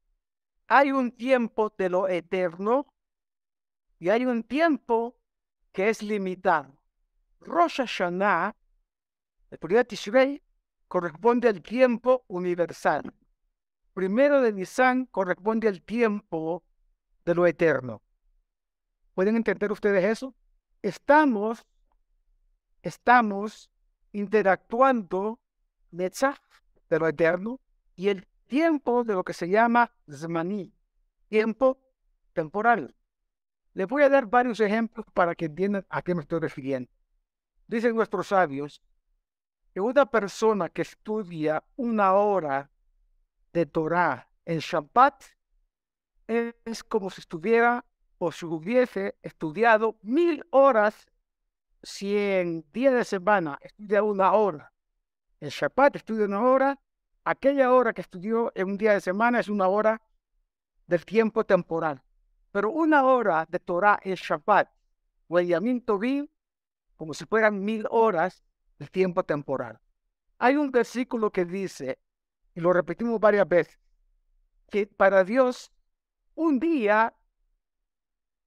Hay 0.68 0.92
un 0.92 1.12
tiempo 1.12 1.72
de 1.78 1.90
lo 1.90 2.08
eterno 2.08 2.88
y 4.00 4.10
hay 4.10 4.26
un 4.26 4.42
tiempo 4.42 5.16
que 5.72 5.90
es 5.90 6.02
limitado. 6.02 6.76
Rosh 7.42 7.78
Hashanah, 7.82 8.56
el 9.52 9.60
primer 9.60 9.86
Tishrei, 9.86 10.42
corresponde 10.88 11.48
al 11.48 11.62
tiempo 11.62 12.26
universal. 12.30 13.14
Primero 13.94 14.42
de 14.42 14.54
Nisan 14.54 15.06
corresponde 15.06 15.68
al 15.68 15.84
tiempo 15.84 16.64
de 17.24 17.36
lo 17.36 17.46
eterno. 17.46 18.02
¿Pueden 19.14 19.36
entender 19.36 19.72
ustedes 19.72 20.04
eso? 20.04 20.34
Estamos, 20.82 21.64
estamos 22.82 23.70
interactuando 24.14 25.40
Netzach, 25.92 26.47
de 26.90 27.00
lo 27.00 27.08
eterno, 27.08 27.60
y 27.96 28.10
el 28.10 28.28
tiempo 28.48 29.04
de 29.04 29.14
lo 29.14 29.24
que 29.24 29.34
se 29.34 29.50
llama 29.50 29.92
Zmaní, 30.10 30.74
tiempo 31.28 31.80
temporal. 32.34 32.96
Les 33.74 33.88
voy 33.88 34.04
a 34.04 34.10
dar 34.10 34.26
varios 34.26 34.60
ejemplos 34.60 35.06
para 35.14 35.36
que 35.36 35.46
entiendan 35.46 35.86
a 35.90 36.02
qué 36.02 36.16
me 36.16 36.22
estoy 36.22 36.40
refiriendo. 36.40 36.90
Dicen 37.68 37.96
nuestros 37.96 38.28
sabios 38.28 38.82
que 39.74 39.82
una 39.82 40.06
persona 40.06 40.70
que 40.70 40.84
estudia 40.84 41.64
una 41.76 42.14
hora 42.14 42.72
de 43.54 43.66
Torah 43.66 44.30
en 44.46 44.60
Shabbat 44.60 45.24
es 46.28 46.84
como 46.84 47.10
si 47.10 47.22
estuviera 47.22 47.86
o 48.18 48.32
si 48.32 48.46
hubiese 48.46 49.16
estudiado 49.22 49.98
mil 50.02 50.46
horas 50.50 51.08
si 51.84 52.18
en 52.18 52.66
día 52.74 52.92
de 52.92 53.06
semana 53.06 53.60
estudia 53.62 54.04
una 54.04 54.34
hora. 54.34 54.74
En 55.40 55.50
Shabbat 55.50 55.96
estudia 55.96 56.26
una 56.26 56.42
hora, 56.42 56.80
aquella 57.24 57.72
hora 57.72 57.94
que 57.94 58.02
estudió 58.02 58.52
en 58.56 58.70
un 58.70 58.78
día 58.78 58.94
de 58.94 59.02
semana 59.02 59.40
es 59.40 59.50
una 59.50 59.68
hora 59.68 60.02
del 60.88 61.06
tiempo 61.06 61.46
temporal. 61.46 62.02
Pero 62.52 62.72
una 62.72 63.04
hora 63.04 63.46
de 63.50 63.60
Torah 63.60 64.00
en 64.04 64.16
Shabbat 64.16 64.70
Benjamín 65.30 65.82
Tobin, 65.82 66.30
como 66.96 67.14
si 67.14 67.26
fueran 67.26 67.64
mil 67.64 67.86
horas 67.92 68.44
de 68.80 68.88
tiempo 68.88 69.24
temporal. 69.24 69.80
Hay 70.40 70.56
un 70.56 70.72
versículo 70.72 71.32
que 71.32 71.46
dice, 71.46 72.00
y 72.56 72.62
lo 72.62 72.74
repetimos 72.74 73.20
varias 73.20 73.48
veces, 73.48 73.80
que 74.70 74.88
para 74.88 75.24
Dios 75.24 75.72
un 76.36 76.60
día 76.60 77.14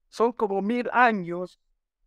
son 0.09 0.33
como 0.33 0.61
mil 0.63 0.89
años 0.93 1.61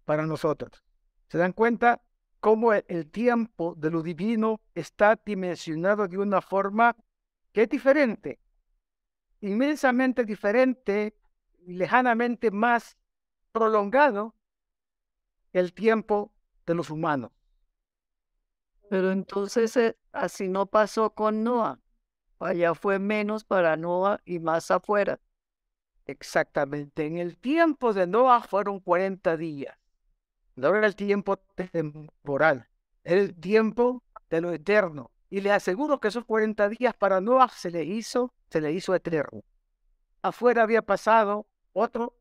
para 0.04 0.26
nosotros. 0.26 0.84
¿Se 1.28 1.38
dan 1.38 1.54
cuenta 1.54 2.02
cómo 2.44 2.74
el, 2.74 3.10
tiempo 3.10 3.74
de 3.78 3.90
lo 3.90 4.04
divino 4.04 4.60
está 4.76 5.18
dimensionado 5.26 6.10
de 6.10 6.18
una 6.18 6.42
forma 6.42 6.94
que 7.54 7.62
es 7.62 7.70
diferente? 7.70 8.38
Inmensamente 9.40 10.26
diferente 10.26 11.16
y 11.66 11.72
lejanamente 11.76 12.52
más 12.52 12.98
prolongado 13.54 14.36
que 15.54 15.60
el 15.60 15.74
tiempo 15.74 16.34
de 16.66 16.76
los 16.76 16.90
humanos. 16.90 17.32
Pero 18.90 19.12
entonces 19.12 19.78
eh, 19.78 19.98
así 20.12 20.50
no 20.50 20.66
pasó 20.66 21.12
con 21.12 21.46
Noah. 21.46 21.80
Allá 22.40 22.76
fue 22.76 23.00
menos 23.00 23.46
para 23.46 23.78
Noah 23.78 24.20
y 24.26 24.40
más 24.40 24.70
afuera. 24.70 25.18
Exactamente. 26.08 27.06
En 27.06 27.20
el 27.20 27.38
tiempo 27.38 27.94
de 27.94 28.06
Noah 28.06 28.42
fueron 28.42 28.82
40 28.82 29.38
días. 29.38 29.78
No 30.56 30.76
era 30.76 30.86
el 30.86 30.96
tiempo 30.96 31.38
temporal, 31.72 32.68
el 33.04 33.34
tiempo 33.36 34.04
de 34.30 34.42
lo 34.42 34.52
eterno. 34.52 35.12
Y 35.30 35.42
le 35.42 35.52
aseguro 35.52 36.00
que 36.00 36.10
esos 36.10 36.26
40 36.26 36.70
días 36.70 36.94
para 36.94 37.20
Noah 37.20 37.50
se 37.50 37.72
le 37.72 37.84
hizo, 37.84 38.34
se 38.50 38.62
le 38.62 38.72
hizo 38.72 38.94
eterno. 38.94 39.42
Afuera 40.22 40.62
había 40.62 40.84
pasado 40.84 41.48
otro, 41.74 42.16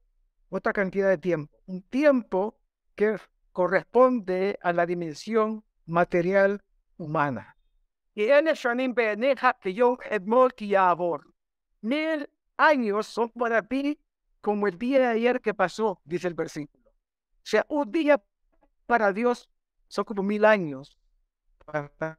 otra 0.49 0.72
cantidad 0.72 1.11
de 1.11 1.18
tiempo. 1.18 1.55
Un 1.66 1.83
tiempo 1.83 2.59
que 2.95 3.18
corresponde 3.53 4.59
a 4.62 4.72
la 4.72 4.87
dimensión 4.87 5.62
material 5.85 6.62
humana. 6.97 7.57
Y 8.14 8.24
en 8.24 8.49
el 8.49 8.55
Shanim 8.55 8.95
Beneja 8.95 9.59
que 9.61 9.74
yo 9.74 9.99
Mil 11.80 12.30
años 12.57 13.07
son 13.07 13.30
para 13.30 13.62
ti 13.62 13.99
como 14.41 14.66
el 14.66 14.78
día 14.78 14.99
de 14.99 15.07
ayer 15.07 15.41
que 15.41 15.55
pasó, 15.55 16.01
dice 16.05 16.28
el 16.28 16.35
versículo. 16.35 16.82
O 17.43 17.47
sea, 17.47 17.66
un 17.68 17.90
día 17.90 18.22
para 18.86 19.12
Dios 19.12 19.49
son 19.88 20.05
como 20.05 20.22
mil 20.22 20.45
años 20.45 20.97
para 21.64 22.18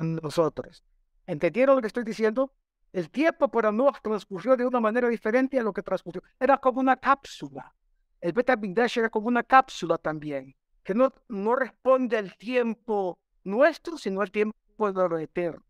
nosotros. 0.00 0.84
¿Entendieron 1.26 1.76
lo 1.76 1.82
que 1.82 1.88
estoy 1.88 2.04
diciendo? 2.04 2.52
El 2.92 3.10
tiempo 3.10 3.48
para 3.48 3.70
Noah 3.70 3.98
transcurrió 4.02 4.56
de 4.56 4.66
una 4.66 4.80
manera 4.80 5.08
diferente 5.08 5.58
a 5.58 5.62
lo 5.62 5.72
que 5.72 5.82
transcurrió. 5.82 6.22
Era 6.40 6.58
como 6.58 6.80
una 6.80 6.96
cápsula. 6.96 7.74
El 8.20 8.32
Beta 8.32 8.58
era 8.96 9.10
como 9.10 9.28
una 9.28 9.42
cápsula 9.42 9.96
también, 9.98 10.56
que 10.82 10.94
no, 10.94 11.12
no 11.28 11.54
responde 11.54 12.16
al 12.16 12.36
tiempo 12.36 13.18
nuestro, 13.44 13.96
sino 13.96 14.22
al 14.22 14.30
tiempo 14.30 14.92
de 14.92 15.08
lo 15.08 15.18
eterno. 15.18 15.64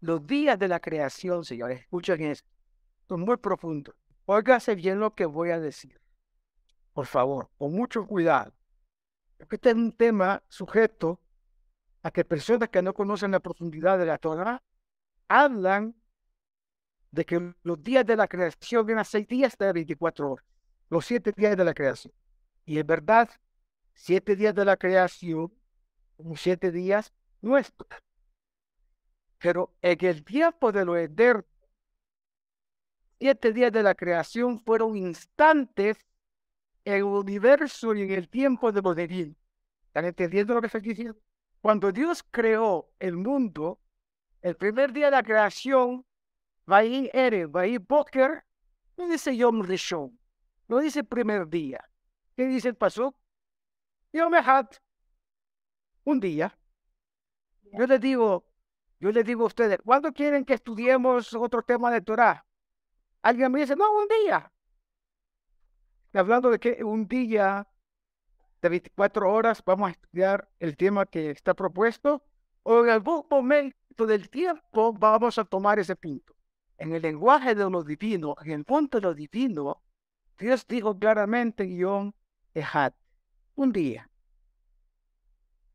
Los 0.00 0.26
días 0.26 0.58
de 0.58 0.66
la 0.66 0.80
creación, 0.80 1.44
señores, 1.44 1.80
escuchen 1.80 2.22
esto, 2.22 2.48
son 3.06 3.20
muy 3.20 3.36
profundos. 3.36 3.94
Óigase 4.24 4.74
bien 4.74 4.98
lo 4.98 5.14
que 5.14 5.26
voy 5.26 5.50
a 5.50 5.60
decir. 5.60 5.99
Por 6.92 7.06
favor, 7.06 7.50
con 7.58 7.72
mucho 7.72 8.06
cuidado. 8.06 8.52
Este 9.38 9.70
es 9.70 9.74
un 9.74 9.92
tema 9.92 10.42
sujeto 10.48 11.20
a 12.02 12.10
que 12.10 12.24
personas 12.24 12.68
que 12.68 12.82
no 12.82 12.94
conocen 12.94 13.30
la 13.30 13.40
profundidad 13.40 13.98
de 13.98 14.06
la 14.06 14.18
Torah 14.18 14.62
hablan 15.28 15.94
de 17.10 17.24
que 17.24 17.54
los 17.62 17.82
días 17.82 18.06
de 18.06 18.16
la 18.16 18.28
creación 18.28 18.88
eran 18.90 19.04
seis 19.04 19.26
días 19.26 19.56
de 19.56 19.72
24 19.72 20.32
horas, 20.32 20.46
los 20.88 21.04
siete 21.06 21.32
días 21.36 21.56
de 21.56 21.64
la 21.64 21.74
creación. 21.74 22.12
Y 22.64 22.78
es 22.78 22.86
verdad, 22.86 23.28
siete 23.94 24.36
días 24.36 24.54
de 24.54 24.64
la 24.64 24.76
creación, 24.76 25.52
como 26.16 26.36
siete 26.36 26.70
días 26.70 27.12
nuestros. 27.40 27.88
Pero 29.38 29.74
en 29.82 30.04
el 30.04 30.24
tiempo 30.24 30.70
de 30.70 30.84
lo 30.84 30.96
eterno, 30.96 31.44
siete 33.18 33.52
días 33.52 33.72
de 33.72 33.82
la 33.82 33.94
creación 33.94 34.60
fueron 34.60 34.96
instantes 34.96 35.96
el 36.90 37.02
universo 37.04 37.94
y 37.94 38.02
en 38.02 38.10
el 38.10 38.28
tiempo 38.28 38.72
de 38.72 39.06
divino. 39.06 39.34
¿Están 39.86 40.04
entendiendo 40.04 40.54
lo 40.54 40.60
que 40.60 40.66
estoy 40.66 40.82
diciendo? 40.82 41.18
Cuando 41.60 41.92
Dios 41.92 42.22
creó 42.30 42.90
el 42.98 43.16
mundo, 43.16 43.80
el 44.40 44.56
primer 44.56 44.92
día 44.92 45.06
de 45.06 45.12
la 45.12 45.22
creación 45.22 46.06
Vaí 46.64 47.10
Ere, 47.12 47.46
Vaí 47.46 47.78
Boker, 47.78 48.44
no 48.96 49.08
dice 49.08 49.36
Yom 49.36 49.62
Rishon, 49.62 50.18
no 50.68 50.78
dice 50.78 51.02
primer 51.04 51.48
día. 51.48 51.84
¿Qué 52.36 52.46
dice 52.46 52.68
el 52.68 52.76
pasó? 52.76 53.14
Yom 54.12 54.34
Echad, 54.34 54.68
un 56.04 56.20
día. 56.20 56.56
Yo 57.72 57.86
les 57.86 58.00
digo, 58.00 58.46
yo 59.00 59.10
les 59.12 59.24
digo 59.24 59.44
a 59.44 59.46
ustedes, 59.46 59.78
¿cuándo 59.84 60.12
quieren 60.12 60.44
que 60.44 60.54
estudiemos 60.54 61.34
otro 61.34 61.62
tema 61.62 61.90
de 61.90 62.00
Torah? 62.00 62.46
Alguien 63.22 63.52
me 63.52 63.60
dice, 63.60 63.76
no, 63.76 63.90
un 63.92 64.08
día. 64.08 64.50
Hablando 66.12 66.50
de 66.50 66.58
que 66.58 66.82
un 66.84 67.06
día 67.06 67.66
de 68.60 68.68
24 68.68 69.32
horas 69.32 69.62
vamos 69.64 69.88
a 69.88 69.92
estudiar 69.92 70.48
el 70.58 70.76
tema 70.76 71.06
que 71.06 71.30
está 71.30 71.54
propuesto, 71.54 72.22
o 72.62 72.84
en 72.84 72.90
algún 72.90 73.24
momento 73.30 74.06
del 74.06 74.28
tiempo 74.28 74.92
vamos 74.92 75.38
a 75.38 75.44
tomar 75.44 75.78
ese 75.78 75.96
punto 75.96 76.34
en 76.80 76.94
el 76.94 77.02
lenguaje 77.02 77.54
de 77.54 77.68
lo 77.70 77.84
divino, 77.84 78.34
en 78.42 78.52
el 78.52 78.64
punto 78.64 78.98
de 78.98 79.02
lo 79.02 79.14
divino, 79.14 79.82
Dios 80.38 80.66
dijo 80.66 80.98
claramente, 80.98 81.68
Ejad, 82.54 82.94
un 83.54 83.70
día. 83.70 84.10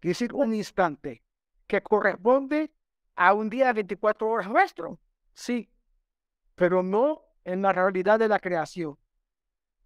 Decir 0.02 0.34
un 0.34 0.56
instante 0.56 1.24
que 1.68 1.82
corresponde 1.82 2.74
a 3.16 3.34
un 3.34 3.50
día 3.50 3.68
de 3.68 3.74
24 3.74 4.28
horas 4.28 4.50
nuestro. 4.50 5.00
Sí, 5.34 5.70
pero 6.56 6.82
no 6.82 7.22
en 7.44 7.62
la 7.62 7.72
realidad 7.72 8.18
de 8.18 8.28
la 8.28 8.40
creación. 8.40 8.98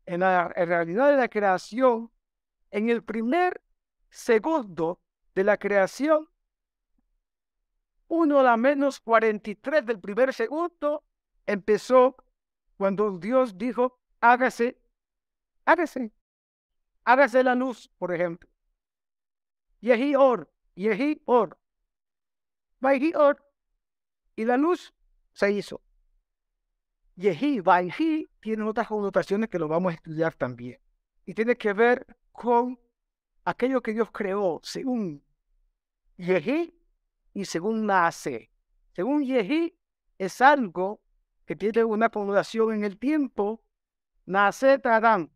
En 0.10 0.22
la 0.22 0.48
realidad 0.48 1.12
de 1.12 1.18
la 1.18 1.28
creación, 1.28 2.12
en 2.72 2.90
el 2.90 3.04
primer 3.04 3.62
segundo 4.10 5.00
de 5.36 5.44
la 5.44 5.58
creación, 5.58 6.28
uno 8.08 8.40
a 8.40 8.44
la 8.44 8.58
menos 8.58 9.00
43 9.02 9.86
del 9.86 10.00
primer 10.00 10.34
segundo, 10.34 11.04
empezó 11.46 12.16
cuando 12.76 13.20
Dios 13.20 13.56
dijo, 13.56 14.00
hágase, 14.20 14.82
hágase, 15.66 16.12
hágase 17.04 17.44
la 17.44 17.54
luz, 17.54 17.92
por 18.00 18.12
ejemplo. 18.12 18.50
Yehi 19.80 20.16
or, 20.16 20.52
Yehi 20.74 21.22
or, 21.26 21.56
Vayhi 22.80 23.14
or, 23.14 23.46
y 24.36 24.46
la 24.46 24.58
luz 24.58 24.92
se 25.34 25.52
hizo. 25.52 25.84
Yehi, 27.20 27.60
Vayhi, 27.60 28.30
tiene 28.40 28.64
otras 28.64 28.88
connotaciones 28.88 29.50
que 29.50 29.60
lo 29.60 29.68
vamos 29.68 29.92
a 29.92 29.96
estudiar 29.96 30.34
también. 30.36 30.80
Y 31.26 31.34
tiene 31.34 31.58
que 31.58 31.74
ver 31.74 32.08
con 32.32 32.80
aquello 33.44 33.82
que 33.82 33.92
Dios 33.92 34.10
creó 34.10 34.62
según 34.64 35.22
Yehi 36.16 36.74
y 37.34 37.44
según 37.44 37.86
Nace. 37.86 38.50
Según 38.94 39.26
Yehi 39.26 39.78
es 40.18 40.40
algo 40.40 41.02
que 41.46 41.58
tiene 41.58 41.84
una 41.84 42.08
connotación 42.08 42.74
en 42.74 42.86
el 42.86 42.98
tiempo, 42.98 43.62
nace 44.26 44.80
Adán, 44.86 45.30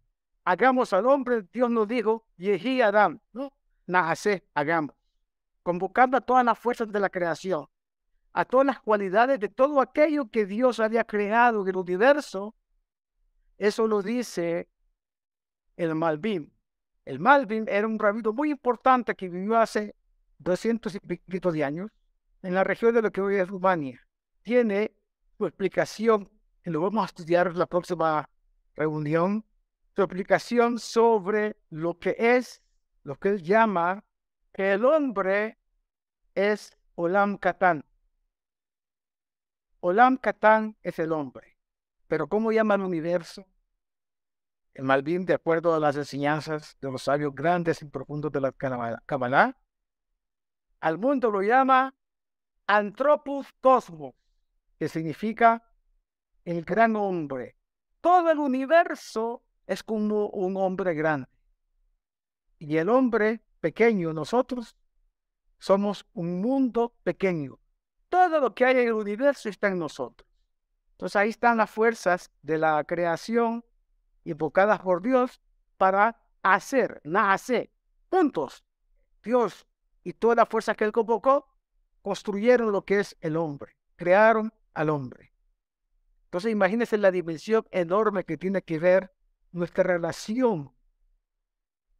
hagamos 0.45 0.93
al 0.93 1.05
hombre, 1.07 1.43
Dios 1.51 1.69
nos 1.69 1.87
dijo, 1.87 2.25
Yehi 2.37 2.81
Adán, 2.81 3.21
¿no? 3.33 3.51
Nace, 3.87 4.47
hagamos, 4.53 4.95
convocando 5.63 6.15
a 6.15 6.21
todas 6.21 6.45
las 6.45 6.57
fuerzas 6.57 6.89
de 6.89 6.99
la 7.01 7.09
creación, 7.09 7.67
a 8.33 8.45
todas 8.45 8.65
las 8.65 8.79
cualidades 8.81 9.39
de 9.39 9.49
todo 9.49 9.79
aquello 9.79 10.29
que 10.29 10.45
Dios 10.45 10.79
había 10.79 11.03
creado 11.03 11.61
en 11.61 11.69
el 11.69 11.77
universo, 11.77 12.55
eso 13.57 13.87
lo 13.87 14.01
dice 14.01 14.67
el 15.77 15.95
Malvin. 15.95 16.51
El 17.05 17.19
Malvin 17.19 17.65
era 17.67 17.87
un 17.87 17.99
rabino 17.99 18.33
muy 18.33 18.51
importante 18.51 19.15
que 19.15 19.29
vivió 19.29 19.57
hace 19.57 19.95
200 20.39 20.95
y 20.95 20.99
pico 20.99 21.51
de 21.51 21.63
años 21.63 21.91
en 22.41 22.53
la 22.53 22.63
región 22.63 22.93
de 22.93 23.01
lo 23.01 23.11
que 23.11 23.21
hoy 23.21 23.35
es 23.35 23.47
Rumania. 23.47 24.01
Tiene 24.41 24.95
su 25.37 25.45
explicación, 25.45 26.29
y 26.65 26.69
lo 26.69 26.81
vamos 26.81 27.03
a 27.03 27.05
estudiar 27.05 27.47
en 27.47 27.59
la 27.59 27.65
próxima 27.65 28.29
reunión, 28.75 29.45
su 29.95 30.01
explicación 30.01 30.79
sobre 30.79 31.55
lo 31.69 31.99
que 31.99 32.15
es, 32.17 32.61
lo 33.03 33.15
que 33.17 33.29
él 33.29 33.43
llama 33.43 34.03
que 34.53 34.73
el 34.73 34.85
hombre 34.85 35.57
es 36.35 36.75
Olam 36.95 37.37
Katán. 37.37 37.83
Olam 39.85 40.15
Katán 40.15 40.77
es 40.81 40.97
el 40.99 41.11
hombre. 41.11 41.57
Pero 42.07 42.29
¿cómo 42.29 42.53
llama 42.53 42.75
el 42.75 42.83
universo? 42.83 43.45
El 44.73 44.85
Malvin, 44.85 45.25
de 45.25 45.33
acuerdo 45.33 45.75
a 45.75 45.79
las 45.79 45.97
enseñanzas 45.97 46.77
de 46.79 46.89
los 46.89 47.03
sabios 47.03 47.35
grandes 47.35 47.81
y 47.81 47.85
profundos 47.85 48.31
de 48.31 48.39
la 48.39 48.53
Kabbalah, 48.53 49.57
al 50.79 50.97
mundo 50.97 51.29
lo 51.29 51.41
llama 51.41 51.93
Anthropos 52.65 53.47
Cosmos 53.59 54.15
que 54.79 54.87
significa 54.87 55.61
el 56.45 56.63
gran 56.63 56.95
hombre. 56.95 57.57
Todo 57.99 58.31
el 58.31 58.39
universo 58.39 59.43
es 59.67 59.83
como 59.83 60.29
un 60.29 60.55
hombre 60.55 60.93
grande. 60.93 61.27
y 62.57 62.77
el 62.77 62.87
hombre 62.87 63.41
pequeño, 63.59 64.13
nosotros, 64.13 64.77
somos 65.59 66.05
un 66.13 66.39
mundo 66.39 66.95
pequeño. 67.03 67.59
Todo 68.13 68.39
lo 68.39 68.53
que 68.53 68.63
hay 68.63 68.77
en 68.77 68.89
el 68.89 68.93
universo 68.93 69.49
está 69.49 69.69
en 69.69 69.79
nosotros. 69.79 70.29
Entonces 70.91 71.15
ahí 71.15 71.29
están 71.29 71.57
las 71.57 71.71
fuerzas 71.71 72.31
de 72.43 72.59
la 72.59 72.83
creación 72.83 73.65
invocadas 74.23 74.79
por 74.81 75.01
Dios 75.01 75.41
para 75.77 76.21
hacer, 76.43 77.01
nacer, 77.03 77.71
puntos. 78.09 78.63
Dios 79.23 79.65
y 80.03 80.13
toda 80.13 80.35
la 80.35 80.45
fuerza 80.45 80.75
que 80.75 80.83
él 80.83 80.91
convocó 80.91 81.47
construyeron 82.03 82.71
lo 82.71 82.85
que 82.85 82.99
es 82.99 83.17
el 83.19 83.35
hombre, 83.35 83.75
crearon 83.95 84.53
al 84.75 84.91
hombre. 84.91 85.33
Entonces 86.25 86.51
imagínense 86.51 86.99
la 86.99 87.09
dimensión 87.09 87.65
enorme 87.71 88.25
que 88.25 88.37
tiene 88.37 88.61
que 88.61 88.77
ver 88.77 89.11
nuestra 89.51 89.85
relación 89.85 90.71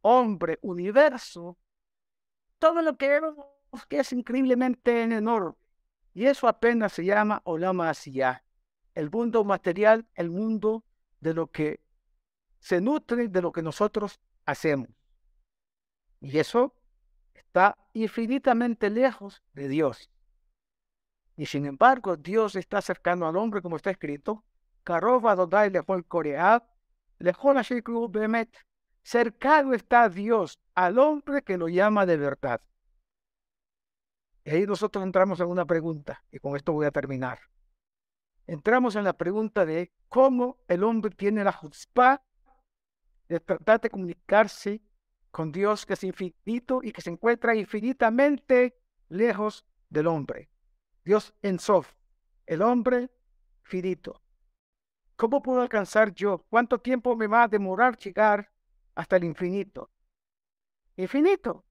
hombre-universo, 0.00 1.58
todo 2.60 2.82
lo 2.82 2.96
que 2.96 3.08
vemos 3.08 3.46
que 3.88 3.98
es 3.98 4.12
increíblemente 4.12 5.02
enorme. 5.02 5.63
Y 6.14 6.26
eso 6.26 6.46
apenas 6.46 6.92
se 6.92 7.04
llama 7.04 7.42
Olama 7.44 7.90
Asiyah, 7.90 8.44
el 8.94 9.10
mundo 9.10 9.44
material, 9.44 10.06
el 10.14 10.30
mundo 10.30 10.84
de 11.20 11.34
lo 11.34 11.48
que 11.48 11.80
se 12.60 12.80
nutre 12.80 13.28
de 13.28 13.42
lo 13.42 13.52
que 13.52 13.62
nosotros 13.62 14.20
hacemos. 14.46 14.88
Y 16.20 16.38
eso 16.38 16.74
está 17.34 17.76
infinitamente 17.92 18.88
lejos 18.88 19.42
de 19.52 19.68
Dios. 19.68 20.08
Y 21.36 21.46
sin 21.46 21.66
embargo, 21.66 22.16
Dios 22.16 22.54
está 22.54 22.80
cercano 22.80 23.26
al 23.26 23.36
hombre, 23.36 23.60
como 23.60 23.76
está 23.76 23.90
escrito. 23.90 24.44
Cercano 29.02 29.74
está 29.74 30.08
Dios 30.08 30.60
al 30.74 30.98
hombre 30.98 31.42
que 31.42 31.58
lo 31.58 31.68
llama 31.68 32.06
de 32.06 32.16
verdad. 32.16 32.60
Y 34.44 34.50
ahí 34.50 34.66
nosotros 34.66 35.02
entramos 35.02 35.40
en 35.40 35.46
una 35.46 35.64
pregunta, 35.64 36.22
y 36.30 36.38
con 36.38 36.54
esto 36.56 36.72
voy 36.72 36.86
a 36.86 36.90
terminar. 36.90 37.38
Entramos 38.46 38.94
en 38.94 39.04
la 39.04 39.14
pregunta 39.14 39.64
de 39.64 39.90
cómo 40.08 40.58
el 40.68 40.84
hombre 40.84 41.10
tiene 41.10 41.42
la 41.42 41.52
jutzpah 41.52 42.22
de 43.28 43.40
tratar 43.40 43.80
de 43.80 43.88
comunicarse 43.88 44.82
con 45.30 45.50
Dios 45.50 45.86
que 45.86 45.94
es 45.94 46.04
infinito 46.04 46.80
y 46.82 46.92
que 46.92 47.00
se 47.00 47.10
encuentra 47.10 47.54
infinitamente 47.56 48.78
lejos 49.08 49.64
del 49.88 50.08
hombre. 50.08 50.50
Dios 51.04 51.34
en 51.40 51.58
Sof, 51.58 51.94
el 52.46 52.60
hombre 52.60 53.10
finito. 53.62 54.20
¿Cómo 55.16 55.42
puedo 55.42 55.62
alcanzar 55.62 56.12
yo? 56.12 56.44
¿Cuánto 56.50 56.78
tiempo 56.78 57.16
me 57.16 57.26
va 57.26 57.44
a 57.44 57.48
demorar 57.48 57.96
llegar 57.96 58.50
hasta 58.94 59.16
el 59.16 59.24
infinito? 59.24 59.90
Infinito. 60.96 61.64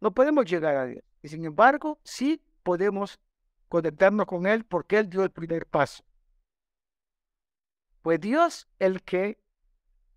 No 0.00 0.12
podemos 0.12 0.44
llegar 0.46 0.76
a 0.76 0.86
Dios. 0.86 1.09
Y 1.22 1.28
sin 1.28 1.44
embargo, 1.44 1.98
sí 2.04 2.42
podemos 2.62 3.18
conectarnos 3.68 4.26
con 4.26 4.46
Él 4.46 4.64
porque 4.64 4.98
Él 4.98 5.08
dio 5.08 5.22
el 5.22 5.30
primer 5.30 5.66
paso. 5.66 6.04
Fue 8.02 8.18
Dios 8.18 8.68
el 8.78 9.02
que 9.02 9.38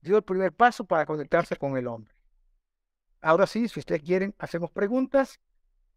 dio 0.02 0.18
el 0.18 0.24
primer 0.24 0.54
paso 0.54 0.86
para 0.86 1.06
conectarse 1.06 1.56
con 1.56 1.78
el 1.78 1.88
hombre. 1.88 2.14
Ahora 3.22 3.48
sí, 3.48 3.70
si 3.70 3.80
ustedes 3.80 4.04
quieren, 4.04 4.36
hacemos 4.38 4.70
preguntas 4.72 5.40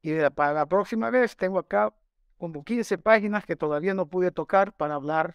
y 0.00 0.14
para 0.30 0.52
la 0.52 0.66
próxima 0.66 1.10
vez 1.10 1.36
tengo 1.36 1.58
acá 1.58 1.92
como 2.38 2.62
15 2.62 2.98
páginas 2.98 3.44
que 3.44 3.56
todavía 3.56 3.94
no 3.94 4.06
pude 4.06 4.30
tocar 4.30 4.72
para 4.76 4.94
hablar 4.94 5.34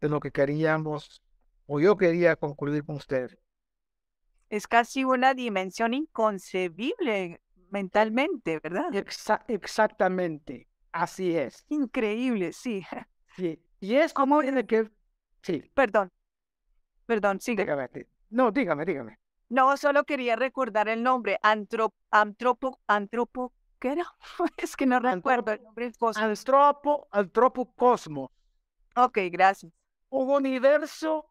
de 0.00 0.08
lo 0.08 0.20
que 0.20 0.30
queríamos 0.30 1.22
o 1.66 1.80
yo 1.80 1.98
quería 1.98 2.36
concluir 2.36 2.84
con 2.84 2.96
ustedes. 2.96 3.36
Es 4.48 4.66
casi 4.66 5.04
una 5.04 5.34
dimensión 5.34 5.92
inconcebible 5.92 7.41
mentalmente, 7.72 8.60
¿verdad? 8.60 8.94
exactamente, 9.48 10.68
así 10.92 11.36
es. 11.36 11.64
Increíble, 11.68 12.52
sí. 12.52 12.84
Sí, 13.34 13.58
y 13.80 13.94
es 13.94 14.12
como 14.12 14.42
en 14.42 14.58
el 14.58 14.66
que... 14.66 14.90
Sí. 15.40 15.62
Perdón, 15.72 16.12
perdón, 17.06 17.40
sigue. 17.40 17.62
Dígame, 17.62 17.88
no, 18.28 18.50
dígame, 18.50 18.84
dígame. 18.84 19.18
No, 19.48 19.74
solo 19.78 20.04
quería 20.04 20.36
recordar 20.36 20.90
el 20.90 21.02
nombre, 21.02 21.38
antropo, 21.42 21.96
antropo, 22.10 22.78
antropo, 22.86 23.54
¿qué 23.78 23.92
era? 23.92 24.04
es 24.58 24.76
que 24.76 24.84
no 24.84 25.00
recuerdo 25.00 25.52
el 25.52 25.62
nombre 25.62 25.86
del 25.86 25.96
cosmos. 25.96 26.22
Antropo, 26.22 27.08
antropo 27.10 27.72
cosmos. 27.72 28.28
Ok, 28.96 29.18
gracias. 29.30 29.72
Un 30.10 30.28
universo 30.28 31.26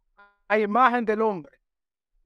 a 0.47 0.57
imagen 0.57 1.05
del 1.05 1.21
hombre. 1.21 1.59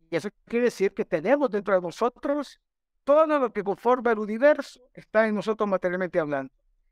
Y 0.09 0.15
eso 0.15 0.29
quiere 0.45 0.65
decir 0.65 0.93
que 0.93 1.03
tenemos 1.03 1.51
dentro 1.51 1.75
de 1.75 1.81
nosotros 1.81 2.61
todo 3.05 3.25
lo 3.27 3.53
que 3.53 3.63
conforma 3.63 4.11
el 4.11 4.19
universo 4.19 4.81
está 4.93 5.27
en 5.27 5.35
nosotros 5.35 5.69
materialmente 5.69 6.19
hablando. 6.19 6.51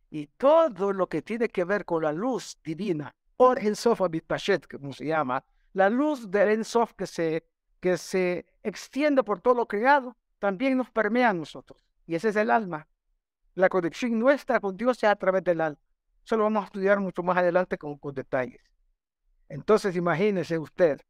Y 0.10 0.28
todo 0.28 0.94
lo 0.94 1.08
que 1.08 1.24
tiene 1.24 1.50
que 1.50 1.64
ver 1.66 1.86
con 1.86 2.04
la 2.04 2.14
luz 2.14 2.58
divina, 2.64 3.14
or 3.38 3.60
Ensof 3.60 4.00
Abitpashet, 4.00 4.68
como 4.68 4.94
se 4.94 5.08
llama, 5.08 5.44
la 5.74 5.90
luz 5.90 6.30
del 6.30 6.50
Ensof 6.50 6.94
que 6.94 7.08
se, 7.08 7.44
que 7.80 7.98
se 7.98 8.46
extiende 8.62 9.24
por 9.24 9.42
todo 9.42 9.56
lo 9.56 9.68
creado, 9.68 10.16
también 10.38 10.78
nos 10.78 10.92
permea 10.92 11.32
a 11.32 11.34
nosotros. 11.34 11.82
Y 12.06 12.14
ese 12.14 12.30
es 12.30 12.36
el 12.36 12.52
alma. 12.52 12.88
La 13.56 13.70
conexión 13.70 14.18
nuestra 14.20 14.60
con 14.60 14.78
Dios 14.78 14.98
es 14.98 15.10
a 15.10 15.16
través 15.16 15.44
del 15.44 15.62
alma. 15.62 15.80
Eso 16.24 16.38
lo 16.38 16.44
vamos 16.44 16.64
a 16.64 16.66
estudiar 16.68 17.00
mucho 17.00 17.24
más 17.24 17.38
adelante 17.38 17.78
con, 17.80 17.98
con 17.98 18.14
detalles. 18.14 18.62
Entonces, 19.50 19.96
imagínese 19.96 20.60
usted, 20.60 21.02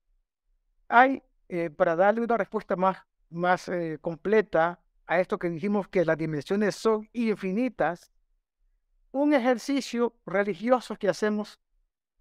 hay, 0.88 1.22
eh, 1.50 1.70
para 1.70 1.96
darle 1.98 2.22
una 2.22 2.38
respuesta 2.38 2.78
más, 2.78 2.98
más 3.30 3.68
eh, 3.68 3.98
completa 4.00 4.80
a 5.14 5.20
esto 5.20 5.38
que 5.38 5.50
dijimos 5.50 5.88
que 5.88 6.04
las 6.04 6.18
dimensiones 6.18 6.76
son 6.76 7.08
infinitas, 7.14 8.12
un 9.12 9.34
ejercicio 9.36 10.16
religioso 10.26 10.96
que 10.96 11.08
hacemos 11.08 11.60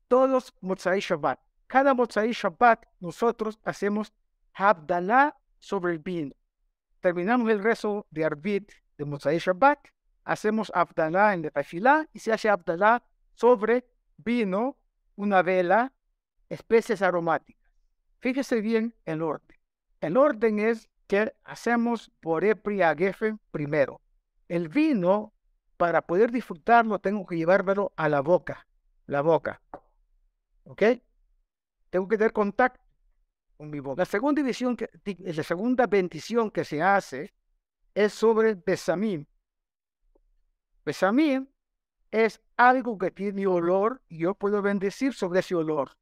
todos 0.08 0.52
Motzai 0.60 1.00
Shabbat. 1.00 1.40
Cada 1.68 1.94
Motzai 1.94 2.32
Shabbat 2.32 2.84
nosotros 3.00 3.58
hacemos 3.64 4.12
Habdalah 4.52 5.34
sobre 5.58 5.92
el 5.94 6.00
vino. 6.00 6.34
Terminamos 7.00 7.48
el 7.48 7.62
rezo 7.62 8.06
de 8.10 8.26
Arbit 8.26 8.70
de 8.98 9.06
Motzai 9.06 9.38
Shabbat, 9.38 9.88
hacemos 10.24 10.70
Abdalá 10.74 11.32
en 11.32 11.50
la 11.54 12.08
y 12.12 12.18
se 12.18 12.30
hace 12.30 12.50
Abdalá 12.50 13.02
sobre 13.34 13.86
vino, 14.18 14.76
una 15.16 15.40
vela, 15.40 15.94
especies 16.50 17.00
aromáticas. 17.00 17.72
Fíjese 18.20 18.60
bien 18.60 18.94
el 19.06 19.22
orden. 19.22 19.58
El 20.02 20.18
orden 20.18 20.58
es 20.58 20.90
hacemos 21.44 22.10
por 22.20 22.42
Gefe 22.44 23.36
primero. 23.50 24.00
El 24.48 24.68
vino, 24.68 25.32
para 25.76 26.02
poder 26.02 26.30
disfrutarlo, 26.30 26.98
tengo 26.98 27.26
que 27.26 27.36
llevármelo 27.36 27.92
a 27.96 28.08
la 28.08 28.20
boca. 28.20 28.66
La 29.06 29.20
boca. 29.20 29.60
¿Ok? 30.64 30.82
Tengo 31.90 32.08
que 32.08 32.16
tener 32.16 32.32
contacto 32.32 32.80
con 33.56 33.70
mi 33.70 33.80
boca. 33.80 34.00
La 34.00 34.06
segunda, 34.06 34.42
bendición 35.86 36.50
que 36.50 36.64
se 36.64 36.82
hace 36.82 37.34
es 37.94 38.12
sobre 38.12 38.54
Besamim. 38.54 39.26
Besamim 40.84 41.48
es 42.10 42.40
algo 42.56 42.98
que 42.98 43.10
tiene 43.10 43.46
olor 43.46 44.02
y 44.08 44.18
yo 44.18 44.34
puedo 44.34 44.62
bendecir 44.62 45.14
sobre 45.14 45.40
ese 45.40 45.54
olor. 45.54 45.96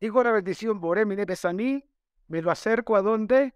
Digo 0.00 0.22
la 0.22 0.32
bendición, 0.32 0.80
Boremine 0.80 1.24
Besamim, 1.24 1.82
me 2.28 2.42
lo 2.42 2.50
acerco 2.50 2.96
a 2.96 3.02
donde? 3.02 3.54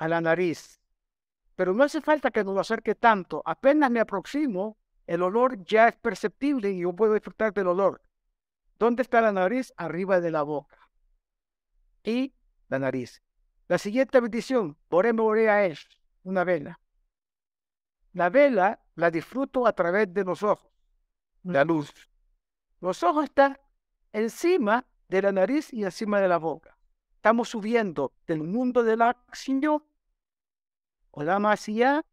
A 0.00 0.08
la 0.08 0.20
nariz. 0.20 0.80
Pero 1.54 1.74
no 1.74 1.84
hace 1.84 2.00
falta 2.00 2.30
que 2.30 2.42
nos 2.42 2.54
lo 2.54 2.60
acerque 2.60 2.94
tanto. 2.94 3.42
Apenas 3.44 3.90
me 3.90 4.00
aproximo, 4.00 4.78
el 5.06 5.22
olor 5.22 5.62
ya 5.64 5.88
es 5.88 5.96
perceptible 5.96 6.70
y 6.70 6.80
yo 6.80 6.94
puedo 6.94 7.12
disfrutar 7.12 7.52
del 7.52 7.66
olor. 7.66 8.00
¿Dónde 8.78 9.02
está 9.02 9.20
la 9.20 9.30
nariz? 9.30 9.74
Arriba 9.76 10.20
de 10.20 10.30
la 10.30 10.42
boca. 10.42 10.88
Y 12.02 12.32
la 12.68 12.78
nariz. 12.78 13.22
La 13.68 13.76
siguiente 13.76 14.18
bendición, 14.20 14.78
Boreme 14.88 15.20
Borea 15.20 15.66
es 15.66 15.86
una 16.22 16.44
vela. 16.44 16.80
La 18.14 18.30
vela 18.30 18.80
la 18.94 19.10
disfruto 19.10 19.66
a 19.66 19.74
través 19.74 20.12
de 20.14 20.24
los 20.24 20.42
ojos, 20.42 20.72
la 21.42 21.62
luz. 21.62 21.92
Los 22.80 23.02
ojos 23.02 23.24
están 23.24 23.58
encima 24.14 24.86
de 25.08 25.22
la 25.22 25.32
nariz 25.32 25.70
y 25.74 25.84
encima 25.84 26.20
de 26.20 26.28
la 26.28 26.38
boca. 26.38 26.78
Estamos 27.16 27.50
subiendo 27.50 28.14
del 28.26 28.42
mundo 28.42 28.82
de 28.82 28.96
la 28.96 29.10
acción 29.10 29.84
Olama 31.12 31.52
Asiya, 31.52 32.04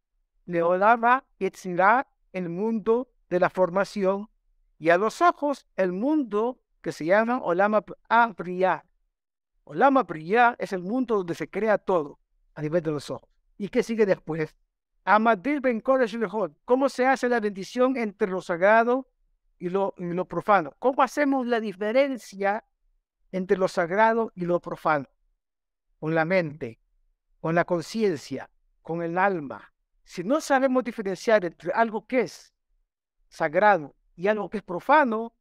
Leolama 0.45 1.26
Yetzirah, 1.39 2.08
el 2.34 2.50
mundo 2.50 3.10
de 3.30 3.39
la 3.39 3.50
formación, 3.50 4.30
y 4.80 4.89
a 4.89 4.98
los 4.98 5.22
ojos 5.22 5.68
el 5.76 5.91
mundo 5.91 6.60
que 6.82 6.91
se 6.91 7.06
llama 7.06 7.39
Olama 7.41 7.84
Abriya. 8.10 8.86
Olama 9.64 10.02
Abriya 10.02 10.56
es 10.60 10.74
el 10.74 10.82
mundo 10.82 11.18
donde 11.18 11.36
se 11.36 11.50
crea 11.50 11.78
todo 11.78 12.20
a 12.56 12.62
nivel 12.62 12.82
de 12.82 12.91
los 12.91 13.10
ojos. 13.10 13.30
¿Y 13.58 13.70
qué 13.70 13.84
sigue 13.84 14.06
después? 14.06 14.56
Amadir 15.04 15.62
Ben 15.62 15.82
¿Cómo 15.82 16.89
se 16.89 17.08
hace 17.08 17.30
la 17.30 17.39
bendición 17.39 17.98
entre 17.98 18.30
lo 18.30 18.41
sagrado 18.41 19.08
y 19.58 19.70
lo, 19.70 19.93
y 19.98 20.06
lo 20.06 20.26
profano? 20.26 20.74
¿Cómo 20.80 21.02
hacemos 21.02 21.48
la 21.48 21.60
diferencia 21.60 22.66
entre 23.32 23.58
lo 23.58 23.68
sagrado 23.68 24.32
y 24.36 24.45
lo 24.45 24.60
profano? 24.60 25.08
Con 26.00 26.14
la 26.14 26.26
mente 26.26 26.80
con 27.39 27.56
la 27.56 27.66
conciencia, 27.66 28.50
con 28.88 29.02
el 29.02 29.18
alma, 29.18 29.74
si 30.06 30.24
no 30.24 30.40
sabemos 30.40 30.82
diferenciar 30.82 31.44
entre 31.44 31.74
algo 31.74 32.08
que 32.08 32.22
es 32.22 32.54
sagrado 33.28 33.98
y 34.16 34.30
algo 34.30 34.50
que 34.50 34.60
es 34.60 34.64
profano, 34.64 35.36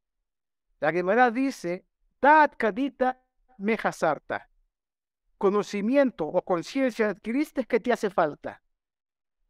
la 0.80 0.90
Gemara 0.90 1.30
dice, 1.30 1.86
Dad 2.20 2.54
kadita 2.58 3.22
mejasarta. 3.58 4.50
Conocimiento 5.38 6.26
o 6.26 6.42
conciencia 6.42 7.10
adquiriste 7.10 7.66
que 7.66 7.78
te 7.78 7.92
hace 7.92 8.10
falta. 8.10 8.64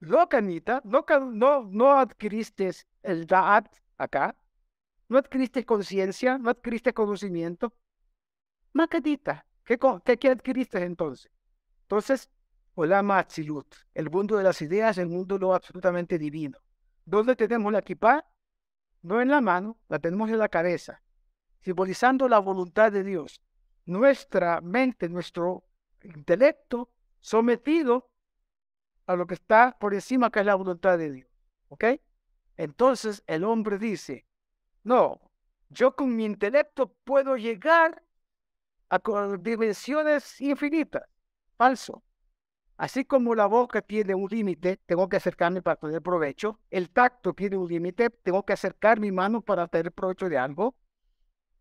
Lo 0.01 0.29
canita, 0.29 0.83
no, 0.85 1.07
no, 1.33 1.63
no 1.63 1.99
adquiriste 1.99 2.71
el 3.03 3.27
Da'at 3.27 3.75
acá, 3.97 4.37
no 5.09 5.17
adquiriste 5.17 5.65
conciencia, 5.65 6.37
no 6.37 6.51
adquiriste 6.51 6.93
conocimiento. 6.93 7.73
Macadita, 8.75 9.47
¿qué, 9.65 9.79
¿qué, 10.19 10.29
adquiriste 10.29 10.85
entonces? 10.85 11.33
Entonces, 11.85 12.29
Olama 12.79 13.19
Atzilut, 13.19 13.75
el 13.95 14.11
mundo 14.11 14.37
de 14.37 14.45
las 14.45 14.61
ideas, 14.61 14.99
el 14.99 15.09
mundo 15.09 15.39
lo 15.39 15.55
absolutamente 15.55 16.19
divino. 16.19 16.59
¿Dónde 17.07 17.35
tenemos 17.35 17.73
la 17.73 17.79
equipa? 17.79 18.27
No 19.01 19.23
en 19.23 19.29
la 19.29 19.41
mano, 19.41 19.79
la 19.89 19.99
tenemos 19.99 20.29
en 20.29 20.39
la 20.39 20.51
cabeza, 20.51 21.03
simbolizando 21.63 22.29
la 22.29 22.39
voluntad 22.39 22.93
de 22.93 23.03
Dios. 23.03 23.41
Nuestra 23.87 24.61
mente, 24.61 25.09
nuestro 25.09 25.65
intelecto 26.03 26.91
sometido 27.19 28.11
a 29.07 29.17
lo 29.17 29.27
que 29.27 29.35
está 29.35 29.75
por 29.79 29.95
encima, 29.95 30.31
que 30.31 30.41
es 30.41 30.47
la 30.47 30.55
voluntad 30.55 30.99
de 30.99 31.11
Dios. 31.11 31.31
¿Ok? 31.69 31.85
Entonces 32.59 33.23
el 33.27 33.45
hombre 33.45 33.79
dice, 33.79 34.27
no, 34.83 35.19
yo 35.71 35.97
con 35.97 36.15
mi 36.15 36.27
intelecto 36.27 36.93
puedo 37.05 37.39
llegar 37.39 38.03
a 38.91 39.01
dimensiones 39.41 40.39
infinitas. 40.43 41.05
Falso. 41.57 42.03
Así 42.77 43.07
como 43.07 43.35
la 43.35 43.47
boca 43.47 43.81
tiene 43.81 44.15
un 44.15 44.29
límite, 44.29 44.77
tengo 44.85 45.09
que 45.09 45.17
acercarme 45.17 45.63
para 45.63 45.77
tener 45.77 46.03
provecho. 46.03 46.61
El 46.71 46.91
tacto 46.91 47.33
tiene 47.33 47.57
un 47.57 47.69
límite, 47.69 48.11
tengo 48.11 48.45
que 48.45 48.53
acercar 48.53 49.01
mi 49.01 49.11
mano 49.11 49.41
para 49.41 49.67
tener 49.67 49.93
provecho 49.93 50.29
de 50.29 50.37
algo. 50.37 50.75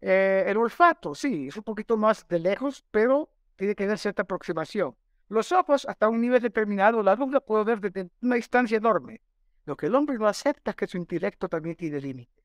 Eh, 0.01 0.43
el 0.47 0.57
olfato, 0.57 1.15
sí, 1.15 1.47
es 1.47 1.55
un 1.57 1.63
poquito 1.63 1.95
más 1.95 2.27
de 2.27 2.39
lejos, 2.39 2.83
pero 2.91 3.29
tiene 3.55 3.75
que 3.75 3.85
haber 3.85 3.97
cierta 3.97 4.23
aproximación. 4.23 4.95
Los 5.29 5.51
ojos, 5.53 5.85
hasta 5.85 6.09
un 6.09 6.19
nivel 6.19 6.41
determinado, 6.41 7.01
la 7.01 7.15
luz 7.15 7.31
la 7.31 7.39
puedo 7.39 7.63
ver 7.63 7.79
desde 7.79 8.09
una 8.21 8.35
distancia 8.35 8.77
enorme. 8.77 9.21
Lo 9.65 9.77
que 9.77 9.87
el 9.87 9.95
hombre 9.95 10.17
no 10.17 10.27
acepta 10.27 10.71
es 10.71 10.77
que 10.77 10.87
su 10.87 10.97
intelecto 10.97 11.47
también 11.47 11.75
tiene 11.75 11.99
límites. 12.01 12.43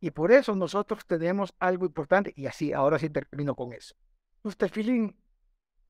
Y 0.00 0.10
por 0.10 0.32
eso 0.32 0.56
nosotros 0.56 1.06
tenemos 1.06 1.54
algo 1.60 1.84
importante, 1.84 2.32
y 2.34 2.46
así, 2.46 2.72
ahora 2.72 2.98
sí 2.98 3.10
termino 3.10 3.54
con 3.54 3.72
eso. 3.72 3.94
Usted, 4.42 4.68
Filín, 4.68 5.14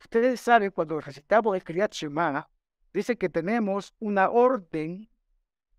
ustedes 0.03 0.40
saben, 0.40 0.70
cuando 0.70 1.00
recitamos 1.00 1.55
el 1.55 1.64
Kriyat 1.64 1.92
Shema, 1.92 2.48
dice 2.92 3.16
que 3.16 3.28
tenemos 3.28 3.94
una 3.98 4.30
orden 4.30 5.09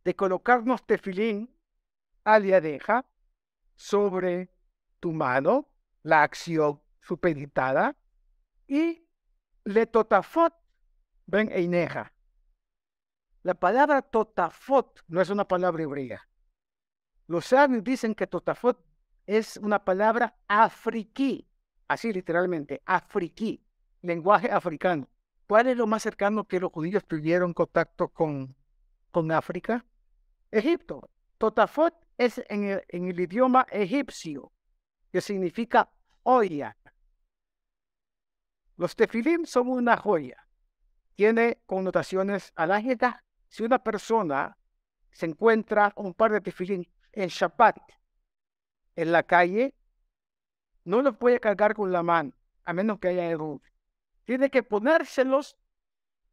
de 0.03 0.15
colocarnos 0.15 0.86
tefilín 0.86 1.55
aliadeja 2.24 3.05
sobre 3.76 4.49
tu 4.99 5.11
mano, 5.11 5.69
la 6.03 6.24
acción 6.24 6.82
supeditada, 7.01 7.95
y 8.67 9.05
le 9.65 9.86
totafot 9.86 10.53
ven 11.26 11.49
eineja. 11.51 12.13
La 13.43 13.53
palabra 13.53 14.01
totafot 14.01 15.03
no 15.07 15.21
es 15.21 15.30
una 15.30 15.47
palabra 15.47 15.84
hebrea. 15.84 16.28
Los 17.28 17.47
sabios 17.47 17.84
dicen 17.84 18.15
que 18.15 18.28
totafot 18.28 18.80
es 19.26 19.57
una 19.57 19.84
palabra 19.84 20.36
afriquí, 20.47 21.47
así 21.88 22.11
literalmente, 22.11 22.82
afriquí, 22.86 23.65
lenguaje 24.04 24.51
africano. 24.51 25.10
¿Cuál 25.47 25.68
es 25.68 25.78
lo 25.78 25.88
más 25.88 26.04
cercano 26.04 26.45
que 26.45 26.60
los 26.60 26.72
judíos 26.72 27.06
tuvieron 27.06 27.54
contacto 27.54 28.10
con, 28.10 28.56
con 29.12 29.32
África? 29.32 29.86
Egipto. 30.51 31.10
Totafot 31.38 31.93
es 32.18 32.41
en 32.47 32.82
el, 32.89 33.20
idioma 33.20 33.66
egipcio, 33.72 34.51
que 35.12 35.20
significa 35.20 35.89
olla. 36.24 36.78
Los 38.78 38.95
tefilim 38.95 39.45
son 39.45 39.70
una 39.70 39.97
joya. 39.97 40.47
Tiene 41.16 41.62
connotaciones 41.66 42.51
alárgicas. 42.56 43.16
Si 43.47 43.64
una 43.64 43.84
persona 43.84 44.58
se 45.12 45.26
encuentra 45.26 45.93
un 45.95 46.14
par 46.14 46.32
de 46.32 46.41
tefilim 46.41 46.86
en 47.12 47.28
Shabbat 47.30 47.78
en 48.95 49.12
la 49.12 49.24
calle, 49.24 49.76
no 50.86 51.01
los 51.01 51.18
puede 51.18 51.39
cargar 51.39 51.76
con 51.76 51.91
la 51.91 52.04
mano, 52.04 52.32
a 52.64 52.74
menos 52.74 52.99
que 52.99 53.10
haya 53.10 53.30
error. 53.30 53.62
Tiene 54.26 54.49
que 54.49 54.63
ponérselos, 54.63 55.57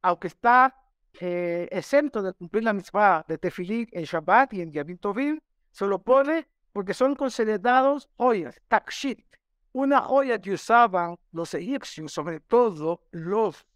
aunque 0.02 0.28
está 0.28 0.76
eh, 1.20 1.68
exento 1.70 2.22
de 2.22 2.32
cumplir 2.32 2.64
la 2.64 2.72
misma 2.72 3.24
de 3.26 3.38
tefilín 3.38 3.88
en 3.92 4.04
Shabbat 4.04 4.54
y 4.54 4.62
en 4.62 4.72
Yavim 4.72 4.98
Tovim, 4.98 5.40
se 5.70 5.86
lo 5.86 6.02
pone 6.02 6.46
porque 6.72 6.94
son 6.94 7.16
considerados 7.16 8.08
joyas, 8.16 8.60
takshit, 8.68 9.24
una 9.72 10.00
joya 10.00 10.40
que 10.40 10.52
usaban 10.52 11.16
los 11.32 11.54
egipcios, 11.54 12.12
sobre 12.12 12.40
todo 12.40 13.02
los 13.10 13.66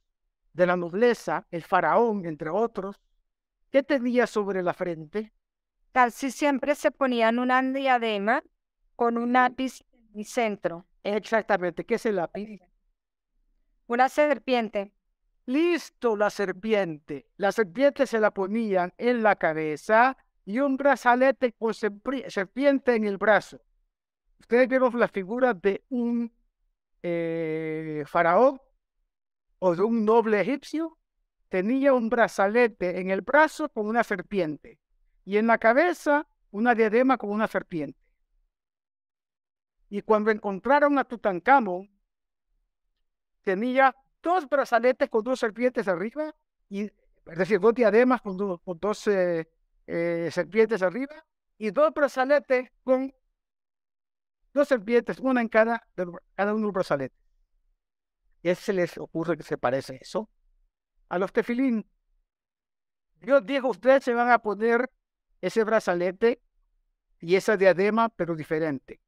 de 0.53 0.67
la 0.67 0.77
nobleza, 0.77 1.47
el 1.51 1.63
faraón, 1.63 2.25
entre 2.27 2.51
otros, 2.51 3.01
¿qué 3.71 3.83
tenía 3.83 4.27
sobre 4.27 4.63
la 4.63 4.73
frente? 4.73 5.33
Casi 5.93 6.31
siempre 6.31 6.75
se 6.75 6.91
ponían 6.91 7.39
una 7.39 7.61
diadema 7.63 8.43
con 8.97 9.19
un 9.19 9.33
lápiz 9.33 9.85
en 9.93 10.21
el 10.21 10.25
centro. 10.25 10.87
Exactamente, 11.03 11.85
¿qué 11.85 11.97
es 11.97 12.07
el 12.07 12.17
lápiz? 12.17 12.61
Una 13.87 14.09
serpiente. 14.09 14.93
Listo, 15.47 16.17
la 16.17 16.31
serpiente. 16.31 17.29
La 17.37 17.53
serpiente 17.53 18.07
se 18.07 18.19
la 18.19 18.33
ponían 18.33 18.93
en 18.97 19.23
la 19.23 19.37
cabeza 19.37 20.17
y 20.47 20.59
un 20.59 20.77
brazalete 20.77 21.53
con 21.53 21.75
serpiente 21.75 22.95
en 22.95 23.05
el 23.05 23.19
brazo. 23.19 23.61
Ustedes 24.41 24.69
vieron 24.69 24.99
la 24.99 25.09
figura 25.09 25.55
de 25.55 25.85
un 25.91 26.33
eh, 27.03 28.05
faraón 28.07 28.61
o 29.59 29.75
de 29.75 29.83
un 29.83 30.05
noble 30.05 30.41
egipcio. 30.41 30.99
Tenía 31.49 31.93
un 31.93 32.09
brazalete 32.09 33.01
en 33.01 33.11
el 33.11 33.21
brazo 33.21 33.69
con 33.69 33.87
una 33.87 34.03
serpiente 34.03 34.79
y 35.25 35.37
en 35.37 35.47
la 35.47 35.59
cabeza 35.59 36.27
una 36.51 36.75
diadema 36.75 37.19
con 37.19 37.31
una 37.31 37.49
serpiente. 37.49 37.99
Y 39.91 40.03
cuando 40.03 40.31
encontraron 40.31 40.99
a 40.99 41.05
Tutankamón, 41.05 41.94
tenía 43.45 43.95
dos 44.23 44.49
brazaletes 44.49 45.09
con 45.09 45.23
dos 45.23 45.39
serpientes 45.39 45.87
arriba, 45.87 46.35
y, 46.69 46.85
es 46.85 47.39
decir, 47.39 47.61
dos 47.61 47.75
diademas 47.75 48.21
con, 48.23 48.37
dos 48.37 49.07
eh, 49.07 49.49
eh, 49.87 50.29
serpientes 50.33 50.83
arriba, 50.83 51.25
y 51.59 51.71
dos 51.71 51.93
brazaletes 51.95 52.71
con 52.83 53.15
dos 54.53 54.69
serpientes, 54.69 55.19
una 55.21 55.41
en 55.41 55.49
cada, 55.49 55.87
cada 56.35 56.53
uno 56.53 56.61
de 56.61 56.67
los 56.67 56.73
brazaletes. 56.73 57.19
¿Y 58.43 58.55
se 58.55 58.73
les 58.73 58.99
ocurre 58.99 59.37
que 59.37 59.43
se 59.43 59.57
parece 59.57 59.99
eso? 60.01 60.29
A 61.09 61.19
los 61.19 61.33
tefilín. 61.33 61.87
Dios 63.21 63.45
dijo, 63.47 63.69
ustedes 63.69 64.05
se 64.05 64.13
van 64.13 64.31
a 64.31 64.39
poner 64.39 64.91
ese 65.41 65.65
brazalete 65.65 66.43
y 67.21 67.37
esa 67.37 67.57
diadema, 67.57 68.11
pero 68.11 68.35
diferente. 68.35 69.01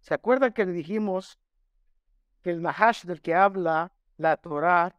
¿Se 0.00 0.14
acuerdan 0.14 0.52
que 0.52 0.64
le 0.64 0.72
dijimos 0.72 1.40
el 2.50 2.62
Nahash 2.62 3.04
del 3.04 3.20
que 3.20 3.34
habla 3.34 3.92
la 4.16 4.36
Torah 4.36 4.94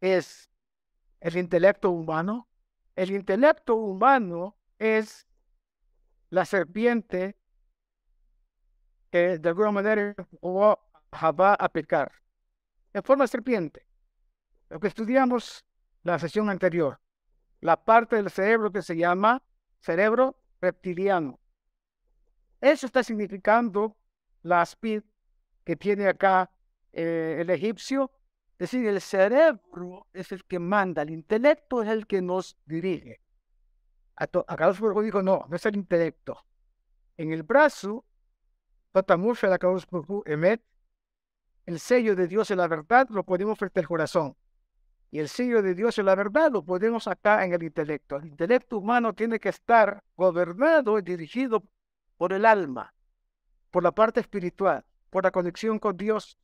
es 0.00 0.50
el 1.20 1.36
intelecto 1.36 1.90
humano? 1.90 2.48
El 2.96 3.10
intelecto 3.10 3.76
humano 3.76 4.56
es 4.78 5.26
la 6.30 6.44
serpiente 6.44 7.36
que 9.10 9.38
de 9.38 9.48
alguna 9.48 9.72
manera 9.72 10.14
va 10.42 11.54
a 11.54 11.68
pecar 11.68 12.12
en 12.92 13.02
forma 13.02 13.24
de 13.24 13.28
serpiente. 13.28 13.86
Lo 14.68 14.78
que 14.78 14.88
estudiamos 14.88 15.64
la 16.02 16.18
sesión 16.18 16.48
anterior, 16.48 17.00
la 17.60 17.76
parte 17.84 18.16
del 18.16 18.30
cerebro 18.30 18.72
que 18.72 18.82
se 18.82 18.96
llama 18.96 19.42
cerebro 19.80 20.36
reptiliano. 20.60 21.38
Eso 22.60 22.86
está 22.86 23.02
significando 23.02 23.96
la 24.42 24.62
speed 24.62 25.02
que 25.64 25.76
tiene 25.76 26.06
acá 26.06 26.50
eh, 26.92 27.38
el 27.40 27.50
egipcio. 27.50 28.10
Es 28.58 28.70
decir, 28.70 28.86
el 28.86 29.00
cerebro 29.00 30.06
es 30.12 30.32
el 30.32 30.44
que 30.44 30.58
manda, 30.58 31.02
el 31.02 31.10
intelecto 31.10 31.82
es 31.82 31.88
el 31.88 32.06
que 32.06 32.20
nos 32.20 32.56
dirige. 32.66 33.20
Acá 34.16 34.66
los 34.66 34.78
dijo, 35.02 35.22
no, 35.22 35.46
no 35.48 35.56
es 35.56 35.64
el 35.64 35.76
intelecto. 35.76 36.44
En 37.16 37.32
el 37.32 37.42
brazo, 37.42 38.04
emet, 40.26 40.62
el 41.64 41.78
sello 41.78 42.14
de 42.14 42.26
Dios 42.26 42.50
en 42.50 42.58
la 42.58 42.68
verdad 42.68 43.08
lo 43.10 43.24
ponemos 43.24 43.58
frente 43.58 43.80
al 43.80 43.88
corazón. 43.88 44.36
Y 45.10 45.18
el 45.18 45.28
sello 45.28 45.62
de 45.62 45.74
Dios 45.74 45.98
en 45.98 46.06
la 46.06 46.14
verdad 46.14 46.52
lo 46.52 46.62
podemos 46.62 47.08
acá 47.08 47.44
en 47.44 47.52
el 47.52 47.62
intelecto. 47.62 48.16
El 48.16 48.26
intelecto 48.26 48.78
humano 48.78 49.14
tiene 49.14 49.40
que 49.40 49.48
estar 49.48 50.02
gobernado 50.16 50.98
y 50.98 51.02
dirigido 51.02 51.64
por 52.16 52.32
el 52.32 52.44
alma, 52.44 52.94
por 53.70 53.82
la 53.82 53.92
parte 53.92 54.20
espiritual, 54.20 54.84
por 55.08 55.24
la 55.24 55.30
conexión 55.30 55.78
con 55.78 55.96
Dios. 55.96 56.38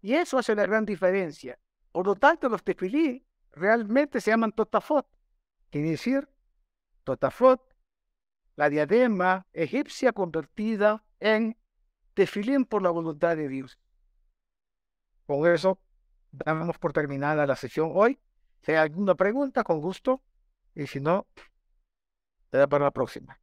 Y 0.00 0.14
eso 0.14 0.38
hace 0.38 0.54
la 0.54 0.66
gran 0.66 0.84
diferencia. 0.84 1.58
Por 1.92 2.06
lo 2.06 2.14
tanto, 2.14 2.48
los 2.48 2.62
tefilí 2.62 3.26
realmente 3.52 4.20
se 4.20 4.30
llaman 4.30 4.52
totafot, 4.52 5.06
quiere 5.70 5.90
decir 5.90 6.28
totafot, 7.04 7.60
la 8.56 8.68
diadema 8.68 9.46
egipcia 9.52 10.12
convertida 10.12 11.04
en 11.18 11.56
tefilín 12.14 12.64
por 12.64 12.82
la 12.82 12.90
voluntad 12.90 13.36
de 13.36 13.48
Dios. 13.48 13.78
Con 15.26 15.46
eso 15.46 15.80
damos 16.30 16.78
por 16.78 16.92
terminada 16.92 17.46
la 17.46 17.56
sesión 17.56 17.90
hoy. 17.94 18.20
Si 18.62 18.72
hay 18.72 18.78
alguna 18.78 19.14
pregunta, 19.14 19.64
con 19.64 19.80
gusto. 19.80 20.22
Y 20.74 20.86
si 20.86 21.00
no, 21.00 21.26
será 22.50 22.66
para 22.68 22.84
la 22.84 22.90
próxima. 22.90 23.40